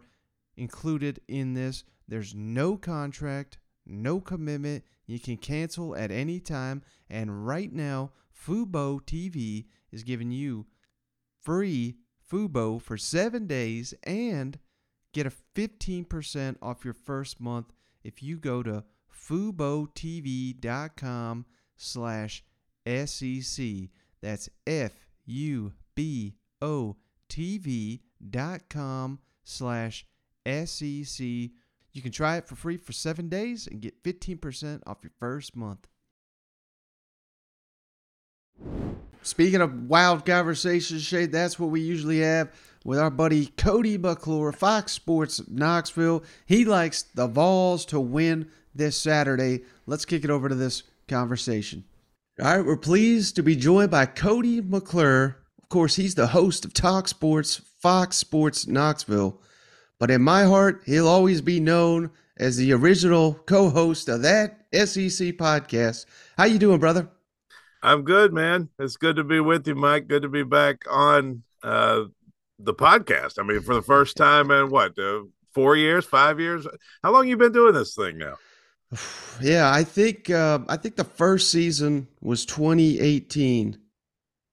included 0.55 1.19
in 1.27 1.53
this. 1.53 1.83
There's 2.07 2.35
no 2.35 2.77
contract, 2.77 3.57
no 3.87 4.19
commitment. 4.19 4.83
You 5.05 5.19
can 5.19 5.37
cancel 5.37 5.95
at 5.95 6.11
any 6.11 6.39
time. 6.39 6.83
And 7.09 7.47
right 7.47 7.71
now, 7.71 8.11
Fubo 8.45 9.01
TV 9.01 9.65
is 9.91 10.03
giving 10.03 10.31
you 10.31 10.65
free 11.41 11.97
Fubo 12.29 12.81
for 12.81 12.97
seven 12.97 13.47
days 13.47 13.93
and 14.03 14.59
get 15.13 15.25
a 15.25 15.31
15% 15.55 16.57
off 16.61 16.83
your 16.83 16.93
first 16.93 17.39
month 17.39 17.71
if 18.03 18.21
you 18.21 18.37
go 18.37 18.61
to 18.63 18.83
FuboTV.com 19.29 20.65
slash 21.75 22.43
SEC. 22.85 23.65
That's 24.21 24.49
F 24.65 24.91
U 25.25 25.73
B 25.95 26.35
O 26.61 26.97
TV 27.29 27.99
dot 28.29 28.61
com 28.69 29.19
slash 29.43 30.05
SEC. 30.45 31.25
You 31.97 32.03
can 32.03 32.11
try 32.11 32.37
it 32.37 32.47
for 32.47 32.55
free 32.55 32.77
for 32.77 32.93
seven 32.93 33.27
days 33.27 33.65
and 33.65 33.81
get 33.81 34.03
15% 34.03 34.83
off 34.85 34.99
your 35.01 35.09
first 35.19 35.55
month. 35.55 35.87
Speaking 39.23 39.61
of 39.61 39.89
wild 39.89 40.23
conversations, 40.23 41.01
Shane, 41.01 41.31
that's 41.31 41.57
what 41.57 41.71
we 41.71 41.81
usually 41.81 42.19
have 42.19 42.53
with 42.85 42.99
our 42.99 43.09
buddy 43.09 43.47
Cody 43.47 43.97
McClure, 43.97 44.51
Fox 44.51 44.91
Sports 44.91 45.41
Knoxville. 45.49 46.23
He 46.45 46.65
likes 46.65 47.01
the 47.01 47.25
Vols 47.25 47.83
to 47.87 47.99
win 47.99 48.51
this 48.75 48.95
Saturday. 48.95 49.61
Let's 49.87 50.05
kick 50.05 50.23
it 50.23 50.29
over 50.29 50.47
to 50.49 50.55
this 50.55 50.83
conversation. 51.07 51.83
All 52.39 52.57
right, 52.57 52.63
we're 52.63 52.77
pleased 52.77 53.35
to 53.37 53.41
be 53.41 53.55
joined 53.55 53.89
by 53.89 54.05
Cody 54.05 54.61
McClure. 54.61 55.39
Of 55.59 55.69
course, 55.69 55.95
he's 55.95 56.13
the 56.13 56.27
host 56.27 56.63
of 56.63 56.75
Talk 56.75 57.07
Sports, 57.07 57.55
Fox 57.79 58.17
Sports 58.17 58.67
Knoxville. 58.67 59.41
But 59.99 60.11
in 60.11 60.21
my 60.21 60.43
heart, 60.43 60.83
he'll 60.85 61.07
always 61.07 61.41
be 61.41 61.59
known 61.59 62.11
as 62.37 62.57
the 62.57 62.73
original 62.73 63.33
co-host 63.33 64.09
of 64.09 64.21
that 64.21 64.65
SEC 64.73 65.35
podcast. 65.37 66.05
How 66.37 66.45
you 66.45 66.59
doing, 66.59 66.79
brother? 66.79 67.09
I'm 67.81 68.03
good, 68.03 68.33
man. 68.33 68.69
It's 68.79 68.97
good 68.97 69.15
to 69.15 69.23
be 69.23 69.39
with 69.39 69.67
you, 69.67 69.75
Mike. 69.75 70.07
Good 70.07 70.23
to 70.23 70.29
be 70.29 70.43
back 70.43 70.83
on 70.89 71.43
uh, 71.63 72.03
the 72.59 72.73
podcast. 72.73 73.39
I 73.39 73.43
mean, 73.43 73.61
for 73.61 73.75
the 73.75 73.81
first 73.81 74.17
time 74.17 74.51
in 74.51 74.69
what, 74.69 74.97
uh, 74.99 75.21
four 75.57 75.75
years, 75.75 76.05
five 76.05 76.39
years? 76.39 76.67
How 77.01 77.11
long 77.11 77.27
you 77.27 77.35
been 77.35 77.51
doing 77.51 77.73
this 77.73 77.95
thing 77.95 78.17
now? 78.17 78.35
Yeah, 79.39 79.71
I 79.71 79.83
think 79.83 80.31
uh, 80.31 80.59
I 80.67 80.77
think 80.77 80.95
the 80.95 81.03
first 81.03 81.51
season 81.51 82.07
was 82.21 82.43
2018, 82.43 83.77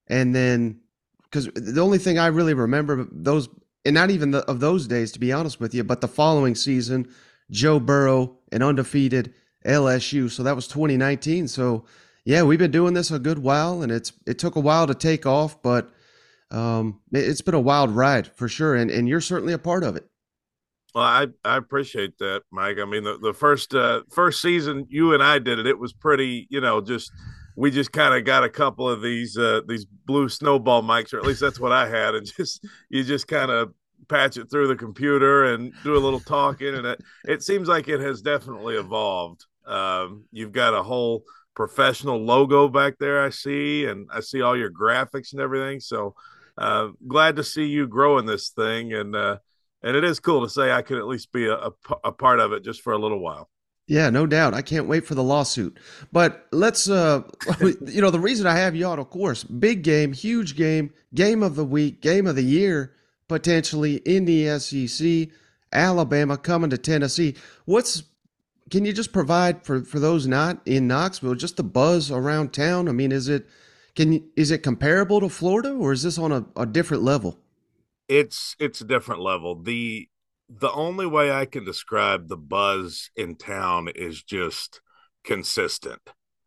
and 0.08 0.34
then 0.34 0.80
because 1.22 1.46
the 1.54 1.80
only 1.80 1.96
thing 1.96 2.18
I 2.18 2.26
really 2.26 2.52
remember 2.52 3.08
those, 3.10 3.48
and 3.84 3.94
not 3.94 4.10
even 4.10 4.30
the, 4.30 4.38
of 4.50 4.60
those 4.60 4.86
days, 4.86 5.12
to 5.12 5.18
be 5.18 5.32
honest 5.32 5.60
with 5.60 5.74
you, 5.74 5.84
but 5.84 6.00
the 6.00 6.08
following 6.08 6.54
season, 6.54 7.08
Joe 7.50 7.78
Burrow 7.78 8.38
and 8.50 8.62
undefeated 8.62 9.34
LSU. 9.66 10.30
So 10.30 10.42
that 10.42 10.56
was 10.56 10.66
2019. 10.68 11.48
So 11.48 11.84
yeah, 12.24 12.42
we've 12.42 12.58
been 12.58 12.70
doing 12.70 12.94
this 12.94 13.10
a 13.10 13.18
good 13.18 13.38
while, 13.38 13.82
and 13.82 13.92
it's 13.92 14.12
it 14.26 14.38
took 14.38 14.56
a 14.56 14.60
while 14.60 14.86
to 14.86 14.94
take 14.94 15.26
off, 15.26 15.62
but 15.62 15.90
um, 16.50 17.00
it, 17.12 17.18
it's 17.18 17.42
been 17.42 17.54
a 17.54 17.60
wild 17.60 17.90
ride 17.90 18.26
for 18.26 18.48
sure, 18.48 18.74
and 18.74 18.90
and 18.90 19.08
you're 19.08 19.20
certainly 19.20 19.52
a 19.52 19.58
part 19.58 19.84
of 19.84 19.96
it. 19.96 20.08
Well, 20.94 21.04
I, 21.04 21.26
I 21.44 21.56
appreciate 21.56 22.18
that, 22.18 22.42
Mike. 22.52 22.76
I 22.80 22.84
mean, 22.84 23.02
the, 23.02 23.18
the 23.18 23.34
first 23.34 23.74
uh, 23.74 24.02
first 24.10 24.40
season 24.40 24.86
you 24.88 25.12
and 25.12 25.22
I 25.22 25.38
did 25.38 25.58
it, 25.58 25.66
it 25.66 25.78
was 25.78 25.92
pretty, 25.92 26.46
you 26.50 26.60
know, 26.60 26.80
just 26.80 27.10
we 27.56 27.70
just 27.70 27.92
kind 27.92 28.14
of 28.14 28.24
got 28.24 28.44
a 28.44 28.48
couple 28.48 28.88
of 28.88 29.02
these 29.02 29.36
uh, 29.36 29.60
these 29.66 29.84
blue 29.84 30.28
snowball 30.28 30.82
mics, 30.82 31.12
or 31.12 31.18
at 31.18 31.24
least 31.24 31.40
that's 31.40 31.60
what 31.60 31.72
I 31.72 31.88
had, 31.88 32.14
and 32.14 32.26
just 32.36 32.66
you 32.88 33.04
just 33.04 33.28
kind 33.28 33.50
of 33.50 33.72
patch 34.08 34.36
it 34.36 34.50
through 34.50 34.68
the 34.68 34.76
computer 34.76 35.54
and 35.54 35.72
do 35.82 35.96
a 35.96 35.98
little 35.98 36.20
talking, 36.20 36.74
and 36.74 36.86
it, 36.86 37.00
it 37.26 37.42
seems 37.42 37.68
like 37.68 37.88
it 37.88 38.00
has 38.00 38.22
definitely 38.22 38.76
evolved. 38.76 39.44
Um, 39.66 40.24
you've 40.30 40.52
got 40.52 40.74
a 40.74 40.82
whole 40.82 41.24
professional 41.54 42.18
logo 42.18 42.68
back 42.68 42.94
there, 42.98 43.24
I 43.24 43.30
see, 43.30 43.86
and 43.86 44.08
I 44.12 44.20
see 44.20 44.42
all 44.42 44.56
your 44.56 44.70
graphics 44.70 45.32
and 45.32 45.40
everything. 45.40 45.80
So 45.80 46.14
uh, 46.58 46.88
glad 47.06 47.36
to 47.36 47.44
see 47.44 47.66
you 47.66 47.86
growing 47.86 48.26
this 48.26 48.50
thing 48.50 48.92
and. 48.92 49.14
Uh, 49.14 49.38
and 49.84 49.98
it 49.98 50.02
is 50.02 50.18
cool 50.18 50.40
to 50.40 50.48
say 50.48 50.72
I 50.72 50.80
could 50.80 50.96
at 50.96 51.06
least 51.06 51.30
be 51.30 51.46
a, 51.46 51.56
a, 51.56 51.70
a 52.04 52.12
part 52.12 52.40
of 52.40 52.52
it 52.54 52.64
just 52.64 52.80
for 52.80 52.94
a 52.94 52.98
little 52.98 53.18
while. 53.18 53.50
Yeah, 53.86 54.08
no 54.08 54.26
doubt. 54.26 54.54
I 54.54 54.62
can't 54.62 54.88
wait 54.88 55.06
for 55.06 55.14
the 55.14 55.22
lawsuit. 55.22 55.78
But 56.10 56.46
let's, 56.52 56.88
uh, 56.88 57.22
you 57.60 58.00
know, 58.00 58.10
the 58.10 58.20
reason 58.20 58.46
I 58.46 58.56
have 58.56 58.74
you 58.74 58.86
on, 58.86 58.98
of 58.98 59.10
course, 59.10 59.44
big 59.44 59.82
game, 59.82 60.12
huge 60.12 60.56
game, 60.56 60.92
game 61.14 61.42
of 61.42 61.54
the 61.54 61.64
week, 61.64 62.00
game 62.00 62.26
of 62.26 62.36
the 62.36 62.42
year, 62.42 62.94
potentially 63.28 63.96
in 63.96 64.24
the 64.24 64.58
SEC, 64.58 65.28
Alabama 65.72 66.38
coming 66.38 66.70
to 66.70 66.78
Tennessee. 66.78 67.34
What's, 67.66 68.04
can 68.70 68.86
you 68.86 68.92
just 68.94 69.12
provide 69.12 69.64
for, 69.64 69.82
for 69.82 69.98
those 69.98 70.26
not 70.26 70.62
in 70.64 70.88
Knoxville, 70.88 71.34
just 71.34 71.58
the 71.58 71.62
buzz 71.62 72.10
around 72.10 72.54
town? 72.54 72.88
I 72.88 72.92
mean, 72.92 73.12
is 73.12 73.28
it, 73.28 73.46
can, 73.94 74.26
is 74.34 74.50
it 74.50 74.62
comparable 74.62 75.20
to 75.20 75.28
Florida 75.28 75.72
or 75.72 75.92
is 75.92 76.02
this 76.02 76.16
on 76.16 76.32
a, 76.32 76.46
a 76.56 76.64
different 76.64 77.02
level? 77.02 77.38
It's, 78.08 78.56
it's 78.58 78.80
a 78.80 78.84
different 78.84 79.20
level. 79.20 79.56
The, 79.56 80.08
the 80.48 80.72
only 80.72 81.06
way 81.06 81.32
I 81.32 81.46
can 81.46 81.64
describe 81.64 82.28
the 82.28 82.36
buzz 82.36 83.10
in 83.16 83.36
town 83.36 83.88
is 83.94 84.22
just 84.22 84.80
consistent. 85.24 86.00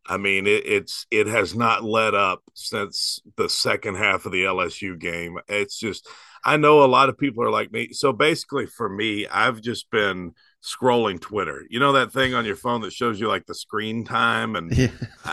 I 0.07 0.17
mean, 0.17 0.47
it, 0.47 0.65
it's 0.65 1.05
it 1.11 1.27
has 1.27 1.53
not 1.53 1.83
let 1.83 2.15
up 2.15 2.41
since 2.53 3.19
the 3.35 3.49
second 3.49 3.95
half 3.95 4.25
of 4.25 4.31
the 4.31 4.45
LSU 4.45 4.97
game. 4.97 5.37
It's 5.49 5.77
just 5.77 6.07
I 6.45 6.55
know 6.55 6.83
a 6.83 6.85
lot 6.85 7.09
of 7.09 7.17
people 7.17 7.43
are 7.43 7.51
like 7.51 7.71
me. 7.71 7.91
So 7.91 8.13
basically, 8.13 8.67
for 8.67 8.87
me, 8.87 9.27
I've 9.27 9.59
just 9.61 9.91
been 9.91 10.33
scrolling 10.63 11.19
Twitter. 11.19 11.65
You 11.69 11.79
know 11.79 11.93
that 11.93 12.13
thing 12.13 12.33
on 12.33 12.45
your 12.45 12.55
phone 12.55 12.81
that 12.81 12.93
shows 12.93 13.19
you 13.19 13.27
like 13.27 13.45
the 13.45 13.55
screen 13.55 14.05
time, 14.05 14.55
and 14.55 14.75
yeah. 14.75 14.87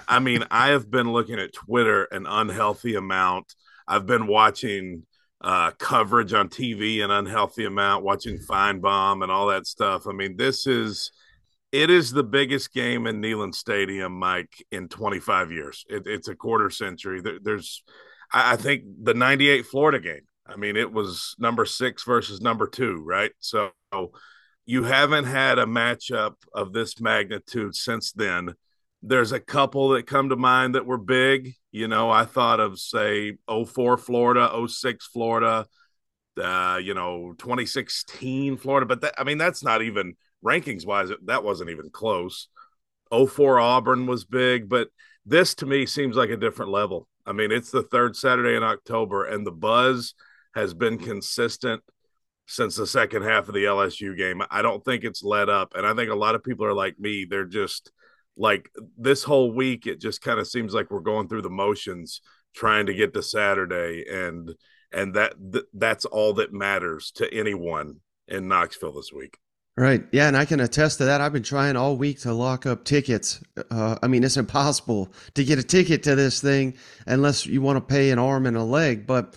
I 0.08 0.18
mean, 0.18 0.44
I 0.50 0.68
have 0.68 0.90
been 0.90 1.12
looking 1.12 1.38
at 1.38 1.52
Twitter 1.52 2.04
an 2.04 2.26
unhealthy 2.26 2.96
amount. 2.96 3.54
I've 3.86 4.06
been 4.06 4.26
watching 4.26 5.04
uh, 5.44 5.70
coverage 5.72 6.32
on 6.32 6.48
TV 6.48 7.04
an 7.04 7.10
unhealthy 7.10 7.66
amount, 7.66 8.02
watching 8.02 8.38
Finebaum 8.38 9.22
and 9.22 9.30
all 9.30 9.48
that 9.48 9.66
stuff. 9.66 10.06
I 10.06 10.12
mean, 10.12 10.38
this 10.38 10.66
is 10.66 11.12
it 11.70 11.90
is 11.90 12.10
the 12.10 12.24
biggest 12.24 12.72
game 12.72 13.06
in 13.06 13.20
Neyland 13.20 13.54
Stadium, 13.54 14.12
Mike, 14.12 14.64
in 14.72 14.88
25 14.88 15.52
years. 15.52 15.84
It, 15.90 16.06
it's 16.06 16.28
a 16.28 16.34
quarter 16.34 16.70
century. 16.70 17.20
There, 17.20 17.38
there's, 17.42 17.82
I, 18.32 18.52
I 18.52 18.56
think, 18.56 18.84
the 19.02 19.12
98 19.12 19.66
Florida 19.66 20.00
game. 20.00 20.22
I 20.46 20.56
mean, 20.56 20.76
it 20.76 20.90
was 20.90 21.34
number 21.38 21.66
six 21.66 22.04
versus 22.04 22.40
number 22.40 22.66
two, 22.66 23.02
right? 23.04 23.32
So 23.40 23.72
you 24.64 24.84
haven't 24.84 25.24
had 25.24 25.58
a 25.58 25.66
matchup 25.66 26.34
of 26.54 26.72
this 26.72 27.00
magnitude 27.00 27.74
since 27.74 28.12
then. 28.12 28.54
There's 29.06 29.32
a 29.32 29.40
couple 29.40 29.90
that 29.90 30.06
come 30.06 30.30
to 30.30 30.36
mind 30.36 30.74
that 30.74 30.86
were 30.86 30.98
big. 30.98 31.54
You 31.72 31.88
know, 31.88 32.10
I 32.10 32.24
thought 32.24 32.60
of 32.60 32.78
say 32.78 33.36
04 33.48 33.98
Florida, 33.98 34.66
06 34.66 35.06
Florida, 35.06 35.66
uh, 36.42 36.80
you 36.82 36.94
know, 36.94 37.34
2016 37.38 38.56
Florida, 38.56 38.86
but 38.86 39.02
that 39.02 39.14
I 39.18 39.24
mean 39.24 39.38
that's 39.38 39.62
not 39.62 39.82
even 39.82 40.14
rankings 40.44 40.86
wise, 40.86 41.10
that 41.24 41.44
wasn't 41.44 41.70
even 41.70 41.90
close. 41.90 42.48
04 43.12 43.60
Auburn 43.60 44.06
was 44.06 44.24
big, 44.24 44.68
but 44.68 44.88
this 45.26 45.54
to 45.56 45.66
me 45.66 45.86
seems 45.86 46.16
like 46.16 46.30
a 46.30 46.36
different 46.36 46.72
level. 46.72 47.08
I 47.26 47.32
mean, 47.32 47.52
it's 47.52 47.70
the 47.70 47.82
third 47.82 48.16
Saturday 48.16 48.56
in 48.56 48.62
October, 48.62 49.24
and 49.24 49.46
the 49.46 49.52
buzz 49.52 50.14
has 50.54 50.74
been 50.74 50.98
consistent 50.98 51.82
since 52.46 52.76
the 52.76 52.86
second 52.86 53.22
half 53.22 53.48
of 53.48 53.54
the 53.54 53.64
LSU 53.64 54.16
game. 54.16 54.42
I 54.50 54.62
don't 54.62 54.84
think 54.84 55.04
it's 55.04 55.22
let 55.22 55.48
up. 55.48 55.74
And 55.74 55.86
I 55.86 55.94
think 55.94 56.10
a 56.10 56.14
lot 56.14 56.34
of 56.34 56.44
people 56.44 56.66
are 56.66 56.74
like 56.74 56.98
me. 56.98 57.24
They're 57.24 57.46
just 57.46 57.90
like 58.36 58.70
this 58.98 59.22
whole 59.22 59.52
week 59.52 59.86
it 59.86 60.00
just 60.00 60.20
kind 60.22 60.40
of 60.40 60.46
seems 60.46 60.74
like 60.74 60.90
we're 60.90 61.00
going 61.00 61.28
through 61.28 61.42
the 61.42 61.50
motions 61.50 62.20
trying 62.54 62.86
to 62.86 62.94
get 62.94 63.14
to 63.14 63.22
Saturday 63.22 64.04
and 64.10 64.54
and 64.92 65.14
that 65.14 65.34
th- 65.52 65.64
that's 65.74 66.04
all 66.04 66.32
that 66.34 66.52
matters 66.52 67.10
to 67.12 67.32
anyone 67.32 67.96
in 68.28 68.48
Knoxville 68.48 68.92
this 68.92 69.12
week. 69.12 69.38
Right. 69.76 70.04
Yeah, 70.12 70.28
and 70.28 70.36
I 70.36 70.44
can 70.44 70.60
attest 70.60 70.98
to 70.98 71.06
that. 71.06 71.20
I've 71.20 71.32
been 71.32 71.42
trying 71.42 71.76
all 71.76 71.96
week 71.96 72.20
to 72.20 72.32
lock 72.32 72.64
up 72.64 72.84
tickets. 72.84 73.42
Uh, 73.72 73.96
I 74.00 74.06
mean, 74.06 74.22
it's 74.22 74.36
impossible 74.36 75.12
to 75.34 75.44
get 75.44 75.58
a 75.58 75.64
ticket 75.64 76.04
to 76.04 76.14
this 76.14 76.40
thing 76.40 76.74
unless 77.06 77.44
you 77.44 77.60
want 77.60 77.76
to 77.76 77.94
pay 77.94 78.10
an 78.10 78.20
arm 78.20 78.46
and 78.46 78.56
a 78.56 78.62
leg. 78.62 79.04
But 79.04 79.36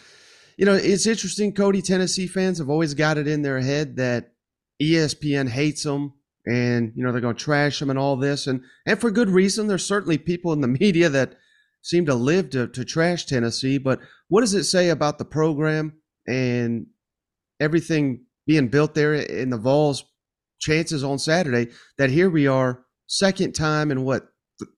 you 0.56 0.66
know, 0.66 0.76
it's 0.76 1.08
interesting. 1.08 1.54
Cody, 1.54 1.82
Tennessee 1.82 2.28
fans 2.28 2.60
have 2.60 2.70
always 2.70 2.93
got 2.93 3.18
it 3.18 3.28
in 3.28 3.41
their 3.41 3.60
head 3.60 3.95
that 3.95 4.34
ESPN 4.80 5.50
hates 5.50 5.84
them 5.84 6.14
and 6.50 6.93
you 6.95 7.04
know 7.04 7.12
they're 7.12 7.22
going 7.22 7.36
to 7.36 7.43
trash 7.43 7.80
them 7.80 7.89
and 7.89 8.00
all 8.00 8.16
this 8.16 8.48
and 8.48 8.62
and 8.86 9.00
for 9.00 9.12
good 9.12 9.30
reason. 9.30 9.68
There's 9.68 9.86
certainly 9.86 10.18
people 10.18 10.54
in 10.54 10.62
the 10.62 10.68
media 10.80 11.10
that 11.10 11.36
seem 11.82 12.06
to 12.06 12.16
live 12.16 12.50
to, 12.50 12.68
to 12.68 12.84
trash 12.84 13.26
tennessee 13.26 13.78
but 13.78 14.00
what 14.28 14.41
does 14.41 14.56
it 14.56 14.64
say 14.66 14.89
about 14.89 15.20
the 15.20 15.24
program 15.24 15.93
and 16.28 16.88
everything 17.62 18.26
being 18.45 18.68
built 18.68 18.93
there 18.93 19.14
in 19.14 19.52
the 19.52 19.58
vols 19.58 20.04
chances 20.60 21.04
on 21.04 21.20
saturday 21.20 21.72
that 21.98 22.10
here 22.10 22.30
we 22.30 22.45
are 22.45 22.84
second 23.06 23.54
time 23.54 23.89
in 23.91 24.04
what 24.04 24.28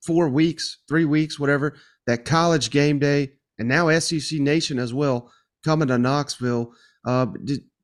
four 0.06 0.30
weeks 0.30 0.80
three 0.88 1.06
weeks 1.06 1.40
whatever 1.40 1.76
that 2.06 2.26
college 2.26 2.70
game 2.70 3.00
day 3.00 3.32
and 3.58 3.68
now 3.68 3.90
sec 3.98 4.40
nation 4.40 4.78
as 4.78 4.94
well 4.94 5.32
coming 5.64 5.88
to 5.90 5.98
knoxville. 5.98 6.74
Uh, 7.06 7.28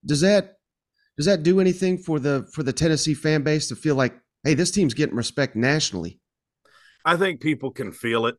does 0.06 0.22
that 0.22 0.55
does 1.18 1.26
that 1.26 1.44
do 1.44 1.60
anything 1.60 1.98
for 1.98 2.20
the 2.20 2.48
for 2.54 2.64
the 2.64 2.74
Tennessee 2.74 3.14
fan 3.14 3.44
base 3.44 3.68
to 3.70 3.76
feel 3.76 3.96
like, 3.96 4.14
hey, 4.44 4.54
this 4.54 4.72
team's 4.72 4.94
getting 4.94 5.16
respect 5.16 5.56
nationally? 5.56 6.20
I 7.04 7.16
think 7.18 7.42
people 7.42 7.72
can 7.72 7.92
feel 7.92 8.26
it. 8.26 8.36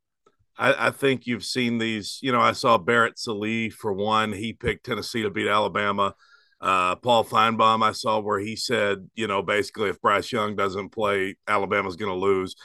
I, 0.58 0.88
I 0.88 0.90
think 0.90 1.26
you've 1.26 1.44
seen 1.44 1.78
these. 1.78 2.18
You 2.22 2.32
know, 2.32 2.40
I 2.40 2.52
saw 2.52 2.78
Barrett 2.78 3.18
Sallee 3.18 3.70
for 3.70 3.92
one. 3.92 4.32
He 4.32 4.52
picked 4.52 4.86
Tennessee 4.86 5.22
to 5.22 5.30
beat 5.30 5.48
Alabama. 5.48 6.14
Uh, 6.60 6.96
Paul 6.96 7.24
Finebaum, 7.24 7.82
I 7.82 7.92
saw 7.92 8.18
where 8.18 8.38
he 8.38 8.56
said, 8.56 9.10
you 9.14 9.26
know, 9.26 9.42
basically 9.42 9.90
if 9.90 10.00
Bryce 10.00 10.32
Young 10.32 10.56
doesn't 10.56 10.88
play, 10.88 11.36
Alabama's 11.46 11.96
going 11.96 12.10
to 12.10 12.18
lose. 12.18 12.56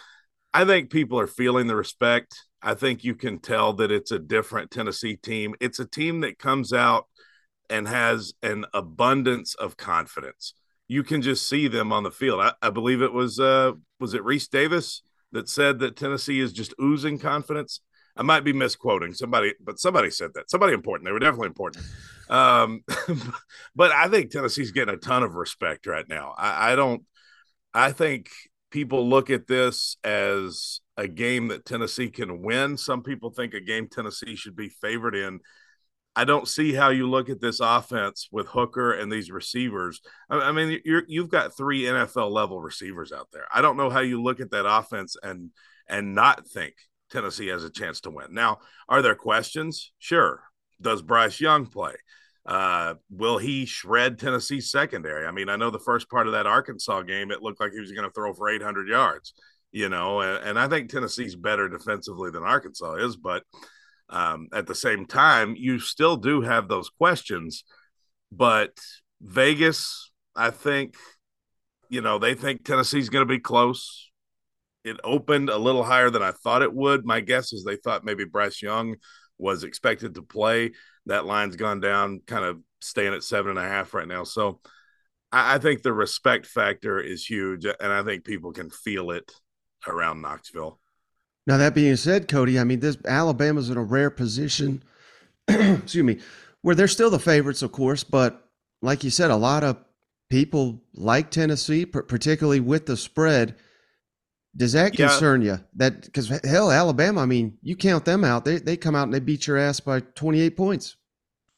I 0.53 0.64
think 0.66 0.89
people 0.89 1.20
are 1.20 1.28
feeling 1.28 1.68
the 1.68 1.76
respect. 1.76 2.36
I 2.62 2.74
think 2.74 3.03
you 3.03 3.16
can 3.16 3.39
tell 3.39 3.74
that 3.74 3.91
it's 3.91 4.12
a 4.12 4.20
different 4.20 4.72
Tennessee 4.72 5.18
team. 5.18 5.55
It's 5.59 5.80
a 5.80 5.86
team 5.86 6.22
that 6.22 6.39
comes 6.39 6.72
out 6.72 7.07
and 7.72 7.88
has 7.88 8.34
an 8.43 8.65
abundance 8.74 9.55
of 9.55 9.78
confidence. 9.78 10.53
You 10.88 11.03
can 11.03 11.22
just 11.22 11.47
see 11.47 11.67
them 11.67 11.91
on 11.91 12.03
the 12.03 12.11
field. 12.11 12.41
I, 12.41 12.53
I 12.61 12.69
believe 12.69 13.01
it 13.01 13.13
was 13.13 13.39
uh 13.39 13.72
was 13.99 14.13
it 14.13 14.24
Rece 14.24 14.49
Davis 14.49 15.01
that 15.32 15.49
said 15.49 15.80
that 15.80 15.95
Tennessee 15.95 16.39
is 16.39 16.53
just 16.53 16.74
oozing 16.80 17.17
confidence. 17.17 17.80
I 18.17 18.24
might 18.24 18.43
be 18.43 18.51
misquoting 18.51 19.13
somebody, 19.13 19.53
but 19.63 19.80
somebody 19.80 20.11
said 20.11 20.32
that. 20.36 20.51
Somebody 20.51 20.74
important. 20.74 21.05
They 21.05 21.13
were 21.13 21.19
definitely 21.19 21.47
important. 21.47 21.86
Um, 22.30 22.84
but 23.76 23.91
I 23.91 24.09
think 24.09 24.32
Tennessee's 24.32 24.72
getting 24.72 24.93
a 24.93 24.97
ton 24.97 25.24
of 25.24 25.36
respect 25.36 25.88
right 25.88 26.07
now. 26.07 26.36
I, 26.38 26.74
I 26.74 26.76
don't. 26.76 27.03
I 27.74 27.93
think 27.93 28.30
people 28.69 29.07
look 29.07 29.30
at 29.30 29.47
this 29.47 29.95
as 30.03 30.82
a 30.97 31.07
game 31.07 31.47
that 31.49 31.65
Tennessee 31.65 32.09
can 32.09 32.41
win. 32.41 32.78
Some 32.78 33.01
people 33.01 33.30
think 33.30 33.53
a 33.53 33.61
game 33.61 33.88
Tennessee 33.88 34.36
should 34.36 34.57
be 34.57 34.69
favored 34.69 35.15
in. 35.15 35.39
I 36.16 36.26
don't 36.26 36.47
see 36.47 36.74
how 36.74 36.89
you 36.89 37.09
look 37.09 37.30
at 37.30 37.39
this 37.39 37.62
offense 37.62 38.28
with 38.32 38.47
Hooker 38.47 38.91
and 38.91 39.12
these 39.12 39.32
receivers. 39.32 40.01
I, 40.30 40.51
mean, 40.51 40.82
you're, 40.84 41.03
you've 41.07 41.30
got 41.30 41.55
three 41.55 41.84
NFL 41.84 42.32
level 42.32 42.59
receivers 42.59 43.14
out 43.14 43.30
there. 43.32 43.45
I 43.53 43.62
don't 43.62 43.78
know 43.78 43.89
how 43.89 44.01
you 44.01 44.22
look 44.22 44.41
at 44.41 44.51
that 44.51 44.70
offense 44.70 45.16
and 45.24 45.51
and 45.88 46.16
not 46.16 46.47
think 46.47 46.74
Tennessee 47.12 47.47
has 47.47 47.64
a 47.64 47.70
chance 47.70 48.01
to 48.01 48.09
win. 48.09 48.34
Now, 48.34 48.59
are 48.88 49.01
there 49.01 49.16
questions? 49.16 49.91
Sure. 49.99 50.41
Does 50.82 51.01
Bryce 51.01 51.39
Young 51.39 51.66
play? 51.66 51.93
Uh, 52.45 52.95
will 53.09 53.38
he 53.38 53.66
shred 53.66 54.18
Tennessee's 54.18 54.72
secondary? 54.72 55.28
I 55.28 55.32
mean, 55.32 55.49
I 55.49 55.57
know 55.57 55.70
the 55.70 55.80
first 55.80 56.09
part 56.09 56.28
of 56.28 56.34
that 56.34 56.47
Arkansas 56.47 57.03
game, 57.03 57.30
it 57.30 57.41
looked 57.41 57.59
like 57.59 57.72
he 57.72 57.80
was 57.80 57.91
going 57.91 58.07
to 58.07 58.14
throw 58.14 58.34
for 58.34 58.49
800 58.49 58.88
yards, 58.88 59.34
you 59.72 59.89
know, 59.89 60.22
and, 60.22 60.43
and 60.43 60.59
I 60.59 60.68
think 60.68 60.89
Tennessee's 60.89 61.36
better 61.36 61.70
defensively 61.70 62.32
than 62.32 62.43
Arkansas 62.43 62.95
is, 62.95 63.16
but 63.16 63.43
um, 64.12 64.49
at 64.53 64.68
the 64.68 64.76
same 64.76 65.05
time, 65.05 65.55
you 65.57 65.80
still 65.80 66.18
do 66.18 66.41
have 66.41 66.68
those 66.68 66.89
questions, 66.89 67.64
but 68.32 68.78
Vegas, 69.22 70.12
I 70.36 70.49
think, 70.49 70.95
you 71.89 72.01
know, 72.01 72.20
they 72.20 72.34
think 72.34 72.64
Tennessee's 72.64 73.09
going 73.09 73.26
to 73.26 73.34
be 73.34 73.39
close. 73.39 74.09
It 74.84 74.99
opened 75.03 75.49
a 75.49 75.57
little 75.57 75.84
higher 75.84 76.09
than 76.09 76.24
I 76.24 76.32
thought 76.32 76.62
it 76.62 76.74
would. 76.74 77.05
My 77.05 77.22
guess 77.22 77.53
is 77.53 77.64
they 77.64 77.76
thought 77.78 78.03
maybe 78.03 78.26
Bryce 78.26 78.62
Young 78.62 78.95
was 79.38 79.64
expected 79.64 80.16
to 80.16 80.22
play. 80.22 80.72
That 81.05 81.26
line's 81.26 81.55
gone 81.55 81.80
down, 81.80 82.22
kind 82.28 82.45
of 82.45 82.59
staying 82.82 83.14
at 83.14 83.24
seven 83.24 83.51
and 83.51 83.59
a 83.59 83.70
half 83.70 83.93
right 83.93 84.07
now. 84.07 84.24
So 84.24 84.59
I, 85.32 85.55
I 85.55 85.57
think 85.59 85.82
the 85.82 85.93
respect 85.93 86.45
factor 86.45 86.99
is 86.99 87.26
huge, 87.26 87.66
and 87.66 87.93
I 87.93 88.03
think 88.03 88.26
people 88.26 88.51
can 88.51 88.70
feel 88.70 89.12
it 89.12 89.32
around 89.88 90.22
Knoxville. 90.22 90.80
Now 91.48 91.58
that 91.58 91.74
being 91.74 91.96
said, 91.96 92.28
Cody, 92.28 92.60
I 92.60 92.64
mean 92.64 92.80
this 92.80 92.98
Alabama's 93.06 93.70
in 93.70 93.78
a 93.78 93.84
rare 93.84 94.10
position. 94.10 94.84
excuse 95.48 96.04
me, 96.04 96.20
where 96.62 96.76
they're 96.76 96.88
still 96.88 97.10
the 97.10 97.20
favorites, 97.20 97.62
of 97.62 97.72
course, 97.72 98.04
but 98.04 98.48
like 98.82 99.04
you 99.04 99.10
said, 99.10 99.32
a 99.32 99.36
lot 99.36 99.64
of 99.64 99.78
people 100.30 100.82
like 100.94 101.30
Tennessee, 101.30 101.86
particularly 101.86 102.60
with 102.60 102.86
the 102.86 102.98
spread. 102.98 103.56
Does 104.56 104.74
that 104.74 104.94
concern 104.94 105.42
yeah. 105.42 105.54
you? 105.54 105.60
That 105.76 106.02
because 106.02 106.28
hell, 106.44 106.72
Alabama. 106.72 107.22
I 107.22 107.26
mean, 107.26 107.58
you 107.62 107.76
count 107.76 108.06
them 108.06 108.24
out; 108.26 108.44
they 108.44 108.58
they 108.58 108.76
come 108.76 108.96
out 108.96 109.04
and 109.04 109.14
they 109.14 109.20
beat 109.20 109.48
your 109.48 109.58
ass 109.58 109.80
by 109.80 110.02
twenty 110.02 110.42
eight 110.42 110.58
points. 110.58 110.98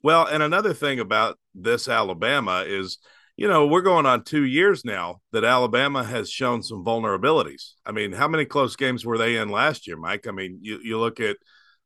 Well, 0.03 0.27
and 0.27 0.43
another 0.43 0.73
thing 0.73 0.99
about 0.99 1.39
this 1.55 1.87
Alabama 1.87 2.63
is 2.67 2.99
you 3.35 3.47
know, 3.47 3.65
we're 3.65 3.81
going 3.81 4.05
on 4.05 4.23
two 4.23 4.43
years 4.43 4.85
now 4.85 5.21
that 5.31 5.43
Alabama 5.43 6.03
has 6.03 6.29
shown 6.29 6.61
some 6.61 6.85
vulnerabilities. 6.85 7.71
I 7.85 7.91
mean, 7.91 8.11
how 8.11 8.27
many 8.27 8.45
close 8.45 8.75
games 8.75 9.05
were 9.05 9.17
they 9.17 9.37
in 9.37 9.49
last 9.49 9.87
year, 9.87 9.97
Mike? 9.97 10.27
I 10.27 10.31
mean, 10.31 10.59
you, 10.61 10.79
you 10.83 10.99
look 10.99 11.19
at 11.19 11.37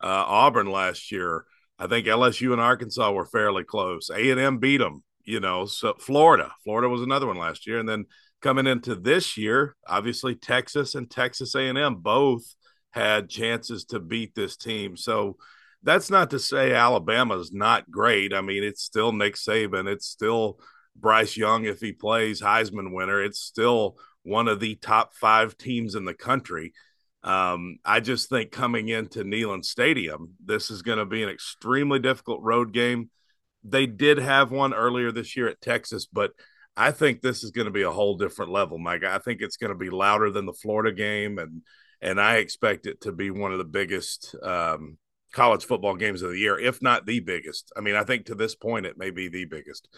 uh, 0.02 0.26
Auburn 0.28 0.70
last 0.70 1.12
year. 1.12 1.46
I 1.80 1.88
think 1.88 2.06
LSU 2.08 2.52
and 2.52 2.62
Arkansas 2.62 3.12
were 3.12 3.26
fairly 3.26 3.64
close. 3.64 4.10
A 4.10 4.30
and 4.32 4.40
M 4.40 4.58
beat 4.58 4.78
them. 4.78 5.04
You 5.24 5.42
know, 5.42 5.66
so 5.66 5.94
Florida, 6.00 6.54
Florida 6.64 6.88
was 6.88 7.02
another 7.02 7.28
one 7.28 7.38
last 7.38 7.68
year, 7.68 7.80
and 7.80 7.90
then 7.90 8.06
coming 8.42 8.66
into 8.66 8.96
this 8.96 9.36
year, 9.36 9.76
obviously 9.86 10.36
Texas 10.36 10.96
and 10.96 11.12
Texas 11.12 11.54
A 11.54 11.60
and 11.60 11.78
M 11.78 11.96
both 11.96 12.44
had 12.92 13.30
chances 13.30 13.84
to 13.86 14.00
beat 14.00 14.36
this 14.36 14.56
team. 14.56 14.96
So 14.96 15.36
that's 15.84 16.10
not 16.10 16.30
to 16.30 16.40
say 16.40 16.74
Alabama's 16.74 17.52
not 17.52 17.92
great. 17.92 18.34
I 18.34 18.42
mean, 18.42 18.64
it's 18.64 18.84
still 18.84 19.12
Nick 19.12 19.36
Saban. 19.36 19.88
It's 19.88 20.08
still 20.08 20.60
Bryce 21.00 21.38
Young 21.38 21.66
if 21.66 21.80
he 21.80 21.94
plays 21.94 22.42
Heisman 22.42 22.94
winner. 22.94 23.22
It's 23.22 23.40
still 23.40 23.98
one 24.24 24.48
of 24.48 24.60
the 24.60 24.76
top 24.76 25.14
five 25.14 25.58
teams 25.58 25.96
in 25.96 26.06
the 26.06 26.14
country. 26.14 26.74
Um, 27.24 27.80
I 27.84 28.00
just 28.00 28.30
think 28.30 28.52
coming 28.52 28.90
into 28.90 29.24
Neyland 29.24 29.66
Stadium, 29.66 30.34
this 30.44 30.70
is 30.70 30.82
going 30.82 31.00
to 31.00 31.06
be 31.06 31.24
an 31.24 31.30
extremely 31.30 32.00
difficult 32.00 32.42
road 32.42 32.74
game. 32.74 33.10
They 33.64 33.86
did 33.86 34.18
have 34.18 34.52
one 34.52 34.74
earlier 34.74 35.12
this 35.12 35.36
year 35.36 35.48
at 35.48 35.62
Texas, 35.62 36.06
but 36.06 36.32
I 36.76 36.92
think 36.92 37.22
this 37.22 37.44
is 37.44 37.52
going 37.52 37.66
to 37.66 37.72
be 37.72 37.82
a 37.82 37.92
whole 37.92 38.18
different 38.18 38.52
level, 38.52 38.78
Mike. 38.78 39.04
I 39.04 39.18
think 39.18 39.42
it's 39.42 39.58
going 39.58 39.72
to 39.72 39.78
be 39.78 39.90
louder 39.90 40.30
than 40.30 40.46
the 40.46 40.54
Florida 40.54 40.94
game, 40.96 41.40
and 41.40 41.64
and 42.02 42.22
I 42.22 42.36
expect 42.36 42.86
it 42.86 43.02
to 43.02 43.12
be 43.12 43.32
one 43.32 43.52
of 43.52 43.58
the 43.58 43.66
biggest 43.66 44.36
um, 44.44 44.98
college 45.34 45.66
football 45.66 45.96
games 45.96 46.22
of 46.22 46.30
the 46.30 46.38
year, 46.38 46.60
if 46.60 46.82
not 46.82 47.06
the 47.06 47.20
biggest. 47.20 47.72
I 47.76 47.82
mean, 47.82 47.96
I 47.96 48.04
think 48.04 48.28
to 48.28 48.36
this 48.36 48.54
point 48.54 48.86
it 48.86 48.98
may 48.98 49.10
be 49.10 49.28
the 49.28 49.46
biggest. 49.46 49.90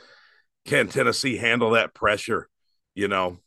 Can 0.70 0.88
Tennessee 0.88 1.38
handle 1.38 1.72
that 1.72 1.96
pressure? 1.96 2.48
You 2.94 3.08
know, 3.08 3.40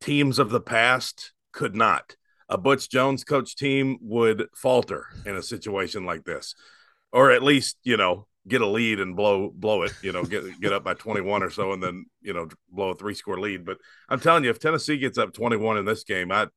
teams 0.00 0.38
of 0.38 0.48
the 0.48 0.62
past 0.62 1.34
could 1.52 1.76
not. 1.76 2.16
A 2.48 2.56
Butch 2.56 2.88
Jones 2.88 3.22
coach 3.22 3.54
team 3.54 3.98
would 4.00 4.46
falter 4.56 5.08
in 5.26 5.36
a 5.36 5.42
situation 5.42 6.06
like 6.06 6.24
this, 6.24 6.54
or 7.12 7.32
at 7.32 7.42
least 7.42 7.76
you 7.82 7.98
know 7.98 8.26
get 8.48 8.62
a 8.62 8.66
lead 8.66 8.98
and 8.98 9.14
blow 9.14 9.50
blow 9.54 9.82
it. 9.82 9.92
You 10.00 10.12
know, 10.12 10.24
get 10.24 10.58
get 10.58 10.72
up 10.72 10.82
by 10.82 10.94
twenty 10.94 11.20
one 11.20 11.42
or 11.42 11.50
so, 11.50 11.74
and 11.74 11.82
then 11.82 12.06
you 12.22 12.32
know 12.32 12.48
blow 12.70 12.88
a 12.88 12.94
three 12.94 13.14
score 13.14 13.38
lead. 13.38 13.66
But 13.66 13.76
I'm 14.08 14.18
telling 14.18 14.44
you, 14.44 14.50
if 14.50 14.58
Tennessee 14.58 14.96
gets 14.96 15.18
up 15.18 15.34
twenty 15.34 15.58
one 15.58 15.76
in 15.76 15.84
this 15.84 16.04
game, 16.04 16.32
I 16.32 16.48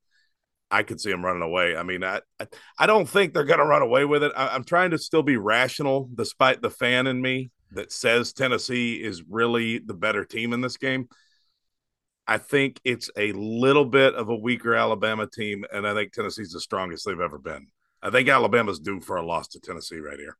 I 0.70 0.84
could 0.84 1.02
see 1.02 1.10
them 1.10 1.22
running 1.22 1.42
away. 1.42 1.76
I 1.76 1.82
mean, 1.82 2.02
I 2.02 2.22
I 2.78 2.86
don't 2.86 3.06
think 3.06 3.34
they're 3.34 3.44
going 3.44 3.58
to 3.58 3.66
run 3.66 3.82
away 3.82 4.06
with 4.06 4.22
it. 4.22 4.32
I, 4.34 4.56
am 4.56 4.64
trying 4.64 4.92
to 4.92 4.98
still 4.98 5.22
be 5.22 5.36
rational, 5.36 6.08
despite 6.14 6.62
the 6.62 6.70
fan 6.70 7.06
in 7.06 7.20
me 7.20 7.50
that 7.72 7.92
says 7.92 8.32
Tennessee 8.32 9.02
is 9.02 9.22
really 9.28 9.78
the 9.78 9.94
better 9.94 10.24
team 10.24 10.52
in 10.52 10.60
this 10.60 10.76
game. 10.76 11.08
I 12.26 12.38
think 12.38 12.80
it's 12.84 13.10
a 13.16 13.32
little 13.32 13.84
bit 13.84 14.14
of 14.14 14.28
a 14.30 14.36
weaker 14.36 14.74
Alabama 14.74 15.26
team, 15.26 15.64
and 15.72 15.86
I 15.86 15.94
think 15.94 16.12
Tennessee's 16.12 16.52
the 16.52 16.60
strongest 16.60 17.04
they've 17.04 17.20
ever 17.20 17.38
been. 17.38 17.66
I 18.02 18.10
think 18.10 18.28
Alabama's 18.28 18.78
due 18.78 19.00
for 19.00 19.16
a 19.16 19.22
loss 19.24 19.48
to 19.48 19.60
Tennessee 19.60 19.98
right 19.98 20.18
here. 20.18 20.36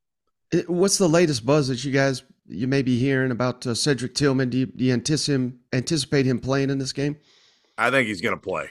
What's 0.67 0.99
the 0.99 1.09
latest 1.09 1.45
buzz 1.45 1.69
that 1.69 1.85
you 1.85 1.93
guys 1.93 2.23
you 2.47 2.67
may 2.69 2.83
be 2.83 2.99
hearing 2.99 3.31
about 3.31 3.67
uh, 3.67 3.75
Cedric 3.75 4.15
Tillman? 4.15 4.51
Do 4.51 4.59
you, 4.59 4.67
do 4.67 4.85
you 4.85 4.93
anticipate 4.93 5.35
him, 5.35 5.61
anticipate 5.73 6.27
him 6.27 6.39
playing 6.39 6.71
in 6.71 6.79
this 6.79 6.93
game? 6.93 7.17
I 7.77 7.91
think 7.91 8.07
he's 8.07 8.21
going 8.21 8.37
to 8.37 8.41
play. 8.41 8.71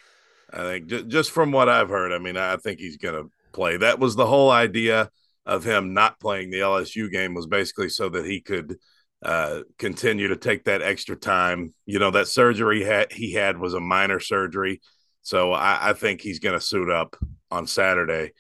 I 0.52 0.64
think 0.64 0.88
j- 0.88 1.04
just 1.04 1.32
from 1.32 1.52
what 1.52 1.70
I've 1.70 1.90
heard, 1.90 2.14
I 2.14 2.20
mean, 2.20 2.38
I 2.38 2.56
think 2.58 2.80
he's 2.80 2.98
going 2.98 3.16
to 3.16 3.30
play. 3.52 3.78
That 3.78 4.00
was 4.00 4.16
the 4.16 4.26
whole 4.26 4.52
idea 4.52 5.10
of 5.46 5.64
him 5.64 5.94
not 5.94 6.20
playing 6.20 6.50
the 6.50 6.60
LSU 6.60 7.12
game 7.12 7.34
was 7.34 7.48
basically 7.48 7.90
so 7.90 8.10
that 8.10 8.26
he 8.26 8.40
could 8.42 8.78
uh, 9.24 9.62
continue 9.78 10.30
to 10.30 10.36
take 10.36 10.66
that 10.66 10.82
extra 10.82 11.16
time. 11.16 11.74
You 11.86 12.00
know, 12.00 12.12
that 12.12 12.28
surgery 12.28 12.80
he 12.80 12.86
had, 12.86 13.12
he 13.12 13.34
had 13.34 13.58
was 13.58 13.74
a 13.74 13.80
minor 13.80 14.20
surgery. 14.20 14.82
So 15.22 15.52
I, 15.52 15.90
I 15.90 15.94
think 15.94 16.22
he's 16.22 16.40
going 16.40 16.58
to 16.58 16.66
suit 16.66 16.90
up 16.90 17.16
on 17.52 17.68
Saturday. 17.68 18.32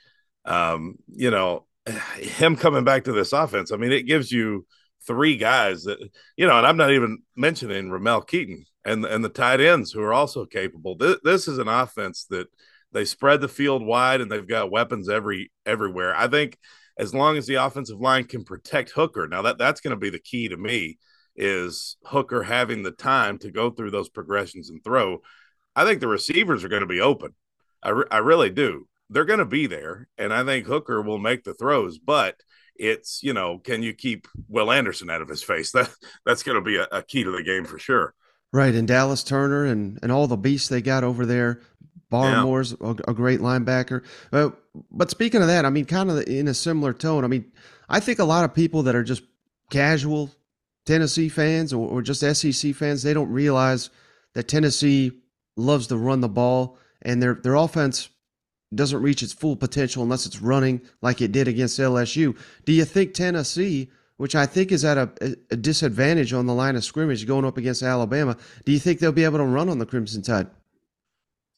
Um, 0.45 0.95
you 1.07 1.31
know, 1.31 1.65
him 2.17 2.55
coming 2.55 2.83
back 2.83 3.05
to 3.05 3.13
this 3.13 3.33
offense, 3.33 3.71
I 3.71 3.77
mean, 3.77 3.91
it 3.91 4.03
gives 4.03 4.31
you 4.31 4.65
three 5.05 5.35
guys 5.35 5.83
that, 5.83 5.99
you 6.37 6.47
know, 6.47 6.57
and 6.57 6.65
I'm 6.65 6.77
not 6.77 6.91
even 6.91 7.19
mentioning 7.35 7.89
Ramel 7.89 8.21
Keyton 8.21 8.65
and, 8.85 9.03
and 9.03 9.23
the 9.23 9.29
tight 9.29 9.59
ends 9.59 9.91
who 9.91 10.01
are 10.01 10.13
also 10.13 10.45
capable. 10.45 10.95
This, 10.95 11.17
this 11.23 11.47
is 11.49 11.57
an 11.57 11.67
offense 11.67 12.25
that 12.29 12.47
they 12.93 13.03
spread 13.03 13.41
the 13.41 13.49
field 13.49 13.85
wide 13.85 14.21
and 14.21 14.31
they've 14.31 14.47
got 14.47 14.71
weapons 14.71 15.09
every 15.09 15.51
everywhere. 15.65 16.15
I 16.15 16.27
think– 16.27 16.57
as 16.97 17.13
long 17.13 17.37
as 17.37 17.47
the 17.47 17.55
offensive 17.55 17.99
line 17.99 18.25
can 18.25 18.43
protect 18.43 18.91
Hooker. 18.91 19.27
Now 19.27 19.41
that 19.43 19.57
that's 19.57 19.81
going 19.81 19.91
to 19.91 19.99
be 19.99 20.09
the 20.09 20.19
key 20.19 20.47
to 20.49 20.57
me 20.57 20.97
is 21.35 21.97
Hooker 22.05 22.43
having 22.43 22.83
the 22.83 22.91
time 22.91 23.39
to 23.39 23.51
go 23.51 23.69
through 23.69 23.91
those 23.91 24.09
progressions 24.09 24.69
and 24.69 24.83
throw. 24.83 25.21
I 25.75 25.85
think 25.85 25.99
the 25.99 26.07
receivers 26.07 26.63
are 26.63 26.69
going 26.69 26.81
to 26.81 26.87
be 26.87 27.01
open. 27.01 27.33
I, 27.81 27.89
re- 27.89 28.05
I 28.11 28.17
really 28.19 28.49
do. 28.49 28.87
They're 29.09 29.25
going 29.25 29.39
to 29.39 29.45
be 29.45 29.67
there, 29.67 30.07
and 30.17 30.33
I 30.33 30.43
think 30.43 30.65
Hooker 30.65 31.01
will 31.01 31.19
make 31.19 31.43
the 31.43 31.53
throws. 31.53 31.99
But 31.99 32.35
it's 32.75 33.21
you 33.21 33.33
know, 33.33 33.59
can 33.59 33.83
you 33.83 33.93
keep 33.93 34.27
Will 34.47 34.71
Anderson 34.71 35.09
out 35.09 35.21
of 35.21 35.29
his 35.29 35.43
face? 35.43 35.71
That 35.71 35.89
that's 36.25 36.43
going 36.43 36.55
to 36.55 36.61
be 36.61 36.77
a, 36.77 36.87
a 36.91 37.03
key 37.03 37.23
to 37.23 37.31
the 37.31 37.43
game 37.43 37.65
for 37.65 37.79
sure. 37.79 38.13
Right, 38.51 38.75
and 38.75 38.87
Dallas 38.87 39.23
Turner 39.23 39.65
and 39.65 39.99
and 40.01 40.11
all 40.11 40.27
the 40.27 40.37
beasts 40.37 40.69
they 40.69 40.81
got 40.81 41.03
over 41.03 41.25
there 41.25 41.61
Barmore's 42.13 42.75
yeah. 42.79 42.93
a, 43.07 43.11
a, 43.11 43.13
great 43.15 43.39
linebacker. 43.39 44.03
Uh, 44.31 44.51
but 44.91 45.09
speaking 45.09 45.41
of 45.41 45.47
that, 45.47 45.65
I 45.65 45.71
mean, 45.71 45.85
kind 45.85 46.11
of 46.11 46.21
in 46.27 46.47
a 46.47 46.53
similar 46.53 46.93
tone. 46.93 47.23
I 47.23 47.27
mean, 47.27 47.51
I 47.89 47.99
think 47.99 48.19
a 48.19 48.23
lot 48.23 48.45
of 48.45 48.53
people 48.53 48.83
that 48.83 48.95
are 48.95 49.03
just 49.03 49.23
casual 49.71 50.29
Tennessee 50.85 51.27
fans 51.27 51.73
or, 51.73 51.89
or 51.89 52.01
just 52.03 52.21
SEC 52.21 52.75
fans, 52.75 53.01
they 53.01 53.15
don't 53.15 53.31
realize 53.31 53.89
that 54.33 54.47
Tennessee 54.47 55.11
loves 55.57 55.87
to 55.87 55.97
run 55.97 56.21
the 56.21 56.29
ball 56.29 56.77
and 57.01 57.21
their 57.21 57.33
their 57.33 57.55
offense 57.55 58.09
doesn't 58.75 59.01
reach 59.01 59.23
its 59.23 59.33
full 59.33 59.55
potential 59.55 60.03
unless 60.03 60.27
it's 60.27 60.39
running 60.39 60.81
like 61.01 61.19
it 61.19 61.31
did 61.31 61.47
against 61.47 61.79
LSU. 61.79 62.37
Do 62.65 62.73
you 62.73 62.85
think 62.85 63.15
Tennessee, 63.15 63.89
which 64.17 64.35
I 64.35 64.45
think 64.45 64.71
is 64.71 64.85
at 64.85 64.99
a, 64.99 65.37
a 65.49 65.55
disadvantage 65.55 66.31
on 66.31 66.45
the 66.45 66.53
line 66.53 66.75
of 66.75 66.83
scrimmage 66.83 67.25
going 67.25 67.45
up 67.45 67.57
against 67.57 67.81
Alabama, 67.81 68.37
do 68.65 68.71
you 68.71 68.79
think 68.79 68.99
they'll 68.99 69.11
be 69.11 69.23
able 69.23 69.39
to 69.39 69.45
run 69.45 69.69
on 69.69 69.79
the 69.79 69.85
Crimson 69.87 70.21
Tide? 70.21 70.47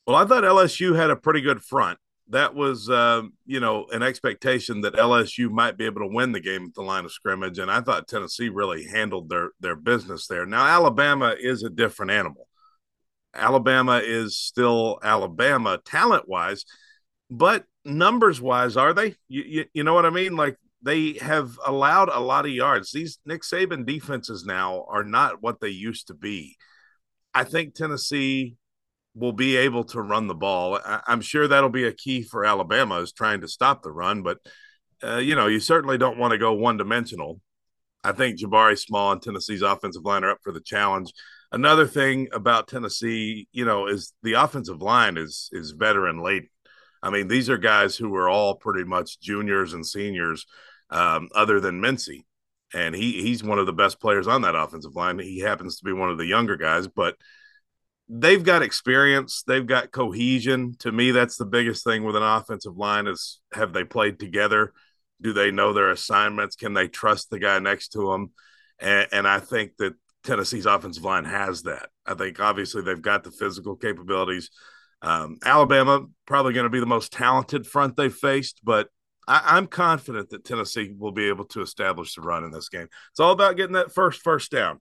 Well, 0.06 0.16
I 0.16 0.26
thought 0.26 0.44
LSU 0.44 0.96
had 0.96 1.10
a 1.10 1.16
pretty 1.16 1.42
good 1.42 1.64
front. 1.64 1.98
That 2.30 2.56
was, 2.56 2.90
uh, 2.90 3.24
you 3.46 3.60
know, 3.60 3.86
an 3.92 4.02
expectation 4.02 4.82
that 4.82 4.96
LSU 4.96 5.50
might 5.50 5.78
be 5.78 5.86
able 5.86 6.02
to 6.02 6.08
win 6.08 6.32
the 6.32 6.40
game 6.40 6.66
at 6.66 6.74
the 6.74 6.82
line 6.82 7.06
of 7.06 7.12
scrimmage, 7.12 7.60
and 7.60 7.70
I 7.70 7.82
thought 7.82 8.08
Tennessee 8.08 8.50
really 8.50 8.86
handled 8.86 9.30
their 9.30 9.52
their 9.60 9.76
business 9.76 10.28
there. 10.28 10.46
Now, 10.46 10.66
Alabama 10.66 11.36
is 11.40 11.64
a 11.64 11.70
different 11.70 12.12
animal. 12.12 12.48
Alabama 13.36 14.02
is 14.04 14.38
still 14.38 15.00
Alabama 15.04 15.80
talent 15.86 16.28
wise, 16.28 16.66
but 17.30 17.66
numbers 17.84 18.42
wise, 18.42 18.78
are 18.78 18.94
they? 18.94 19.16
You, 19.28 19.44
you, 19.46 19.66
you 19.74 19.84
know 19.84 19.94
what 19.94 20.06
I 20.06 20.10
mean? 20.10 20.36
Like 20.36 20.58
they 20.82 21.14
have 21.14 21.60
allowed 21.66 22.10
a 22.10 22.20
lot 22.20 22.46
of 22.46 22.52
yards. 22.52 22.92
These 22.92 23.20
Nick 23.26 23.42
Saban 23.42 23.86
defenses 23.86 24.46
now 24.46 24.86
are 24.88 25.04
not 25.04 25.42
what 25.42 25.60
they 25.60 25.70
used 25.70 26.08
to 26.08 26.14
be. 26.14 26.58
I 27.34 27.44
think 27.44 27.74
Tennessee 27.74 28.56
will 29.16 29.34
be 29.34 29.56
able 29.56 29.86
to 29.86 30.02
run 30.02 30.28
the 30.28 30.36
ball. 30.36 30.80
I, 30.86 31.02
am 31.08 31.22
sure 31.22 31.48
that'll 31.48 31.70
be 31.70 31.86
a 31.86 31.94
key 31.94 32.22
for 32.22 32.46
Alabama 32.46 33.00
is 33.00 33.14
trying 33.14 33.42
to 33.42 33.48
stop 33.48 33.82
the 33.82 33.92
run, 33.92 34.22
but 34.22 34.40
uh, 35.04 35.18
you 35.18 35.36
know, 35.36 35.48
you 35.48 35.60
certainly 35.60 35.98
don't 35.98 36.18
want 36.18 36.32
to 36.32 36.38
go 36.38 36.54
one 36.54 36.78
dimensional. 36.78 37.40
I 38.04 38.12
think 38.12 38.40
Jabari 38.40 38.78
Small 38.78 39.12
and 39.12 39.22
Tennessee's 39.22 39.62
offensive 39.62 40.06
line 40.06 40.24
are 40.24 40.32
up 40.32 40.40
for 40.44 40.52
the 40.52 40.62
challenge. 40.62 41.12
Another 41.52 41.88
thing 41.88 42.28
about 42.34 42.68
Tennessee, 42.68 43.48
you 43.52 43.66
know, 43.66 43.88
is 43.88 44.14
the 44.24 44.34
offensive 44.34 44.82
line 44.82 45.18
is 45.18 45.50
is 45.52 45.72
veteran 45.72 46.22
laden. 46.22 46.50
I 47.02 47.10
mean, 47.10 47.28
these 47.28 47.50
are 47.50 47.58
guys 47.58 47.96
who 47.96 48.14
are 48.16 48.30
all 48.30 48.56
pretty 48.56 48.84
much 48.84 49.20
juniors 49.20 49.74
and 49.74 49.86
seniors, 49.86 50.46
um, 50.90 51.30
other 51.36 51.60
than 51.60 51.82
Mincey, 51.82 52.26
and 52.74 52.96
he 52.96 53.22
he's 53.22 53.44
one 53.44 53.60
of 53.60 53.68
the 53.68 53.74
best 53.74 54.00
players 54.00 54.28
on 54.28 54.42
that 54.42 54.56
offensive 54.56 54.96
line. 54.96 55.20
He 55.20 55.40
happens 55.40 55.78
to 55.78 55.86
be 55.86 55.94
one 55.94 56.10
of 56.10 56.18
the 56.18 56.26
younger 56.26 56.58
guys, 56.58 56.88
but 56.88 57.16
they've 58.08 58.44
got 58.44 58.62
experience, 58.62 59.44
they've 59.48 59.66
got 59.66 59.92
cohesion. 59.92 60.76
To 60.80 60.92
me, 60.92 61.12
that's 61.12 61.38
the 61.38 61.46
biggest 61.46 61.84
thing 61.84 62.04
with 62.04 62.16
an 62.16 62.24
offensive 62.24 62.78
line 62.78 63.08
is 63.08 63.40
have 63.54 63.74
they 63.74 63.84
played 63.84 64.20
together? 64.20 64.74
Do 65.22 65.34
they 65.34 65.52
know 65.52 65.74
their 65.74 65.92
assignments? 65.92 66.56
Can 66.56 66.74
they 66.74 66.88
trust 66.88 67.30
the 67.30 67.40
guy 67.40 67.60
next 67.60 67.90
to 67.90 68.12
them? 68.12 68.32
And, 68.80 69.08
and 69.12 69.28
I 69.28 69.40
think 69.40 69.78
that 69.78 69.94
Tennessee's 70.24 70.66
offensive 70.66 71.04
line 71.04 71.26
has 71.26 71.64
that. 71.64 71.90
I 72.06 72.14
think 72.14 72.40
obviously 72.40 72.82
they've 72.82 73.02
got 73.02 73.24
the 73.24 73.32
physical 73.32 73.76
capabilities. 73.76 74.50
Um, 75.02 75.38
Alabama 75.44 76.06
probably 76.26 76.54
going 76.54 76.66
to 76.66 76.70
be 76.70 76.80
the 76.80 76.86
most 76.86 77.14
talented 77.14 77.66
front 77.66 77.96
they've 77.96 78.14
faced, 78.14 78.62
but 78.64 78.90
I, 79.28 79.58
am 79.58 79.68
confident 79.68 80.30
that 80.30 80.46
Tennessee 80.46 80.94
will 80.98 81.12
be 81.12 81.28
able 81.28 81.46
to 81.46 81.62
establish 81.62 82.16
the 82.16 82.22
run 82.22 82.44
in 82.44 82.52
this 82.52 82.70
game. 82.70 82.88
It's 83.12 83.20
all 83.20 83.32
about 83.32 83.58
getting 83.58 83.74
that 83.74 83.94
first 83.94 84.22
first 84.22 84.52
down. 84.52 84.80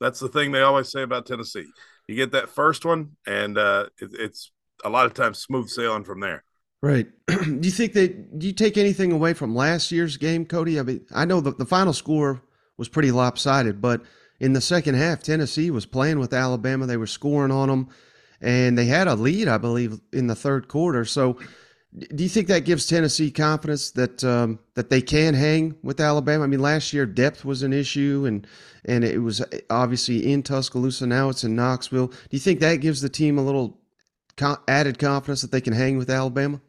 That's 0.00 0.20
the 0.20 0.28
thing 0.28 0.52
they 0.52 0.60
always 0.60 0.90
say 0.90 1.02
about 1.02 1.26
Tennessee 1.26 1.66
you 2.08 2.16
get 2.16 2.32
that 2.32 2.48
first 2.48 2.84
one, 2.84 3.16
and 3.26 3.58
uh, 3.58 3.86
it, 4.00 4.10
it's 4.12 4.52
a 4.84 4.88
lot 4.88 5.06
of 5.06 5.14
times 5.14 5.38
smooth 5.38 5.68
sailing 5.68 6.04
from 6.04 6.20
there. 6.20 6.44
Right. 6.82 7.08
do 7.26 7.58
you 7.62 7.70
think 7.70 7.94
that 7.94 8.38
do 8.38 8.46
you 8.46 8.52
take 8.52 8.76
anything 8.76 9.12
away 9.12 9.32
from 9.34 9.54
last 9.54 9.90
year's 9.90 10.16
game, 10.16 10.44
Cody? 10.44 10.78
I 10.78 10.82
mean, 10.82 11.06
I 11.14 11.24
know 11.24 11.40
the, 11.40 11.52
the 11.52 11.66
final 11.66 11.92
score 11.92 12.42
was 12.76 12.88
pretty 12.88 13.10
lopsided, 13.10 13.80
but 13.80 14.02
in 14.38 14.52
the 14.52 14.60
second 14.60 14.94
half, 14.94 15.22
Tennessee 15.22 15.70
was 15.70 15.86
playing 15.86 16.18
with 16.18 16.32
Alabama. 16.32 16.86
They 16.86 16.98
were 16.98 17.06
scoring 17.06 17.50
on 17.50 17.68
them, 17.68 17.88
and 18.40 18.76
they 18.76 18.84
had 18.84 19.08
a 19.08 19.14
lead, 19.14 19.48
I 19.48 19.58
believe, 19.58 20.00
in 20.12 20.26
the 20.26 20.34
third 20.34 20.68
quarter. 20.68 21.04
So, 21.04 21.38
do 21.98 22.22
you 22.22 22.28
think 22.28 22.48
that 22.48 22.64
gives 22.64 22.86
Tennessee 22.86 23.30
confidence 23.30 23.90
that 23.92 24.22
um, 24.22 24.58
that 24.74 24.90
they 24.90 25.00
can 25.00 25.32
hang 25.34 25.76
with 25.82 26.00
Alabama? 26.00 26.44
I 26.44 26.46
mean, 26.46 26.60
last 26.60 26.92
year 26.92 27.06
depth 27.06 27.44
was 27.44 27.62
an 27.62 27.72
issue, 27.72 28.24
and 28.26 28.46
and 28.84 29.02
it 29.02 29.18
was 29.18 29.42
obviously 29.70 30.30
in 30.30 30.42
Tuscaloosa. 30.42 31.06
Now 31.06 31.30
it's 31.30 31.44
in 31.44 31.56
Knoxville. 31.56 32.08
Do 32.08 32.16
you 32.30 32.38
think 32.38 32.60
that 32.60 32.76
gives 32.76 33.00
the 33.00 33.08
team 33.08 33.38
a 33.38 33.42
little 33.42 33.78
added 34.68 34.98
confidence 34.98 35.40
that 35.40 35.50
they 35.50 35.60
can 35.62 35.72
hang 35.72 35.96
with 35.96 36.10
Alabama? 36.10 36.60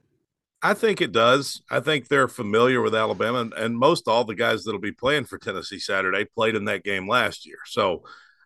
I 0.64 0.74
think 0.74 1.02
it 1.02 1.12
does. 1.12 1.62
I 1.70 1.82
think 1.82 2.08
they're 2.08 2.28
familiar 2.28 2.82
with 2.82 2.96
Alabama, 2.96 3.40
and, 3.40 3.54
and 3.54 3.78
most 3.78 4.08
all 4.08 4.24
the 4.24 4.34
guys 4.34 4.64
that'll 4.64 4.80
be 4.80 4.94
playing 4.94 5.26
for 5.26 5.38
Tennessee 5.38 5.80
Saturday 5.80 6.26
played 6.26 6.56
in 6.56 6.66
that 6.66 6.84
game 6.84 7.08
last 7.08 7.46
year. 7.46 7.60
So 7.66 8.04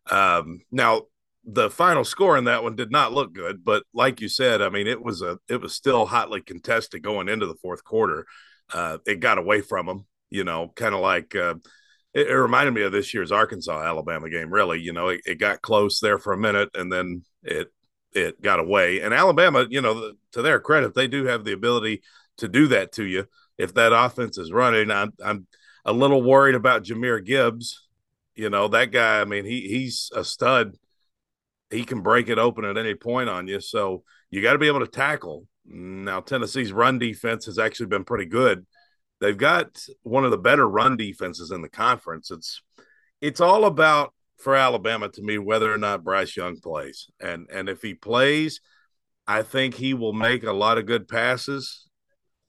um, 0.09 0.61
now 0.71 1.03
the 1.43 1.69
final 1.69 2.03
score 2.03 2.37
in 2.37 2.43
that 2.45 2.63
one 2.63 2.75
did 2.75 2.91
not 2.91 3.13
look 3.13 3.33
good, 3.33 3.65
but 3.65 3.83
like 3.93 4.21
you 4.21 4.29
said, 4.29 4.61
I 4.61 4.69
mean, 4.69 4.87
it 4.87 5.01
was 5.01 5.21
a 5.21 5.39
it 5.47 5.61
was 5.61 5.73
still 5.73 6.05
hotly 6.05 6.41
contested 6.41 7.03
going 7.03 7.29
into 7.29 7.47
the 7.47 7.55
fourth 7.55 7.83
quarter. 7.83 8.25
Uh, 8.73 8.99
it 9.05 9.19
got 9.19 9.37
away 9.37 9.61
from 9.61 9.85
them, 9.85 10.05
you 10.29 10.43
know, 10.43 10.71
kind 10.75 10.93
of 10.93 11.01
like 11.01 11.35
uh, 11.35 11.55
it, 12.13 12.27
it, 12.27 12.35
reminded 12.35 12.73
me 12.73 12.83
of 12.83 12.91
this 12.91 13.13
year's 13.13 13.31
Arkansas 13.31 13.81
Alabama 13.81 14.29
game. 14.29 14.53
Really, 14.53 14.79
you 14.79 14.93
know, 14.93 15.09
it, 15.09 15.21
it 15.25 15.39
got 15.39 15.61
close 15.61 15.99
there 15.99 16.19
for 16.19 16.33
a 16.33 16.37
minute, 16.37 16.69
and 16.75 16.91
then 16.91 17.23
it 17.43 17.71
it 18.13 18.41
got 18.41 18.59
away. 18.59 19.01
And 19.01 19.13
Alabama, 19.13 19.65
you 19.69 19.81
know, 19.81 20.13
to 20.33 20.41
their 20.41 20.59
credit, 20.59 20.93
they 20.93 21.07
do 21.07 21.25
have 21.25 21.43
the 21.43 21.53
ability 21.53 22.01
to 22.37 22.47
do 22.47 22.67
that 22.67 22.91
to 22.93 23.03
you 23.03 23.25
if 23.57 23.73
that 23.75 23.93
offense 23.93 24.37
is 24.37 24.51
running. 24.51 24.91
I'm, 24.91 25.13
I'm 25.23 25.47
a 25.85 25.93
little 25.93 26.21
worried 26.21 26.55
about 26.55 26.83
Jahmyr 26.83 27.23
Gibbs. 27.25 27.87
You 28.35 28.49
know, 28.49 28.67
that 28.69 28.91
guy, 28.91 29.21
I 29.21 29.25
mean, 29.25 29.45
he 29.45 29.67
he's 29.67 30.11
a 30.15 30.23
stud. 30.23 30.75
He 31.71 31.83
can 31.83 32.01
break 32.01 32.29
it 32.29 32.37
open 32.37 32.65
at 32.65 32.77
any 32.77 32.95
point 32.95 33.29
on 33.29 33.47
you. 33.47 33.61
So 33.61 34.03
you 34.29 34.41
got 34.41 34.53
to 34.53 34.59
be 34.59 34.67
able 34.67 34.81
to 34.81 34.87
tackle. 34.87 35.47
Now, 35.65 36.19
Tennessee's 36.19 36.73
run 36.73 36.99
defense 36.99 37.45
has 37.45 37.57
actually 37.57 37.87
been 37.87 38.03
pretty 38.03 38.25
good. 38.25 38.65
They've 39.19 39.37
got 39.37 39.83
one 40.01 40.25
of 40.25 40.31
the 40.31 40.37
better 40.37 40.67
run 40.67 40.97
defenses 40.97 41.51
in 41.51 41.61
the 41.61 41.69
conference. 41.69 42.31
It's 42.31 42.61
it's 43.21 43.39
all 43.39 43.65
about 43.65 44.13
for 44.37 44.55
Alabama 44.55 45.09
to 45.09 45.21
me 45.21 45.37
whether 45.37 45.71
or 45.71 45.77
not 45.77 46.03
Bryce 46.03 46.35
Young 46.35 46.59
plays. 46.59 47.07
And 47.21 47.47
and 47.51 47.69
if 47.69 47.81
he 47.81 47.93
plays, 47.93 48.59
I 49.27 49.43
think 49.43 49.75
he 49.75 49.93
will 49.93 50.13
make 50.13 50.43
a 50.43 50.51
lot 50.51 50.77
of 50.77 50.87
good 50.87 51.07
passes. 51.07 51.87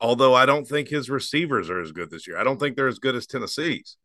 Although 0.01 0.35
I 0.35 0.47
don't 0.47 0.67
think 0.67 0.89
his 0.89 1.11
receivers 1.11 1.71
are 1.71 1.81
as 1.81 1.93
good 1.93 2.11
this 2.11 2.27
year. 2.27 2.39
I 2.39 2.43
don't 2.43 2.59
think 2.59 2.75
they're 2.75 2.89
as 2.89 2.99
good 2.99 3.15
as 3.15 3.27
Tennessee's. 3.27 3.97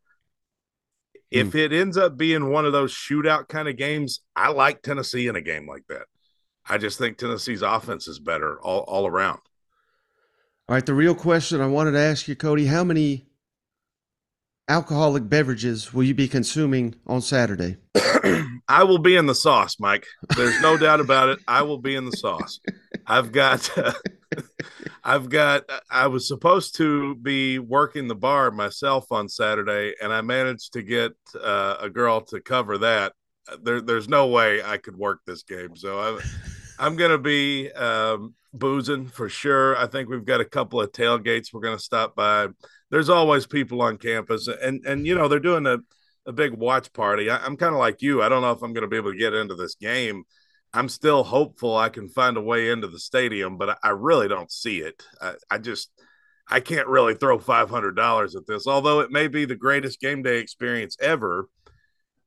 If 1.29 1.51
hmm. 1.51 1.57
it 1.57 1.73
ends 1.73 1.97
up 1.97 2.17
being 2.17 2.51
one 2.51 2.65
of 2.65 2.71
those 2.71 2.93
shootout 2.93 3.47
kind 3.47 3.67
of 3.67 3.77
games, 3.77 4.21
I 4.35 4.49
like 4.49 4.81
Tennessee 4.81 5.27
in 5.27 5.35
a 5.35 5.41
game 5.41 5.67
like 5.67 5.83
that. 5.89 6.03
I 6.69 6.77
just 6.77 6.97
think 6.97 7.17
Tennessee's 7.17 7.61
offense 7.61 8.07
is 8.07 8.19
better 8.19 8.59
all, 8.61 8.81
all 8.81 9.07
around. 9.07 9.39
All 10.69 10.73
right, 10.75 10.85
the 10.85 10.93
real 10.93 11.15
question 11.15 11.61
I 11.61 11.67
wanted 11.67 11.91
to 11.91 11.99
ask 11.99 12.27
you, 12.27 12.35
Cody, 12.35 12.65
how 12.65 12.83
many 12.83 13.27
alcoholic 14.67 15.29
beverages 15.29 15.93
will 15.93 16.03
you 16.03 16.13
be 16.13 16.27
consuming 16.27 16.95
on 17.05 17.21
Saturday? 17.21 17.77
I 18.67 18.83
will 18.83 18.97
be 18.97 19.15
in 19.15 19.27
the 19.27 19.35
sauce, 19.35 19.79
Mike. 19.79 20.05
There's 20.35 20.59
no 20.61 20.77
doubt 20.77 20.99
about 20.99 21.29
it. 21.29 21.39
I 21.47 21.61
will 21.61 21.77
be 21.77 21.95
in 21.95 22.03
the 22.03 22.17
sauce. 22.17 22.59
I've 23.05 23.31
got, 23.31 23.77
uh, 23.77 23.93
I've 25.07 25.29
got. 25.29 25.63
I 25.89 26.07
was 26.07 26.27
supposed 26.27 26.75
to 26.75 27.15
be 27.15 27.59
working 27.59 28.07
the 28.07 28.15
bar 28.15 28.51
myself 28.51 29.11
on 29.11 29.29
Saturday, 29.29 29.95
and 30.01 30.11
I 30.11 30.21
managed 30.21 30.73
to 30.73 30.81
get 30.81 31.13
uh, 31.41 31.77
a 31.79 31.89
girl 31.89 32.21
to 32.25 32.41
cover 32.41 32.77
that. 32.79 33.13
There, 33.63 33.79
there's 33.79 34.09
no 34.09 34.27
way 34.27 34.61
I 34.61 34.77
could 34.77 34.97
work 34.97 35.21
this 35.25 35.43
game, 35.43 35.77
so 35.77 35.99
I'm, 35.99 36.19
I'm 36.77 36.95
gonna 36.97 37.17
be 37.17 37.71
um, 37.71 38.35
boozing 38.53 39.07
for 39.07 39.29
sure. 39.29 39.77
I 39.77 39.87
think 39.87 40.09
we've 40.09 40.25
got 40.25 40.41
a 40.41 40.45
couple 40.45 40.81
of 40.81 40.91
tailgates 40.91 41.53
we're 41.53 41.61
gonna 41.61 41.79
stop 41.79 42.13
by 42.13 42.49
there's 42.89 43.09
always 43.09 43.45
people 43.47 43.81
on 43.81 43.97
campus, 43.97 44.47
and 44.47 44.85
and 44.85 45.05
you 45.05 45.15
know 45.15 45.27
they're 45.27 45.39
doing 45.39 45.67
a 45.67 45.77
a 46.25 46.33
big 46.33 46.53
watch 46.53 46.91
party. 46.91 47.29
I, 47.29 47.45
am 47.45 47.55
kind 47.55 47.73
of 47.73 47.79
like 47.79 48.01
you. 48.01 48.21
I 48.21 48.29
don't 48.29 48.41
know 48.41 48.51
if 48.51 48.61
I'm 48.61 48.73
going 48.73 48.83
to 48.83 48.89
be 48.89 48.97
able 48.97 49.13
to 49.13 49.17
get 49.17 49.33
into 49.33 49.55
this 49.55 49.75
game. 49.75 50.25
I'm 50.73 50.89
still 50.89 51.23
hopeful 51.23 51.75
I 51.75 51.89
can 51.89 52.09
find 52.09 52.37
a 52.37 52.41
way 52.41 52.69
into 52.69 52.87
the 52.87 52.99
stadium, 52.99 53.57
but 53.57 53.79
I, 53.83 53.89
really 53.89 54.27
don't 54.27 54.51
see 54.51 54.79
it. 54.79 55.03
I, 55.21 55.33
I 55.49 55.57
just 55.57 55.89
I 56.49 56.59
can't 56.59 56.87
really 56.87 57.15
throw 57.15 57.39
five 57.39 57.69
hundred 57.69 57.95
dollars 57.95 58.35
at 58.35 58.47
this, 58.47 58.67
although 58.67 58.99
it 58.99 59.11
may 59.11 59.27
be 59.27 59.45
the 59.45 59.55
greatest 59.55 59.99
game 59.99 60.23
day 60.23 60.39
experience 60.39 60.97
ever. 61.01 61.49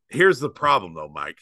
Here's 0.09 0.41
the 0.41 0.51
problem, 0.51 0.95
though, 0.95 1.09
Mike. 1.09 1.39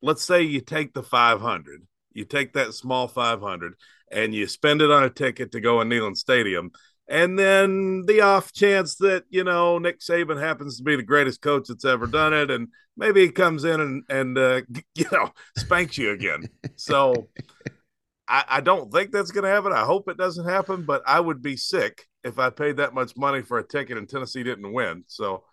Let's 0.00 0.22
say 0.22 0.42
you 0.42 0.60
take 0.60 0.94
the 0.94 1.02
five 1.02 1.40
hundred, 1.40 1.86
you 2.12 2.24
take 2.24 2.52
that 2.52 2.74
small 2.74 3.08
five 3.08 3.40
hundred, 3.40 3.74
and 4.10 4.34
you 4.34 4.46
spend 4.46 4.82
it 4.82 4.90
on 4.90 5.02
a 5.02 5.10
ticket 5.10 5.52
to 5.52 5.60
go 5.60 5.80
in 5.80 5.88
Neyland 5.88 6.16
Stadium 6.16 6.70
and 7.08 7.38
then 7.38 8.04
the 8.06 8.20
off 8.20 8.52
chance 8.52 8.96
that 8.96 9.24
you 9.28 9.44
know 9.44 9.78
Nick 9.78 10.00
Saban 10.00 10.40
happens 10.40 10.78
to 10.78 10.82
be 10.82 10.96
the 10.96 11.02
greatest 11.02 11.42
coach 11.42 11.68
that's 11.68 11.84
ever 11.84 12.06
done 12.06 12.32
it, 12.32 12.50
and 12.50 12.68
maybe 12.96 13.22
he 13.22 13.30
comes 13.30 13.64
in 13.64 13.80
and 13.80 14.04
and 14.08 14.38
uh, 14.38 14.62
you 14.94 15.06
know 15.12 15.30
spanks 15.56 15.98
you 15.98 16.10
again. 16.10 16.48
So 16.76 17.28
I, 18.28 18.44
I 18.48 18.60
don't 18.60 18.92
think 18.92 19.10
that's 19.10 19.30
going 19.30 19.44
to 19.44 19.50
happen. 19.50 19.72
I 19.72 19.84
hope 19.84 20.08
it 20.08 20.16
doesn't 20.16 20.48
happen, 20.48 20.84
but 20.84 21.02
I 21.06 21.20
would 21.20 21.42
be 21.42 21.56
sick 21.56 22.06
if 22.24 22.38
I 22.38 22.50
paid 22.50 22.78
that 22.78 22.94
much 22.94 23.16
money 23.16 23.42
for 23.42 23.58
a 23.58 23.66
ticket 23.66 23.98
and 23.98 24.08
Tennessee 24.08 24.42
didn't 24.42 24.72
win. 24.72 25.04
So 25.06 25.44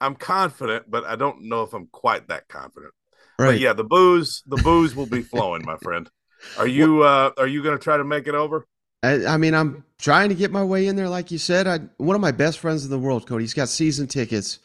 I'm 0.00 0.16
confident, 0.16 0.90
but 0.90 1.04
I 1.04 1.16
don't 1.16 1.48
know 1.48 1.62
if 1.62 1.72
I'm 1.72 1.86
quite 1.86 2.28
that 2.28 2.48
confident. 2.48 2.92
Right. 3.38 3.52
But 3.52 3.60
yeah, 3.60 3.72
the 3.72 3.84
booze, 3.84 4.42
the 4.46 4.56
booze 4.56 4.94
will 4.94 5.06
be 5.06 5.22
flowing, 5.22 5.64
my 5.64 5.76
friend. 5.78 6.10
Are 6.58 6.66
you 6.66 7.02
uh, 7.02 7.30
are 7.38 7.46
you 7.46 7.62
going 7.62 7.76
to 7.76 7.82
try 7.82 7.96
to 7.96 8.04
make 8.04 8.26
it 8.26 8.34
over? 8.34 8.66
I, 9.06 9.34
I, 9.34 9.36
mean, 9.36 9.54
I'm 9.54 9.84
trying 9.98 10.30
to 10.30 10.34
get 10.34 10.50
my 10.50 10.64
way 10.64 10.86
in 10.86 10.96
there, 10.96 11.08
like 11.08 11.30
you 11.30 11.38
said. 11.38 11.66
I, 11.66 11.78
one 11.98 12.16
of 12.16 12.20
my 12.20 12.32
best 12.32 12.58
friends 12.58 12.84
in 12.84 12.90
the 12.90 12.98
world, 12.98 13.26
Cody, 13.26 13.44
he's 13.44 13.54
got 13.54 13.68
season 13.68 14.06
tickets. 14.06 14.58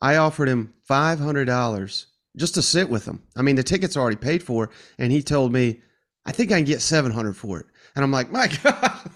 I 0.00 0.16
offered 0.16 0.48
him 0.48 0.74
five 0.84 1.18
hundred 1.18 1.46
dollars 1.46 2.06
just 2.36 2.54
to 2.54 2.62
sit 2.62 2.88
with 2.88 3.04
him. 3.04 3.22
I 3.36 3.42
mean, 3.42 3.56
the 3.56 3.62
tickets 3.62 3.96
are 3.96 4.00
already 4.00 4.16
paid 4.16 4.42
for, 4.42 4.70
and 4.98 5.12
he 5.12 5.22
told 5.22 5.52
me, 5.52 5.80
"I 6.24 6.32
think 6.32 6.50
I 6.50 6.56
can 6.56 6.64
get 6.64 6.80
seven 6.80 7.12
hundred 7.12 7.36
for 7.36 7.60
it." 7.60 7.66
And 7.94 8.04
I'm 8.04 8.10
like, 8.10 8.30
"My 8.30 8.48
God!" 8.62 9.10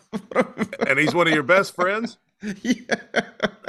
and 0.87 0.99
he's 0.99 1.15
one 1.15 1.27
of 1.27 1.35
your 1.35 1.43
best 1.43 1.75
friends. 1.75 2.19
Yeah. 2.63 2.95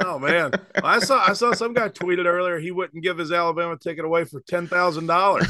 Oh 0.00 0.18
man, 0.18 0.52
I 0.84 0.98
saw 1.00 1.24
I 1.26 1.32
saw 1.32 1.54
some 1.54 1.72
guy 1.72 1.88
tweeted 1.88 2.26
earlier 2.26 2.58
he 2.58 2.70
wouldn't 2.70 3.02
give 3.02 3.16
his 3.16 3.32
Alabama 3.32 3.78
ticket 3.78 4.04
away 4.04 4.24
for 4.24 4.40
ten 4.40 4.66
thousand 4.68 5.06
dollars. 5.06 5.48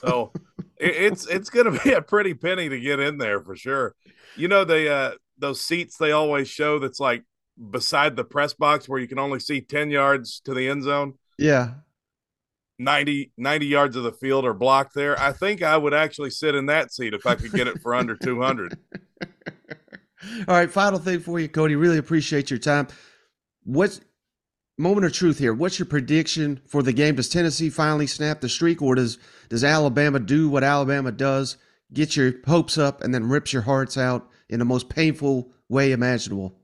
So 0.00 0.32
it's 0.78 1.26
it's 1.26 1.50
going 1.50 1.72
to 1.72 1.80
be 1.84 1.92
a 1.92 2.02
pretty 2.02 2.34
penny 2.34 2.68
to 2.68 2.80
get 2.80 3.00
in 3.00 3.18
there 3.18 3.40
for 3.40 3.56
sure. 3.56 3.94
You 4.36 4.48
know 4.48 4.64
the 4.64 4.90
uh, 4.90 5.10
those 5.38 5.60
seats 5.60 5.96
they 5.96 6.12
always 6.12 6.48
show 6.48 6.78
that's 6.78 7.00
like 7.00 7.24
beside 7.70 8.16
the 8.16 8.24
press 8.24 8.54
box 8.54 8.88
where 8.88 9.00
you 9.00 9.08
can 9.08 9.18
only 9.18 9.40
see 9.40 9.60
10 9.60 9.90
yards 9.90 10.40
to 10.44 10.54
the 10.54 10.68
end 10.68 10.82
zone. 10.82 11.14
Yeah. 11.38 11.74
90, 12.78 13.32
90 13.38 13.66
yards 13.66 13.96
of 13.96 14.02
the 14.02 14.12
field 14.12 14.44
are 14.44 14.52
blocked 14.52 14.94
there. 14.94 15.18
I 15.18 15.32
think 15.32 15.62
I 15.62 15.76
would 15.76 15.94
actually 15.94 16.30
sit 16.30 16.54
in 16.54 16.66
that 16.66 16.92
seat 16.92 17.14
if 17.14 17.26
I 17.26 17.34
could 17.34 17.52
get 17.52 17.66
it 17.66 17.80
for 17.80 17.94
under 17.94 18.14
200. 18.22 18.78
All 20.46 20.54
right, 20.54 20.70
final 20.70 20.98
thing 20.98 21.20
for 21.20 21.40
you, 21.40 21.48
Cody. 21.48 21.76
Really 21.76 21.98
appreciate 21.98 22.50
your 22.50 22.58
time. 22.58 22.88
What's 23.64 24.00
moment 24.78 25.06
of 25.06 25.12
truth 25.12 25.38
here? 25.38 25.54
What's 25.54 25.78
your 25.78 25.86
prediction 25.86 26.60
for 26.66 26.82
the 26.82 26.92
game? 26.92 27.16
Does 27.16 27.28
Tennessee 27.28 27.70
finally 27.70 28.06
snap 28.06 28.40
the 28.40 28.48
streak, 28.48 28.82
or 28.82 28.94
does 28.94 29.18
does 29.48 29.64
Alabama 29.64 30.18
do 30.18 30.48
what 30.48 30.64
Alabama 30.64 31.12
does, 31.12 31.56
get 31.92 32.16
your 32.16 32.34
hopes 32.46 32.78
up 32.78 33.02
and 33.02 33.14
then 33.14 33.28
rips 33.28 33.52
your 33.52 33.62
hearts 33.62 33.96
out 33.96 34.28
in 34.48 34.58
the 34.58 34.64
most 34.64 34.88
painful 34.88 35.52
way 35.68 35.92
imaginable. 35.92 36.54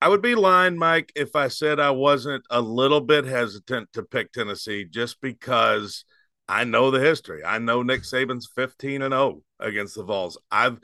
I 0.00 0.08
would 0.08 0.22
be 0.22 0.34
lying, 0.34 0.76
Mike, 0.76 1.12
if 1.16 1.34
I 1.34 1.48
said 1.48 1.80
I 1.80 1.90
wasn't 1.90 2.44
a 2.50 2.60
little 2.60 3.00
bit 3.00 3.24
hesitant 3.24 3.92
to 3.94 4.02
pick 4.02 4.32
Tennessee 4.32 4.84
just 4.84 5.20
because 5.20 6.04
I 6.46 6.64
know 6.64 6.90
the 6.90 7.00
history. 7.00 7.42
I 7.42 7.58
know 7.58 7.82
Nick 7.82 8.02
Saban's 8.02 8.48
15 8.54 9.02
and 9.02 9.12
0 9.12 9.42
against 9.60 9.94
the 9.94 10.04
Vols. 10.04 10.38
I've 10.50 10.78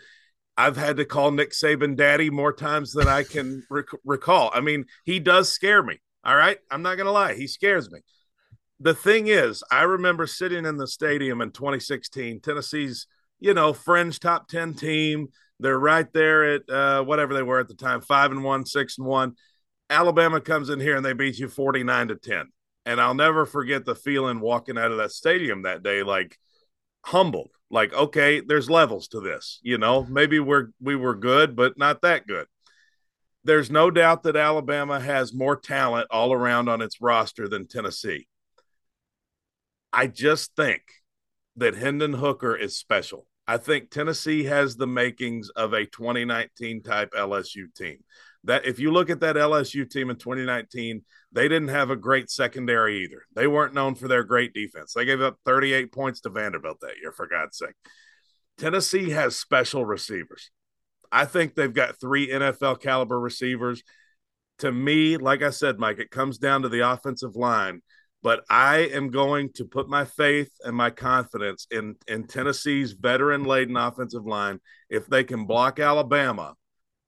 I've 0.56 0.76
had 0.76 0.96
to 0.98 1.04
call 1.04 1.30
Nick 1.30 1.52
Saban 1.52 1.96
daddy 1.96 2.30
more 2.30 2.52
times 2.52 2.92
than 2.92 3.08
I 3.08 3.22
can 3.22 3.64
rec- 3.70 3.86
recall. 4.04 4.50
I 4.52 4.60
mean, 4.60 4.86
he 5.04 5.18
does 5.18 5.50
scare 5.50 5.82
me. 5.82 6.00
All 6.24 6.36
right? 6.36 6.58
I'm 6.70 6.82
not 6.82 6.96
going 6.96 7.06
to 7.06 7.12
lie. 7.12 7.34
He 7.34 7.46
scares 7.46 7.90
me. 7.90 8.00
The 8.78 8.94
thing 8.94 9.26
is, 9.26 9.62
I 9.70 9.82
remember 9.82 10.26
sitting 10.26 10.64
in 10.64 10.76
the 10.76 10.86
stadium 10.86 11.40
in 11.40 11.50
2016, 11.50 12.40
Tennessee's 12.40 13.06
you 13.40 13.54
know, 13.54 13.72
fringe 13.72 14.20
top 14.20 14.48
10 14.48 14.74
team. 14.74 15.28
They're 15.58 15.78
right 15.78 16.10
there 16.12 16.54
at 16.54 16.70
uh, 16.70 17.02
whatever 17.02 17.34
they 17.34 17.42
were 17.42 17.58
at 17.58 17.68
the 17.68 17.74
time, 17.74 18.00
five 18.00 18.30
and 18.30 18.44
one, 18.44 18.64
six 18.64 18.98
and 18.98 19.06
one. 19.06 19.34
Alabama 19.88 20.40
comes 20.40 20.70
in 20.70 20.78
here 20.78 20.96
and 20.96 21.04
they 21.04 21.12
beat 21.12 21.38
you 21.38 21.48
49 21.48 22.08
to 22.08 22.16
10. 22.16 22.46
And 22.86 23.00
I'll 23.00 23.14
never 23.14 23.44
forget 23.44 23.84
the 23.84 23.94
feeling 23.94 24.40
walking 24.40 24.78
out 24.78 24.92
of 24.92 24.98
that 24.98 25.10
stadium 25.10 25.62
that 25.62 25.82
day, 25.82 26.02
like 26.02 26.38
humbled, 27.04 27.50
like, 27.70 27.92
okay, 27.92 28.40
there's 28.40 28.70
levels 28.70 29.08
to 29.08 29.20
this. 29.20 29.58
You 29.62 29.78
know, 29.78 30.04
maybe 30.04 30.38
we're 30.38 30.68
we 30.80 30.96
were 30.96 31.14
good, 31.14 31.56
but 31.56 31.76
not 31.76 32.02
that 32.02 32.26
good. 32.26 32.46
There's 33.44 33.70
no 33.70 33.90
doubt 33.90 34.22
that 34.24 34.36
Alabama 34.36 35.00
has 35.00 35.32
more 35.32 35.56
talent 35.56 36.08
all 36.10 36.32
around 36.32 36.68
on 36.68 36.82
its 36.82 37.00
roster 37.00 37.48
than 37.48 37.66
Tennessee 37.66 38.26
I 39.92 40.06
just 40.06 40.54
think 40.54 40.82
that 41.56 41.74
Hendon 41.74 42.12
Hooker 42.12 42.54
is 42.54 42.76
special. 42.76 43.26
I 43.46 43.56
think 43.56 43.90
Tennessee 43.90 44.44
has 44.44 44.76
the 44.76 44.86
makings 44.86 45.50
of 45.50 45.72
a 45.72 45.84
2019 45.84 46.82
type 46.82 47.12
LSU 47.12 47.74
team. 47.74 47.98
That 48.44 48.64
if 48.64 48.78
you 48.78 48.92
look 48.92 49.10
at 49.10 49.20
that 49.20 49.36
LSU 49.36 49.90
team 49.90 50.08
in 50.08 50.16
2019, 50.16 51.02
they 51.32 51.48
didn't 51.48 51.68
have 51.68 51.90
a 51.90 51.96
great 51.96 52.30
secondary 52.30 53.02
either. 53.02 53.22
They 53.34 53.46
weren't 53.46 53.74
known 53.74 53.96
for 53.96 54.08
their 54.08 54.22
great 54.22 54.54
defense. 54.54 54.92
They 54.94 55.04
gave 55.04 55.20
up 55.20 55.36
38 55.44 55.92
points 55.92 56.20
to 56.20 56.30
Vanderbilt 56.30 56.78
that 56.80 56.98
year, 57.02 57.12
for 57.12 57.26
God's 57.26 57.58
sake. 57.58 57.74
Tennessee 58.56 59.10
has 59.10 59.36
special 59.36 59.84
receivers. 59.84 60.50
I 61.12 61.24
think 61.24 61.54
they've 61.54 61.72
got 61.72 62.00
three 62.00 62.28
NFL 62.28 62.80
caliber 62.80 63.18
receivers. 63.18 63.82
To 64.58 64.70
me, 64.70 65.16
like 65.16 65.42
I 65.42 65.50
said, 65.50 65.78
Mike, 65.78 65.98
it 65.98 66.10
comes 66.10 66.38
down 66.38 66.62
to 66.62 66.68
the 66.68 66.88
offensive 66.90 67.36
line. 67.36 67.82
But 68.22 68.44
I 68.50 68.80
am 68.92 69.10
going 69.10 69.50
to 69.54 69.64
put 69.64 69.88
my 69.88 70.04
faith 70.04 70.52
and 70.62 70.76
my 70.76 70.90
confidence 70.90 71.66
in, 71.70 71.96
in 72.06 72.26
Tennessee's 72.26 72.92
veteran 72.92 73.44
laden 73.44 73.76
offensive 73.76 74.26
line. 74.26 74.60
If 74.90 75.06
they 75.06 75.24
can 75.24 75.46
block 75.46 75.80
Alabama, 75.80 76.54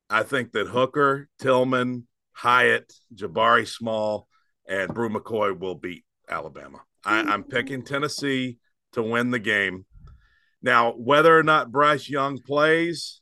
I 0.08 0.22
think 0.22 0.52
that 0.52 0.68
Hooker, 0.68 1.28
Tillman, 1.38 2.06
Hyatt, 2.32 2.92
Jabari 3.14 3.68
Small, 3.68 4.26
and 4.66 4.92
Bru 4.94 5.10
McCoy 5.10 5.58
will 5.58 5.74
beat 5.74 6.04
Alabama. 6.28 6.80
I, 7.04 7.20
I'm 7.20 7.44
picking 7.44 7.82
Tennessee 7.82 8.58
to 8.92 9.02
win 9.02 9.30
the 9.30 9.38
game. 9.38 9.84
Now, 10.62 10.92
whether 10.92 11.36
or 11.36 11.42
not 11.42 11.72
Bryce 11.72 12.08
Young 12.08 12.38
plays, 12.38 13.21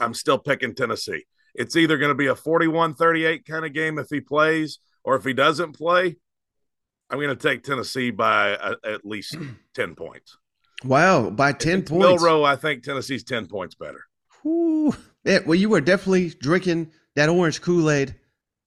I'm 0.00 0.14
still 0.14 0.38
picking 0.38 0.74
Tennessee. 0.74 1.24
It's 1.54 1.76
either 1.76 1.98
going 1.98 2.10
to 2.10 2.14
be 2.14 2.26
a 2.26 2.34
41 2.36 2.94
38 2.94 3.44
kind 3.46 3.64
of 3.64 3.72
game 3.72 3.98
if 3.98 4.08
he 4.10 4.20
plays, 4.20 4.78
or 5.04 5.16
if 5.16 5.24
he 5.24 5.32
doesn't 5.32 5.72
play, 5.72 6.16
I'm 7.10 7.18
going 7.18 7.36
to 7.36 7.48
take 7.48 7.62
Tennessee 7.62 8.10
by 8.10 8.50
a, 8.50 8.74
at 8.84 9.04
least 9.04 9.36
10 9.74 9.94
points. 9.94 10.36
Wow, 10.84 11.30
by 11.30 11.52
10 11.52 11.80
It's 11.80 11.90
points. 11.90 12.22
Milroe, 12.22 12.44
I 12.44 12.54
think 12.56 12.84
Tennessee's 12.84 13.24
10 13.24 13.46
points 13.46 13.74
better. 13.74 14.04
Yeah, 15.24 15.40
well, 15.44 15.56
you 15.56 15.68
were 15.68 15.80
definitely 15.80 16.30
drinking 16.30 16.92
that 17.16 17.28
orange 17.28 17.60
Kool 17.60 17.90
Aid, 17.90 18.14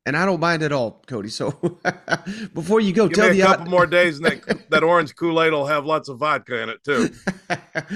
and 0.05 0.17
I 0.17 0.25
don't 0.25 0.39
mind 0.39 0.63
at 0.63 0.71
all, 0.71 1.01
Cody. 1.07 1.29
So 1.29 1.51
before 2.53 2.81
you 2.81 2.93
go, 2.93 3.07
Give 3.07 3.17
tell 3.17 3.29
me 3.29 3.37
the 3.37 3.41
a 3.41 3.45
couple 3.45 3.71
more 3.71 3.85
days, 3.85 4.17
and 4.17 4.25
that, 4.25 4.65
that 4.69 4.83
orange 4.83 5.15
Kool 5.15 5.41
Aid 5.41 5.53
will 5.53 5.67
have 5.67 5.85
lots 5.85 6.09
of 6.09 6.17
vodka 6.17 6.61
in 6.61 6.69
it, 6.69 6.83
too. 6.83 7.09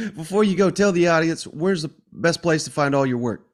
before 0.15 0.43
you 0.43 0.55
go, 0.55 0.69
tell 0.69 0.91
the 0.91 1.07
audience 1.07 1.45
where's 1.45 1.81
the 1.81 1.91
best 2.11 2.41
place 2.41 2.63
to 2.65 2.71
find 2.71 2.93
all 2.93 3.05
your 3.05 3.17
work. 3.17 3.45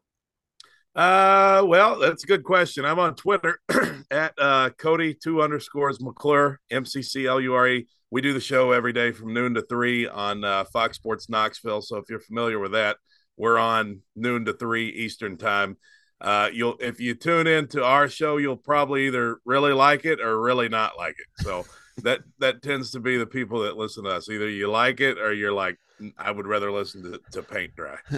Uh, 0.94 1.64
well, 1.66 2.00
that's 2.00 2.26
a 2.26 2.28
good 2.28 2.44
question. 2.44 2.84
I'm 2.84 3.00
on 3.00 3.16
Twitter 3.16 3.62
at 4.12 4.34
uh, 4.38 4.72
Cody 4.72 5.14
two 5.14 5.42
underscores 5.42 6.02
McClure 6.02 6.60
M 6.70 6.86
C 6.86 7.02
C 7.02 7.28
L 7.28 7.40
U 7.40 7.54
R 7.54 7.68
E. 7.70 7.88
We 8.10 8.20
do 8.20 8.34
the 8.34 8.42
show 8.42 8.74
every 8.74 8.92
day 8.92 9.14
from 9.14 9.34
noon 9.34 9.54
to 9.54 9.62
three 9.62 10.06
on 10.06 10.44
uh, 10.44 10.66
Fox 10.66 10.98
Sports 10.98 11.30
Knoxville. 11.30 11.82
So 11.82 11.96
if 11.96 12.10
you're 12.10 12.20
familiar 12.20 12.60
with 12.60 12.74
that, 12.74 12.98
we're 13.38 13.58
on 13.58 14.02
noon 14.18 14.44
to 14.46 14.54
three 14.54 14.90
Eastern 14.90 15.38
time. 15.38 15.78
Uh, 16.22 16.50
you'll 16.54 16.76
if 16.80 17.00
you 17.00 17.16
tune 17.16 17.48
in 17.48 17.68
to 17.68 17.84
our 17.84 18.08
show, 18.08 18.38
you'll 18.38 18.56
probably 18.56 19.08
either 19.08 19.40
really 19.44 19.74
like 19.74 20.06
it 20.06 20.22
or 20.22 20.40
really 20.40 20.70
not 20.70 20.96
like 20.98 21.16
it. 21.18 21.44
So 21.44 21.66
that 22.04 22.22
that 22.40 22.62
tends 22.62 22.92
to 22.92 23.00
be 23.00 23.18
the 23.18 23.26
people 23.26 23.62
that 23.64 23.76
listen 23.76 24.04
to 24.04 24.12
us. 24.12 24.30
Either 24.30 24.48
you 24.48 24.70
like 24.70 25.02
it 25.02 25.18
or 25.18 25.34
you're 25.34 25.52
like, 25.52 25.78
I 26.18 26.32
would 26.32 26.48
rather 26.48 26.72
listen 26.72 27.04
to, 27.04 27.20
to 27.32 27.42
paint 27.42 27.76
dry. 27.76 27.98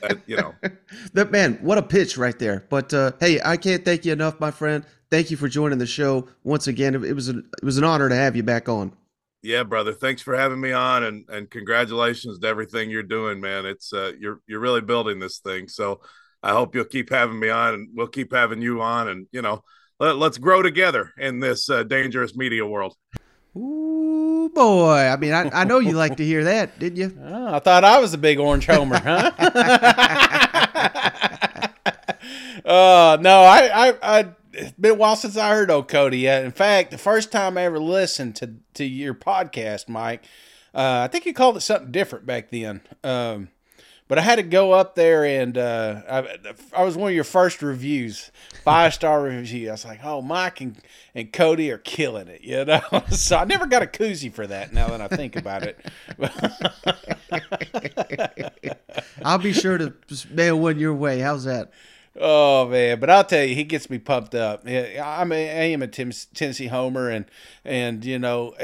That, 0.00 0.20
you 0.26 0.36
know. 0.36 0.54
that 1.12 1.30
man, 1.30 1.58
what 1.60 1.78
a 1.78 1.82
pitch 1.82 2.16
right 2.16 2.38
there. 2.38 2.66
But 2.68 2.92
uh, 2.92 3.12
hey, 3.20 3.40
I 3.44 3.56
can't 3.56 3.84
thank 3.84 4.04
you 4.04 4.12
enough, 4.12 4.40
my 4.40 4.50
friend. 4.50 4.84
Thank 5.10 5.30
you 5.30 5.36
for 5.36 5.48
joining 5.48 5.78
the 5.78 5.86
show 5.86 6.28
once 6.42 6.66
again. 6.66 6.94
It, 6.94 7.04
it 7.04 7.12
was 7.12 7.28
an, 7.28 7.48
it 7.62 7.64
was 7.64 7.78
an 7.78 7.84
honor 7.84 8.08
to 8.08 8.14
have 8.14 8.34
you 8.34 8.42
back 8.42 8.68
on. 8.68 8.92
Yeah, 9.42 9.62
brother. 9.62 9.92
Thanks 9.92 10.20
for 10.20 10.36
having 10.36 10.60
me 10.60 10.72
on, 10.72 11.04
and 11.04 11.24
and 11.28 11.50
congratulations 11.50 12.38
to 12.38 12.46
everything 12.46 12.90
you're 12.90 13.02
doing, 13.02 13.40
man. 13.40 13.66
It's 13.66 13.92
uh, 13.92 14.12
you're 14.18 14.40
you're 14.46 14.60
really 14.60 14.80
building 14.80 15.18
this 15.18 15.38
thing. 15.38 15.68
So 15.68 16.00
I 16.42 16.52
hope 16.52 16.74
you'll 16.74 16.84
keep 16.84 17.10
having 17.10 17.38
me 17.38 17.48
on, 17.50 17.74
and 17.74 17.88
we'll 17.94 18.06
keep 18.06 18.32
having 18.32 18.62
you 18.62 18.80
on, 18.80 19.08
and 19.08 19.26
you 19.32 19.42
know, 19.42 19.62
let, 19.98 20.16
let's 20.16 20.38
grow 20.38 20.62
together 20.62 21.12
in 21.18 21.40
this 21.40 21.68
uh, 21.68 21.82
dangerous 21.82 22.34
media 22.34 22.66
world. 22.66 22.96
Ooh 23.56 24.50
boy! 24.54 24.98
I 24.98 25.16
mean, 25.16 25.32
I, 25.32 25.50
I 25.50 25.64
know 25.64 25.78
you 25.78 25.92
like 25.92 26.16
to 26.16 26.24
hear 26.24 26.44
that, 26.44 26.78
didn't 26.78 26.98
you? 26.98 27.18
Oh, 27.22 27.54
I 27.54 27.58
thought 27.58 27.84
I 27.84 27.98
was 27.98 28.14
a 28.14 28.18
big 28.18 28.38
orange 28.38 28.66
homer, 28.66 28.98
huh? 28.98 29.30
uh, 32.64 33.18
no, 33.20 33.40
I, 33.42 33.70
I, 33.72 33.94
I, 34.02 34.28
it's 34.52 34.72
been 34.72 34.92
a 34.92 34.94
while 34.94 35.16
since 35.16 35.36
I 35.36 35.50
heard 35.50 35.70
old 35.70 35.88
Cody. 35.88 36.20
Yet. 36.20 36.44
In 36.44 36.52
fact, 36.52 36.90
the 36.90 36.98
first 36.98 37.32
time 37.32 37.58
I 37.58 37.62
ever 37.62 37.78
listened 37.78 38.36
to 38.36 38.54
to 38.74 38.84
your 38.84 39.14
podcast, 39.14 39.88
Mike, 39.88 40.24
uh, 40.74 41.02
I 41.04 41.08
think 41.08 41.26
you 41.26 41.34
called 41.34 41.56
it 41.56 41.60
something 41.60 41.90
different 41.90 42.26
back 42.26 42.50
then. 42.50 42.82
Um, 43.02 43.48
but 44.10 44.18
I 44.18 44.22
had 44.22 44.36
to 44.36 44.42
go 44.42 44.72
up 44.72 44.96
there 44.96 45.24
and 45.24 45.56
uh, 45.56 46.02
I, 46.10 46.36
I 46.76 46.82
was 46.82 46.96
one 46.96 47.10
of 47.10 47.14
your 47.14 47.22
first 47.22 47.62
reviews, 47.62 48.32
five 48.64 48.92
star 48.92 49.22
review. 49.22 49.68
I 49.68 49.70
was 49.70 49.84
like, 49.84 50.00
oh, 50.02 50.20
Mike 50.20 50.60
and, 50.60 50.76
and 51.14 51.32
Cody 51.32 51.70
are 51.70 51.78
killing 51.78 52.26
it, 52.26 52.40
you 52.40 52.64
know. 52.64 52.80
so 53.10 53.36
I 53.36 53.44
never 53.44 53.66
got 53.66 53.84
a 53.84 53.86
koozie 53.86 54.32
for 54.32 54.48
that. 54.48 54.72
Now 54.72 54.88
that 54.88 55.00
I 55.00 55.06
think 55.06 55.36
about 55.36 55.62
it. 55.62 55.78
I'll 59.24 59.38
be 59.38 59.52
sure 59.52 59.78
to 59.78 59.94
mail 60.28 60.58
one 60.58 60.80
your 60.80 60.92
way. 60.92 61.20
How's 61.20 61.44
that? 61.44 61.70
Oh 62.18 62.66
man, 62.66 62.98
but 62.98 63.10
I'll 63.10 63.22
tell 63.22 63.44
you, 63.44 63.54
he 63.54 63.62
gets 63.62 63.88
me 63.88 63.98
pumped 63.98 64.34
up. 64.34 64.66
I'm 64.66 65.30
a, 65.30 65.60
I 65.60 65.64
am 65.66 65.82
a 65.82 65.86
Tennessee 65.86 66.66
homer, 66.66 67.10
and 67.10 67.26
and 67.64 68.04
you 68.04 68.18
know, 68.18 68.56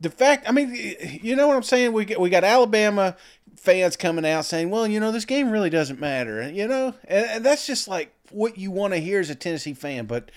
the 0.00 0.10
fact. 0.10 0.48
I 0.48 0.52
mean, 0.52 0.74
you 1.22 1.36
know 1.36 1.46
what 1.46 1.56
I'm 1.56 1.62
saying? 1.62 1.92
We 1.92 2.04
get, 2.04 2.20
we 2.20 2.30
got 2.30 2.42
Alabama 2.42 3.16
fans 3.58 3.96
coming 3.96 4.24
out 4.24 4.44
saying, 4.44 4.70
"Well, 4.70 4.86
you 4.86 5.00
know, 5.00 5.12
this 5.12 5.24
game 5.24 5.50
really 5.50 5.70
doesn't 5.70 6.00
matter," 6.00 6.48
you 6.48 6.66
know, 6.66 6.94
and, 7.06 7.26
and 7.26 7.44
that's 7.44 7.66
just 7.66 7.88
like 7.88 8.14
what 8.30 8.58
you 8.58 8.70
want 8.70 8.94
to 8.94 9.00
hear 9.00 9.20
as 9.20 9.30
a 9.30 9.34
Tennessee 9.34 9.74
fan. 9.74 10.06
But 10.06 10.30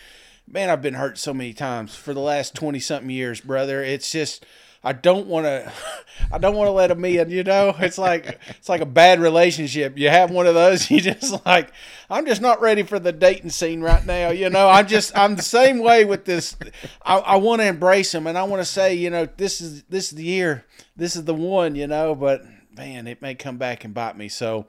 man, 0.47 0.69
I've 0.69 0.81
been 0.81 0.95
hurt 0.95 1.17
so 1.17 1.33
many 1.33 1.53
times 1.53 1.95
for 1.95 2.13
the 2.13 2.19
last 2.19 2.55
twenty 2.55 2.79
something 2.79 3.09
years, 3.09 3.41
brother. 3.41 3.83
It's 3.83 4.11
just. 4.11 4.45
I 4.83 4.93
don't 4.93 5.27
want 5.27 5.45
to. 5.45 5.71
I 6.31 6.39
don't 6.39 6.55
want 6.55 6.67
to 6.67 6.71
let 6.71 6.87
them 6.87 7.05
in. 7.05 7.29
You 7.29 7.43
know, 7.43 7.75
it's 7.77 7.99
like 7.99 8.39
it's 8.49 8.67
like 8.67 8.81
a 8.81 8.85
bad 8.87 9.19
relationship. 9.19 9.95
You 9.95 10.09
have 10.09 10.31
one 10.31 10.47
of 10.47 10.55
those. 10.55 10.89
You 10.91 10.99
just 11.01 11.45
like, 11.45 11.71
I'm 12.09 12.25
just 12.25 12.41
not 12.41 12.61
ready 12.61 12.81
for 12.81 12.97
the 12.97 13.11
dating 13.11 13.51
scene 13.51 13.81
right 13.81 14.03
now. 14.03 14.29
You 14.31 14.49
know, 14.49 14.67
I'm 14.67 14.87
just 14.87 15.15
I'm 15.15 15.35
the 15.35 15.43
same 15.43 15.77
way 15.83 16.03
with 16.03 16.25
this. 16.25 16.57
I, 17.05 17.17
I 17.19 17.35
want 17.35 17.61
to 17.61 17.67
embrace 17.67 18.11
them, 18.11 18.25
and 18.25 18.35
I 18.35 18.43
want 18.43 18.59
to 18.59 18.65
say, 18.65 18.95
you 18.95 19.11
know, 19.11 19.27
this 19.37 19.61
is 19.61 19.83
this 19.83 20.11
is 20.11 20.17
the 20.17 20.23
year. 20.23 20.65
This 20.95 21.15
is 21.15 21.25
the 21.25 21.35
one. 21.35 21.75
You 21.75 21.85
know, 21.85 22.15
but 22.15 22.41
man, 22.75 23.07
it 23.07 23.21
may 23.21 23.35
come 23.35 23.57
back 23.57 23.83
and 23.83 23.93
bite 23.93 24.17
me. 24.17 24.29
So. 24.29 24.67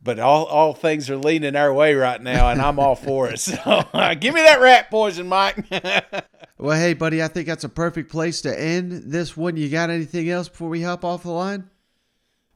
But 0.00 0.20
all, 0.20 0.44
all 0.44 0.74
things 0.74 1.10
are 1.10 1.16
leaning 1.16 1.56
our 1.56 1.74
way 1.74 1.92
right 1.94 2.22
now, 2.22 2.50
and 2.50 2.62
I'm 2.62 2.78
all 2.78 2.94
for 2.94 3.28
it. 3.30 3.40
So 3.40 3.56
uh, 3.92 4.14
give 4.14 4.32
me 4.32 4.40
that 4.42 4.60
rat 4.60 4.92
poison, 4.92 5.26
Mike. 5.26 5.66
well, 6.56 6.78
hey, 6.78 6.94
buddy, 6.94 7.20
I 7.20 7.26
think 7.26 7.48
that's 7.48 7.64
a 7.64 7.68
perfect 7.68 8.08
place 8.08 8.40
to 8.42 8.60
end 8.60 9.10
this 9.10 9.36
one. 9.36 9.56
You 9.56 9.68
got 9.68 9.90
anything 9.90 10.30
else 10.30 10.48
before 10.48 10.68
we 10.68 10.82
hop 10.82 11.04
off 11.04 11.24
the 11.24 11.32
line? 11.32 11.68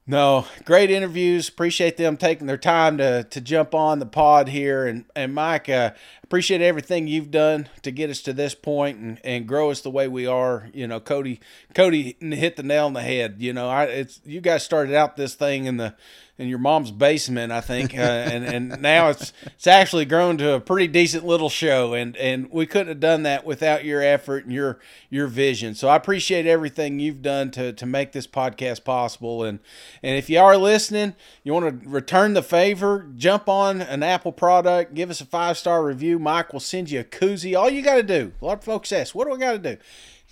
No, 0.05 0.46
great 0.64 0.90
interviews. 0.90 1.48
Appreciate 1.48 1.96
them 1.96 2.16
taking 2.16 2.48
their 2.48 2.57
time 2.57 2.98
to 2.98 3.22
to 3.22 3.40
jump 3.40 3.72
on 3.72 4.00
the 4.00 4.07
pod 4.07 4.48
here. 4.48 4.84
And 4.84 5.05
and 5.14 5.32
Mike, 5.32 5.68
uh, 5.68 5.92
appreciate 6.24 6.61
everything 6.61 7.07
you've 7.07 7.30
done 7.30 7.68
to 7.82 7.92
get 7.92 8.11
us 8.11 8.20
to 8.22 8.32
this 8.32 8.53
point 8.53 8.98
and, 8.98 9.20
and 9.22 9.46
grow 9.46 9.70
us 9.70 9.80
the 9.80 9.90
way 9.90 10.09
we 10.09 10.26
are. 10.26 10.68
You 10.74 10.88
know, 10.88 10.98
Cody 10.98 11.38
Cody 11.72 12.16
hit 12.20 12.57
the 12.57 12.64
nail 12.64 12.86
on 12.86 12.94
the 12.94 13.03
head. 13.03 13.36
You 13.38 13.53
know, 13.53 13.68
I 13.68 13.84
it's 13.84 14.20
you 14.24 14.40
guys 14.40 14.64
started 14.64 14.92
out 14.92 15.16
this 15.16 15.36
thing 15.36 15.66
in 15.66 15.76
the 15.76 15.94
in 16.43 16.49
your 16.49 16.59
mom's 16.59 16.90
basement, 16.90 17.53
I 17.53 17.61
think, 17.61 17.95
uh, 17.97 18.01
and 18.01 18.45
and 18.45 18.82
now 18.82 19.09
it's 19.11 19.32
it's 19.45 19.66
actually 19.66 20.05
grown 20.05 20.36
to 20.38 20.55
a 20.55 20.61
pretty 20.61 20.88
decent 20.88 21.24
little 21.24 21.49
show, 21.49 21.95
and 21.95 22.16
and 22.16 22.51
we 22.51 22.66
couldn't 22.66 22.88
have 22.88 23.01
done 23.01 23.22
that 23.22 23.47
without 23.47 23.84
your 23.84 24.03
effort 24.03 24.45
and 24.45 24.53
your 24.53 24.80
your 25.09 25.28
vision. 25.28 25.74
So 25.74 25.88
I 25.88 25.97
appreciate 25.97 26.47
everything 26.47 26.99
you've 26.99 27.22
done 27.22 27.51
to 27.53 27.72
to 27.72 27.86
make 27.86 28.12
this 28.12 28.26
podcast 28.26 28.84
possible, 28.84 29.45
and 29.45 29.61
and 30.03 30.18
if 30.18 30.28
you 30.28 30.40
are 30.40 30.57
listening, 30.57 31.14
you 31.45 31.53
want 31.55 31.82
to 31.82 31.88
return 31.88 32.34
the 32.34 32.43
favor, 32.43 33.09
jump 33.16 33.49
on 33.49 33.80
an 33.80 34.03
Apple 34.03 34.32
product, 34.32 34.95
give 34.95 35.09
us 35.11 35.20
a 35.20 35.26
five 35.26 35.57
star 35.57 35.84
review. 35.84 36.18
Mike 36.18 36.53
will 36.53 36.61
send 36.61 36.90
you 36.90 37.01
a 37.01 37.05
koozie. 37.05 37.57
All 37.57 37.70
you 37.70 37.82
got 37.82 37.97
to 37.97 38.03
do, 38.03 38.32
a 38.43 38.45
lot 38.45 38.59
of 38.59 38.64
folks 38.64 38.90
ask, 38.90 39.14
what 39.14 39.28
do 39.28 39.34
I 39.34 39.38
got 39.38 39.53
to 39.53 39.76
do? 39.76 39.76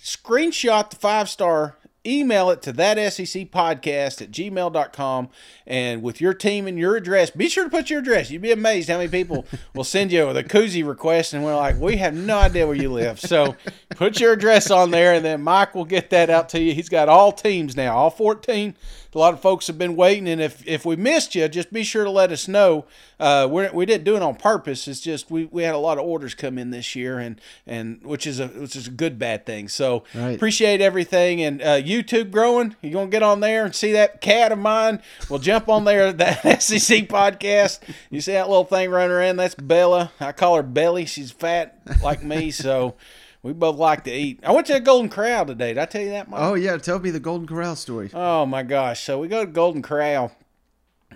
Screenshot 0.03 0.89
the 0.89 0.95
five 0.95 1.29
star 1.29 1.77
email 2.05 2.49
it 2.49 2.61
to 2.63 2.71
that 2.73 2.97
SEC 3.13 3.51
podcast 3.51 4.21
at 4.21 4.31
gmail.com 4.31 5.29
and 5.67 6.01
with 6.01 6.19
your 6.19 6.33
team 6.33 6.67
and 6.67 6.77
your 6.77 6.95
address, 6.95 7.29
be 7.29 7.47
sure 7.47 7.63
to 7.63 7.69
put 7.69 7.89
your 7.89 7.99
address. 7.99 8.31
You'd 8.31 8.41
be 8.41 8.51
amazed 8.51 8.89
how 8.89 8.97
many 8.97 9.09
people 9.09 9.45
will 9.75 9.83
send 9.83 10.11
you 10.11 10.31
the 10.33 10.43
koozie 10.43 10.87
request 10.87 11.33
and 11.33 11.43
we're 11.43 11.55
like, 11.55 11.79
we 11.79 11.97
have 11.97 12.13
no 12.13 12.37
idea 12.37 12.65
where 12.65 12.75
you 12.75 12.91
live. 12.91 13.19
So 13.19 13.55
put 13.91 14.19
your 14.19 14.33
address 14.33 14.71
on 14.71 14.91
there 14.91 15.13
and 15.13 15.23
then 15.23 15.41
Mike 15.41 15.75
will 15.75 15.85
get 15.85 16.09
that 16.09 16.29
out 16.29 16.49
to 16.49 16.61
you. 16.61 16.73
He's 16.73 16.89
got 16.89 17.09
all 17.09 17.31
teams 17.31 17.75
now, 17.75 17.95
all 17.95 18.09
14. 18.09 18.75
A 19.13 19.17
lot 19.19 19.33
of 19.33 19.41
folks 19.41 19.67
have 19.67 19.77
been 19.77 19.95
waiting, 19.95 20.27
and 20.29 20.41
if 20.41 20.65
if 20.67 20.85
we 20.85 20.95
missed 20.95 21.35
you, 21.35 21.47
just 21.49 21.71
be 21.73 21.83
sure 21.83 22.03
to 22.03 22.09
let 22.11 22.31
us 22.31 22.47
know. 22.47 22.85
Uh, 23.19 23.47
we're, 23.49 23.71
we 23.71 23.85
didn't 23.85 24.03
do 24.03 24.15
it 24.15 24.21
on 24.21 24.35
purpose. 24.35 24.87
It's 24.87 24.99
just 25.01 25.29
we, 25.29 25.45
we 25.45 25.63
had 25.63 25.75
a 25.75 25.79
lot 25.79 25.97
of 25.99 26.05
orders 26.05 26.33
come 26.33 26.57
in 26.57 26.71
this 26.71 26.95
year, 26.95 27.19
and 27.19 27.39
and 27.67 28.01
which 28.03 28.25
is 28.25 28.39
a 28.39 28.47
which 28.47 28.75
is 28.75 28.87
a 28.87 28.91
good 28.91 29.19
bad 29.19 29.45
thing. 29.45 29.67
So 29.67 30.03
Right. 30.15 30.35
appreciate 30.35 30.81
everything, 30.81 31.41
and 31.41 31.61
uh, 31.61 31.81
YouTube 31.81 32.31
growing. 32.31 32.75
You 32.81 32.91
gonna 32.91 33.09
get 33.09 33.21
on 33.23 33.41
there 33.41 33.65
and 33.65 33.75
see 33.75 33.91
that 33.91 34.21
cat 34.21 34.51
of 34.51 34.59
mine? 34.59 35.01
Well, 35.29 35.39
jump 35.39 35.67
on 35.69 35.83
there 35.83 36.11
that 36.13 36.61
SEC 36.63 37.07
podcast. 37.07 37.79
You 38.09 38.21
see 38.21 38.31
that 38.33 38.47
little 38.49 38.63
thing 38.65 38.89
running 38.89 39.11
around? 39.11 39.35
That's 39.37 39.55
Bella. 39.55 40.11
I 40.19 40.31
call 40.31 40.55
her 40.55 40.63
Belly. 40.63 41.05
She's 41.05 41.31
fat 41.31 41.77
like 42.01 42.23
me, 42.23 42.51
so. 42.51 42.95
We 43.43 43.53
both 43.53 43.77
like 43.77 44.03
to 44.03 44.11
eat. 44.11 44.39
I 44.43 44.51
went 44.51 44.67
to 44.67 44.73
the 44.73 44.79
Golden 44.79 45.09
Corral 45.09 45.45
today. 45.47 45.69
Did 45.69 45.79
I 45.79 45.85
tell 45.85 46.01
you 46.01 46.09
that, 46.09 46.29
Mike? 46.29 46.39
Oh 46.41 46.53
yeah, 46.53 46.77
tell 46.77 46.99
me 46.99 47.09
the 47.09 47.19
Golden 47.19 47.47
Corral 47.47 47.75
story. 47.75 48.11
Oh 48.13 48.45
my 48.45 48.61
gosh! 48.61 49.03
So 49.03 49.19
we 49.19 49.27
go 49.27 49.43
to 49.43 49.51
Golden 49.51 49.81
Corral, 49.81 50.31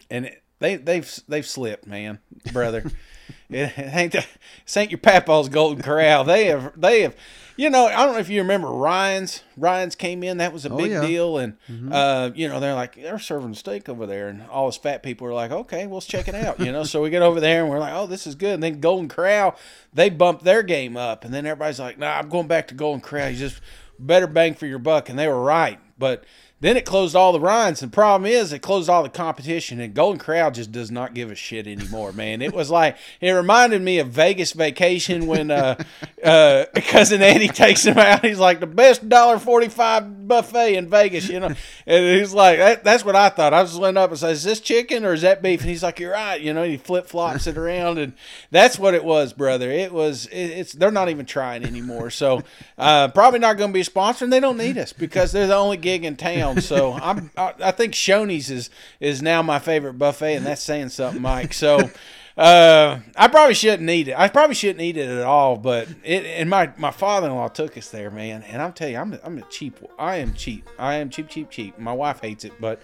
and 0.09 0.25
it, 0.25 0.43
they 0.59 0.75
they've 0.77 1.19
they've 1.27 1.45
slipped, 1.45 1.85
man, 1.85 2.19
brother. 2.51 2.83
it, 3.49 3.73
ain't 3.77 4.13
the, 4.13 4.25
this 4.65 4.77
ain't 4.77 4.91
your 4.91 4.97
papa's 4.97 5.49
Golden 5.49 5.83
Corral. 5.83 6.23
They 6.23 6.45
have 6.45 6.79
they 6.79 7.01
have, 7.01 7.15
you 7.57 7.69
know. 7.69 7.87
I 7.87 8.05
don't 8.05 8.13
know 8.13 8.19
if 8.19 8.29
you 8.29 8.41
remember 8.41 8.67
Ryan's. 8.69 9.41
Ryan's 9.57 9.95
came 9.95 10.23
in. 10.23 10.37
That 10.37 10.53
was 10.53 10.65
a 10.65 10.69
Oh, 10.71 10.77
big 10.77 10.91
yeah. 10.91 11.01
deal, 11.05 11.37
and 11.37 11.57
uh, 11.91 12.31
you 12.35 12.47
know 12.47 12.59
they're 12.59 12.73
like 12.73 12.95
they're 12.95 13.19
serving 13.19 13.53
steak 13.55 13.87
over 13.89 14.05
there, 14.05 14.27
and 14.27 14.43
all 14.49 14.67
us 14.67 14.77
fat 14.77 15.03
people 15.03 15.27
are 15.27 15.33
like, 15.33 15.51
okay, 15.51 15.85
well, 15.87 15.95
let's 15.95 16.05
check 16.07 16.27
it 16.27 16.35
out. 16.35 16.59
You 16.59 16.71
know, 16.71 16.83
so 16.83 17.01
we 17.01 17.09
get 17.09 17.21
over 17.21 17.39
there 17.39 17.61
and 17.61 17.69
we're 17.69 17.79
like, 17.79 17.93
oh, 17.93 18.07
this 18.07 18.25
is 18.27 18.35
good. 18.35 18.55
And 18.55 18.63
then 18.63 18.79
Golden 18.79 19.07
Corral, 19.07 19.55
they 19.93 20.09
bumped 20.09 20.43
their 20.43 20.63
game 20.63 20.97
up, 20.97 21.23
and 21.25 21.33
then 21.33 21.45
everybody's 21.45 21.79
like, 21.79 21.97
nah, 21.97 22.17
I'm 22.17 22.29
going 22.29 22.47
back 22.47 22.67
to 22.69 22.73
Golden 22.75 23.01
Corral. 23.01 23.29
You 23.29 23.37
just 23.37 23.61
better 23.99 24.27
bang 24.27 24.53
for 24.53 24.65
your 24.65 24.79
buck, 24.79 25.09
and 25.09 25.17
they 25.19 25.27
were 25.27 25.41
right, 25.41 25.79
but. 25.97 26.23
Then 26.65 26.77
it 26.77 26.85
closed 26.85 27.15
all 27.15 27.31
the 27.31 27.39
Ryans. 27.39 27.83
And 27.83 27.93
problem 27.93 28.25
is, 28.25 28.51
it 28.51 28.63
closed 28.63 28.89
all 28.89 29.03
the 29.03 29.09
competition. 29.09 29.79
And 29.79 29.93
Golden 29.93 30.17
Corral 30.17 30.49
just 30.49 30.71
does 30.71 30.89
not 30.89 31.13
give 31.13 31.29
a 31.29 31.35
shit 31.35 31.67
anymore, 31.67 32.11
man. 32.11 32.41
It 32.41 32.55
was 32.55 32.71
like 32.71 32.97
it 33.21 33.29
reminded 33.33 33.83
me 33.83 33.99
of 33.99 34.07
Vegas 34.07 34.51
vacation 34.51 35.27
when 35.27 35.51
uh, 35.51 35.75
uh, 36.23 36.65
cousin 36.73 37.21
Eddie 37.21 37.49
takes 37.49 37.85
him 37.85 37.99
out. 37.99 38.25
He's 38.25 38.39
like 38.39 38.61
the 38.61 38.65
best 38.65 39.07
dollar 39.07 39.37
forty 39.37 39.67
five 39.67 40.27
buffet 40.27 40.75
in 40.75 40.89
Vegas, 40.89 41.29
you 41.29 41.39
know. 41.39 41.53
And 41.85 42.19
he's 42.19 42.33
like, 42.33 42.57
that, 42.57 42.83
that's 42.83 43.05
what 43.05 43.15
I 43.15 43.29
thought. 43.29 43.53
I 43.53 43.61
was 43.61 43.77
went 43.77 43.99
up 43.99 44.09
and 44.09 44.17
said, 44.17 44.31
"Is 44.31 44.43
this 44.43 44.59
chicken 44.59 45.05
or 45.05 45.13
is 45.13 45.21
that 45.21 45.43
beef?" 45.43 45.61
And 45.61 45.69
he's 45.69 45.83
like, 45.83 45.99
"You're 45.99 46.13
right," 46.13 46.41
you 46.41 46.51
know. 46.51 46.63
And 46.63 46.71
he 46.71 46.77
flip 46.77 47.05
flops 47.05 47.45
it 47.45 47.59
around, 47.59 47.99
and 47.99 48.13
that's 48.49 48.79
what 48.79 48.95
it 48.95 49.03
was, 49.03 49.33
brother. 49.33 49.69
It 49.69 49.93
was. 49.93 50.25
It, 50.27 50.45
it's 50.45 50.73
they're 50.73 50.89
not 50.89 51.09
even 51.09 51.27
trying 51.27 51.63
anymore. 51.63 52.09
So 52.09 52.41
uh, 52.79 53.09
probably 53.09 53.37
not 53.37 53.57
going 53.57 53.69
to 53.69 53.73
be 53.75 53.81
a 53.81 53.85
sponsor, 53.85 54.25
and 54.25 54.33
they 54.33 54.39
don't 54.39 54.57
need 54.57 54.79
us 54.79 54.93
because 54.93 55.31
they're 55.31 55.45
the 55.45 55.55
only 55.55 55.77
gig 55.77 56.03
in 56.03 56.15
town. 56.15 56.54
So 56.61 56.93
I'm. 56.93 57.31
I, 57.37 57.53
I 57.63 57.71
think 57.71 57.93
Shoney's 57.93 58.49
is 58.49 58.69
is 58.99 59.21
now 59.21 59.41
my 59.41 59.59
favorite 59.59 59.93
buffet, 59.93 60.35
and 60.35 60.45
that's 60.45 60.61
saying 60.61 60.89
something, 60.89 61.21
Mike. 61.21 61.53
So. 61.53 61.89
Uh, 62.37 62.99
I 63.15 63.29
probably 63.29 63.53
shouldn't 63.53 63.89
eat 63.89 64.09
it. 64.09 64.19
I 64.19 64.27
probably 64.27 64.55
shouldn't 64.55 64.81
eat 64.81 64.97
it 64.97 65.07
at 65.07 65.23
all. 65.23 65.55
But 65.55 65.87
it 66.03 66.25
and 66.25 66.49
my, 66.49 66.69
my 66.75 66.91
father 66.91 67.27
in 67.27 67.33
law 67.33 67.47
took 67.47 67.77
us 67.77 67.91
there, 67.91 68.11
man. 68.11 68.43
And 68.43 68.61
I'm 68.61 68.73
telling 68.73 68.93
you, 68.95 68.99
I'm 68.99 69.17
I'm 69.23 69.37
a 69.37 69.41
cheap. 69.43 69.79
I 69.97 70.17
am 70.17 70.33
cheap. 70.33 70.69
I 70.77 70.95
am 70.95 71.09
cheap, 71.09 71.29
cheap, 71.29 71.49
cheap. 71.49 71.79
My 71.79 71.93
wife 71.93 72.19
hates 72.19 72.43
it, 72.43 72.51
but 72.59 72.81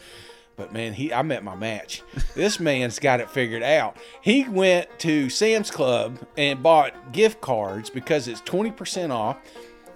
but 0.56 0.72
man, 0.72 0.94
he 0.94 1.14
I 1.14 1.22
met 1.24 1.44
my 1.44 1.56
match. 1.56 2.02
This 2.34 2.62
man's 2.62 2.98
got 2.98 3.20
it 3.20 3.30
figured 3.30 3.62
out. 3.62 3.98
He 4.22 4.48
went 4.48 4.88
to 5.00 5.30
Sam's 5.30 5.70
Club 5.70 6.20
and 6.38 6.64
bought 6.64 7.12
gift 7.12 7.42
cards 7.42 7.90
because 7.90 8.30
it's 8.30 8.40
twenty 8.40 8.72
percent 8.72 9.12
off. 9.12 9.36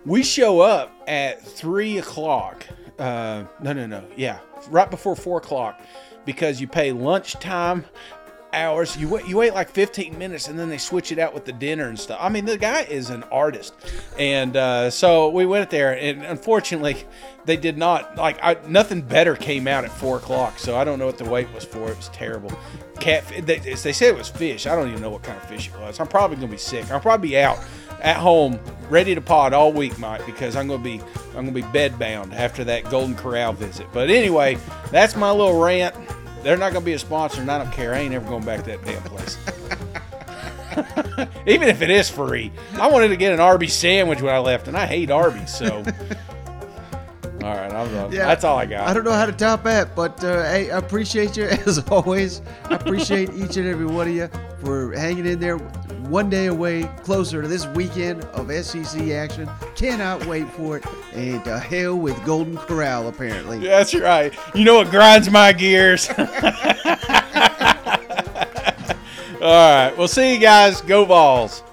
We 0.05 0.21
show 0.21 0.59
up 0.59 0.91
at 1.07 1.41
three 1.41 1.97
o'clock. 1.97 2.67
Uh, 2.99 3.45
no, 3.61 3.73
no, 3.73 3.85
no. 3.85 4.03
Yeah, 4.15 4.39
right 4.69 4.89
before 4.89 5.15
four 5.15 5.37
o'clock 5.37 5.81
because 6.25 6.59
you 6.59 6.67
pay 6.67 6.91
lunchtime 6.91 7.85
hours. 8.55 8.97
You 8.97 9.09
wait, 9.09 9.27
you 9.27 9.37
wait 9.37 9.53
like 9.53 9.69
15 9.69 10.17
minutes, 10.17 10.47
and 10.47 10.57
then 10.57 10.69
they 10.69 10.77
switch 10.77 11.11
it 11.11 11.19
out 11.19 11.33
with 11.33 11.45
the 11.45 11.51
dinner 11.51 11.87
and 11.89 11.99
stuff. 11.99 12.17
I 12.21 12.29
mean, 12.29 12.45
the 12.45 12.57
guy 12.57 12.81
is 12.83 13.09
an 13.09 13.23
artist, 13.23 13.73
and 14.17 14.55
uh, 14.55 14.89
so 14.89 15.29
we 15.29 15.45
went 15.45 15.69
there, 15.69 15.97
and 15.97 16.23
unfortunately, 16.23 17.03
they 17.45 17.57
did 17.57 17.77
not 17.77 18.15
like. 18.15 18.39
I, 18.41 18.57
nothing 18.67 19.01
better 19.01 19.35
came 19.35 19.67
out 19.67 19.83
at 19.83 19.91
four 19.91 20.17
o'clock, 20.17 20.57
so 20.57 20.75
I 20.75 20.83
don't 20.83 20.97
know 20.97 21.05
what 21.05 21.17
the 21.17 21.25
wait 21.25 21.51
was 21.53 21.65
for. 21.65 21.91
It 21.91 21.97
was 21.97 22.09
terrible. 22.09 22.51
Cat, 22.99 23.25
they, 23.41 23.59
they 23.59 23.75
said 23.75 24.09
it 24.09 24.17
was 24.17 24.29
fish. 24.29 24.65
I 24.65 24.75
don't 24.75 24.87
even 24.87 25.01
know 25.01 25.09
what 25.09 25.23
kind 25.23 25.37
of 25.37 25.47
fish 25.47 25.67
it 25.67 25.77
was. 25.79 25.99
I'm 25.99 26.07
probably 26.07 26.37
gonna 26.37 26.47
be 26.47 26.57
sick. 26.57 26.89
I'll 26.89 27.01
probably 27.01 27.29
be 27.29 27.37
out 27.37 27.59
at 28.01 28.17
home, 28.17 28.59
ready 28.89 29.15
to 29.15 29.21
pod 29.21 29.53
all 29.53 29.71
week, 29.73 29.97
Mike, 29.99 30.25
because 30.25 30.55
I'm 30.55 30.67
gonna 30.67 30.83
be 30.83 31.01
I'm 31.29 31.45
gonna 31.45 31.51
be 31.51 31.61
bed 31.61 31.97
bound 31.99 32.33
after 32.33 32.63
that 32.65 32.89
Golden 32.89 33.15
Corral 33.15 33.53
visit. 33.53 33.87
But 33.91 34.09
anyway, 34.09 34.57
that's 34.91 35.15
my 35.15 35.31
little 35.31 35.59
rant. 35.59 35.95
They're 36.43 36.57
not 36.57 36.73
gonna 36.73 36.85
be 36.85 36.93
a 36.93 36.99
sponsor, 36.99 37.41
and 37.41 37.51
I 37.51 37.57
don't 37.57 37.71
care. 37.71 37.93
I 37.93 37.99
ain't 37.99 38.13
ever 38.13 38.27
going 38.27 38.45
back 38.45 38.63
to 38.65 38.71
that 38.71 38.85
damn 38.85 39.01
place. 39.03 39.37
Even 41.47 41.69
if 41.69 41.81
it 41.81 41.89
is 41.89 42.09
free, 42.09 42.51
I 42.73 42.87
wanted 42.87 43.09
to 43.09 43.15
get 43.15 43.33
an 43.33 43.39
Arby's 43.39 43.73
sandwich 43.73 44.21
when 44.21 44.33
I 44.33 44.39
left, 44.39 44.67
and 44.67 44.77
I 44.77 44.85
hate 44.85 45.09
Arby's. 45.09 45.55
So, 45.55 45.77
all 47.43 47.55
right, 47.55 47.71
I'm 47.71 47.91
done. 47.91 48.11
Yeah, 48.11 48.27
that's 48.27 48.43
all 48.43 48.57
I 48.57 48.65
got. 48.65 48.87
I 48.87 48.93
don't 48.93 49.03
know 49.03 49.13
how 49.13 49.25
to 49.25 49.31
top 49.31 49.63
that, 49.63 49.95
but 49.95 50.23
uh, 50.23 50.43
hey, 50.43 50.71
I 50.71 50.77
appreciate 50.77 51.37
you 51.37 51.43
as 51.65 51.79
always. 51.89 52.41
I 52.65 52.75
appreciate 52.75 53.33
each 53.33 53.57
and 53.57 53.67
every 53.67 53.85
one 53.85 54.07
of 54.07 54.13
you 54.13 54.29
for 54.63 54.93
hanging 54.93 55.25
in 55.25 55.39
there. 55.39 55.57
One 56.09 56.29
day 56.29 56.45
away, 56.47 56.83
closer 57.03 57.41
to 57.41 57.47
this 57.47 57.65
weekend 57.67 58.23
of 58.25 58.51
SEC 58.51 59.09
action. 59.09 59.49
Cannot 59.75 60.25
wait 60.27 60.47
for 60.49 60.77
it. 60.77 60.85
And 61.13 61.43
to 61.45 61.57
hell 61.57 61.95
with 61.95 62.23
Golden 62.23 62.57
Corral, 62.57 63.07
apparently. 63.07 63.59
That's 63.59 63.95
right. 63.95 64.33
You 64.53 64.65
know 64.65 64.75
what 64.75 64.91
grinds 64.91 65.29
my 65.31 65.51
gears? 65.51 66.07
All 69.41 69.51
right. 69.51 69.93
We'll 69.97 70.07
see 70.07 70.33
you 70.33 70.39
guys. 70.39 70.81
Go 70.81 71.05
balls. 71.05 71.63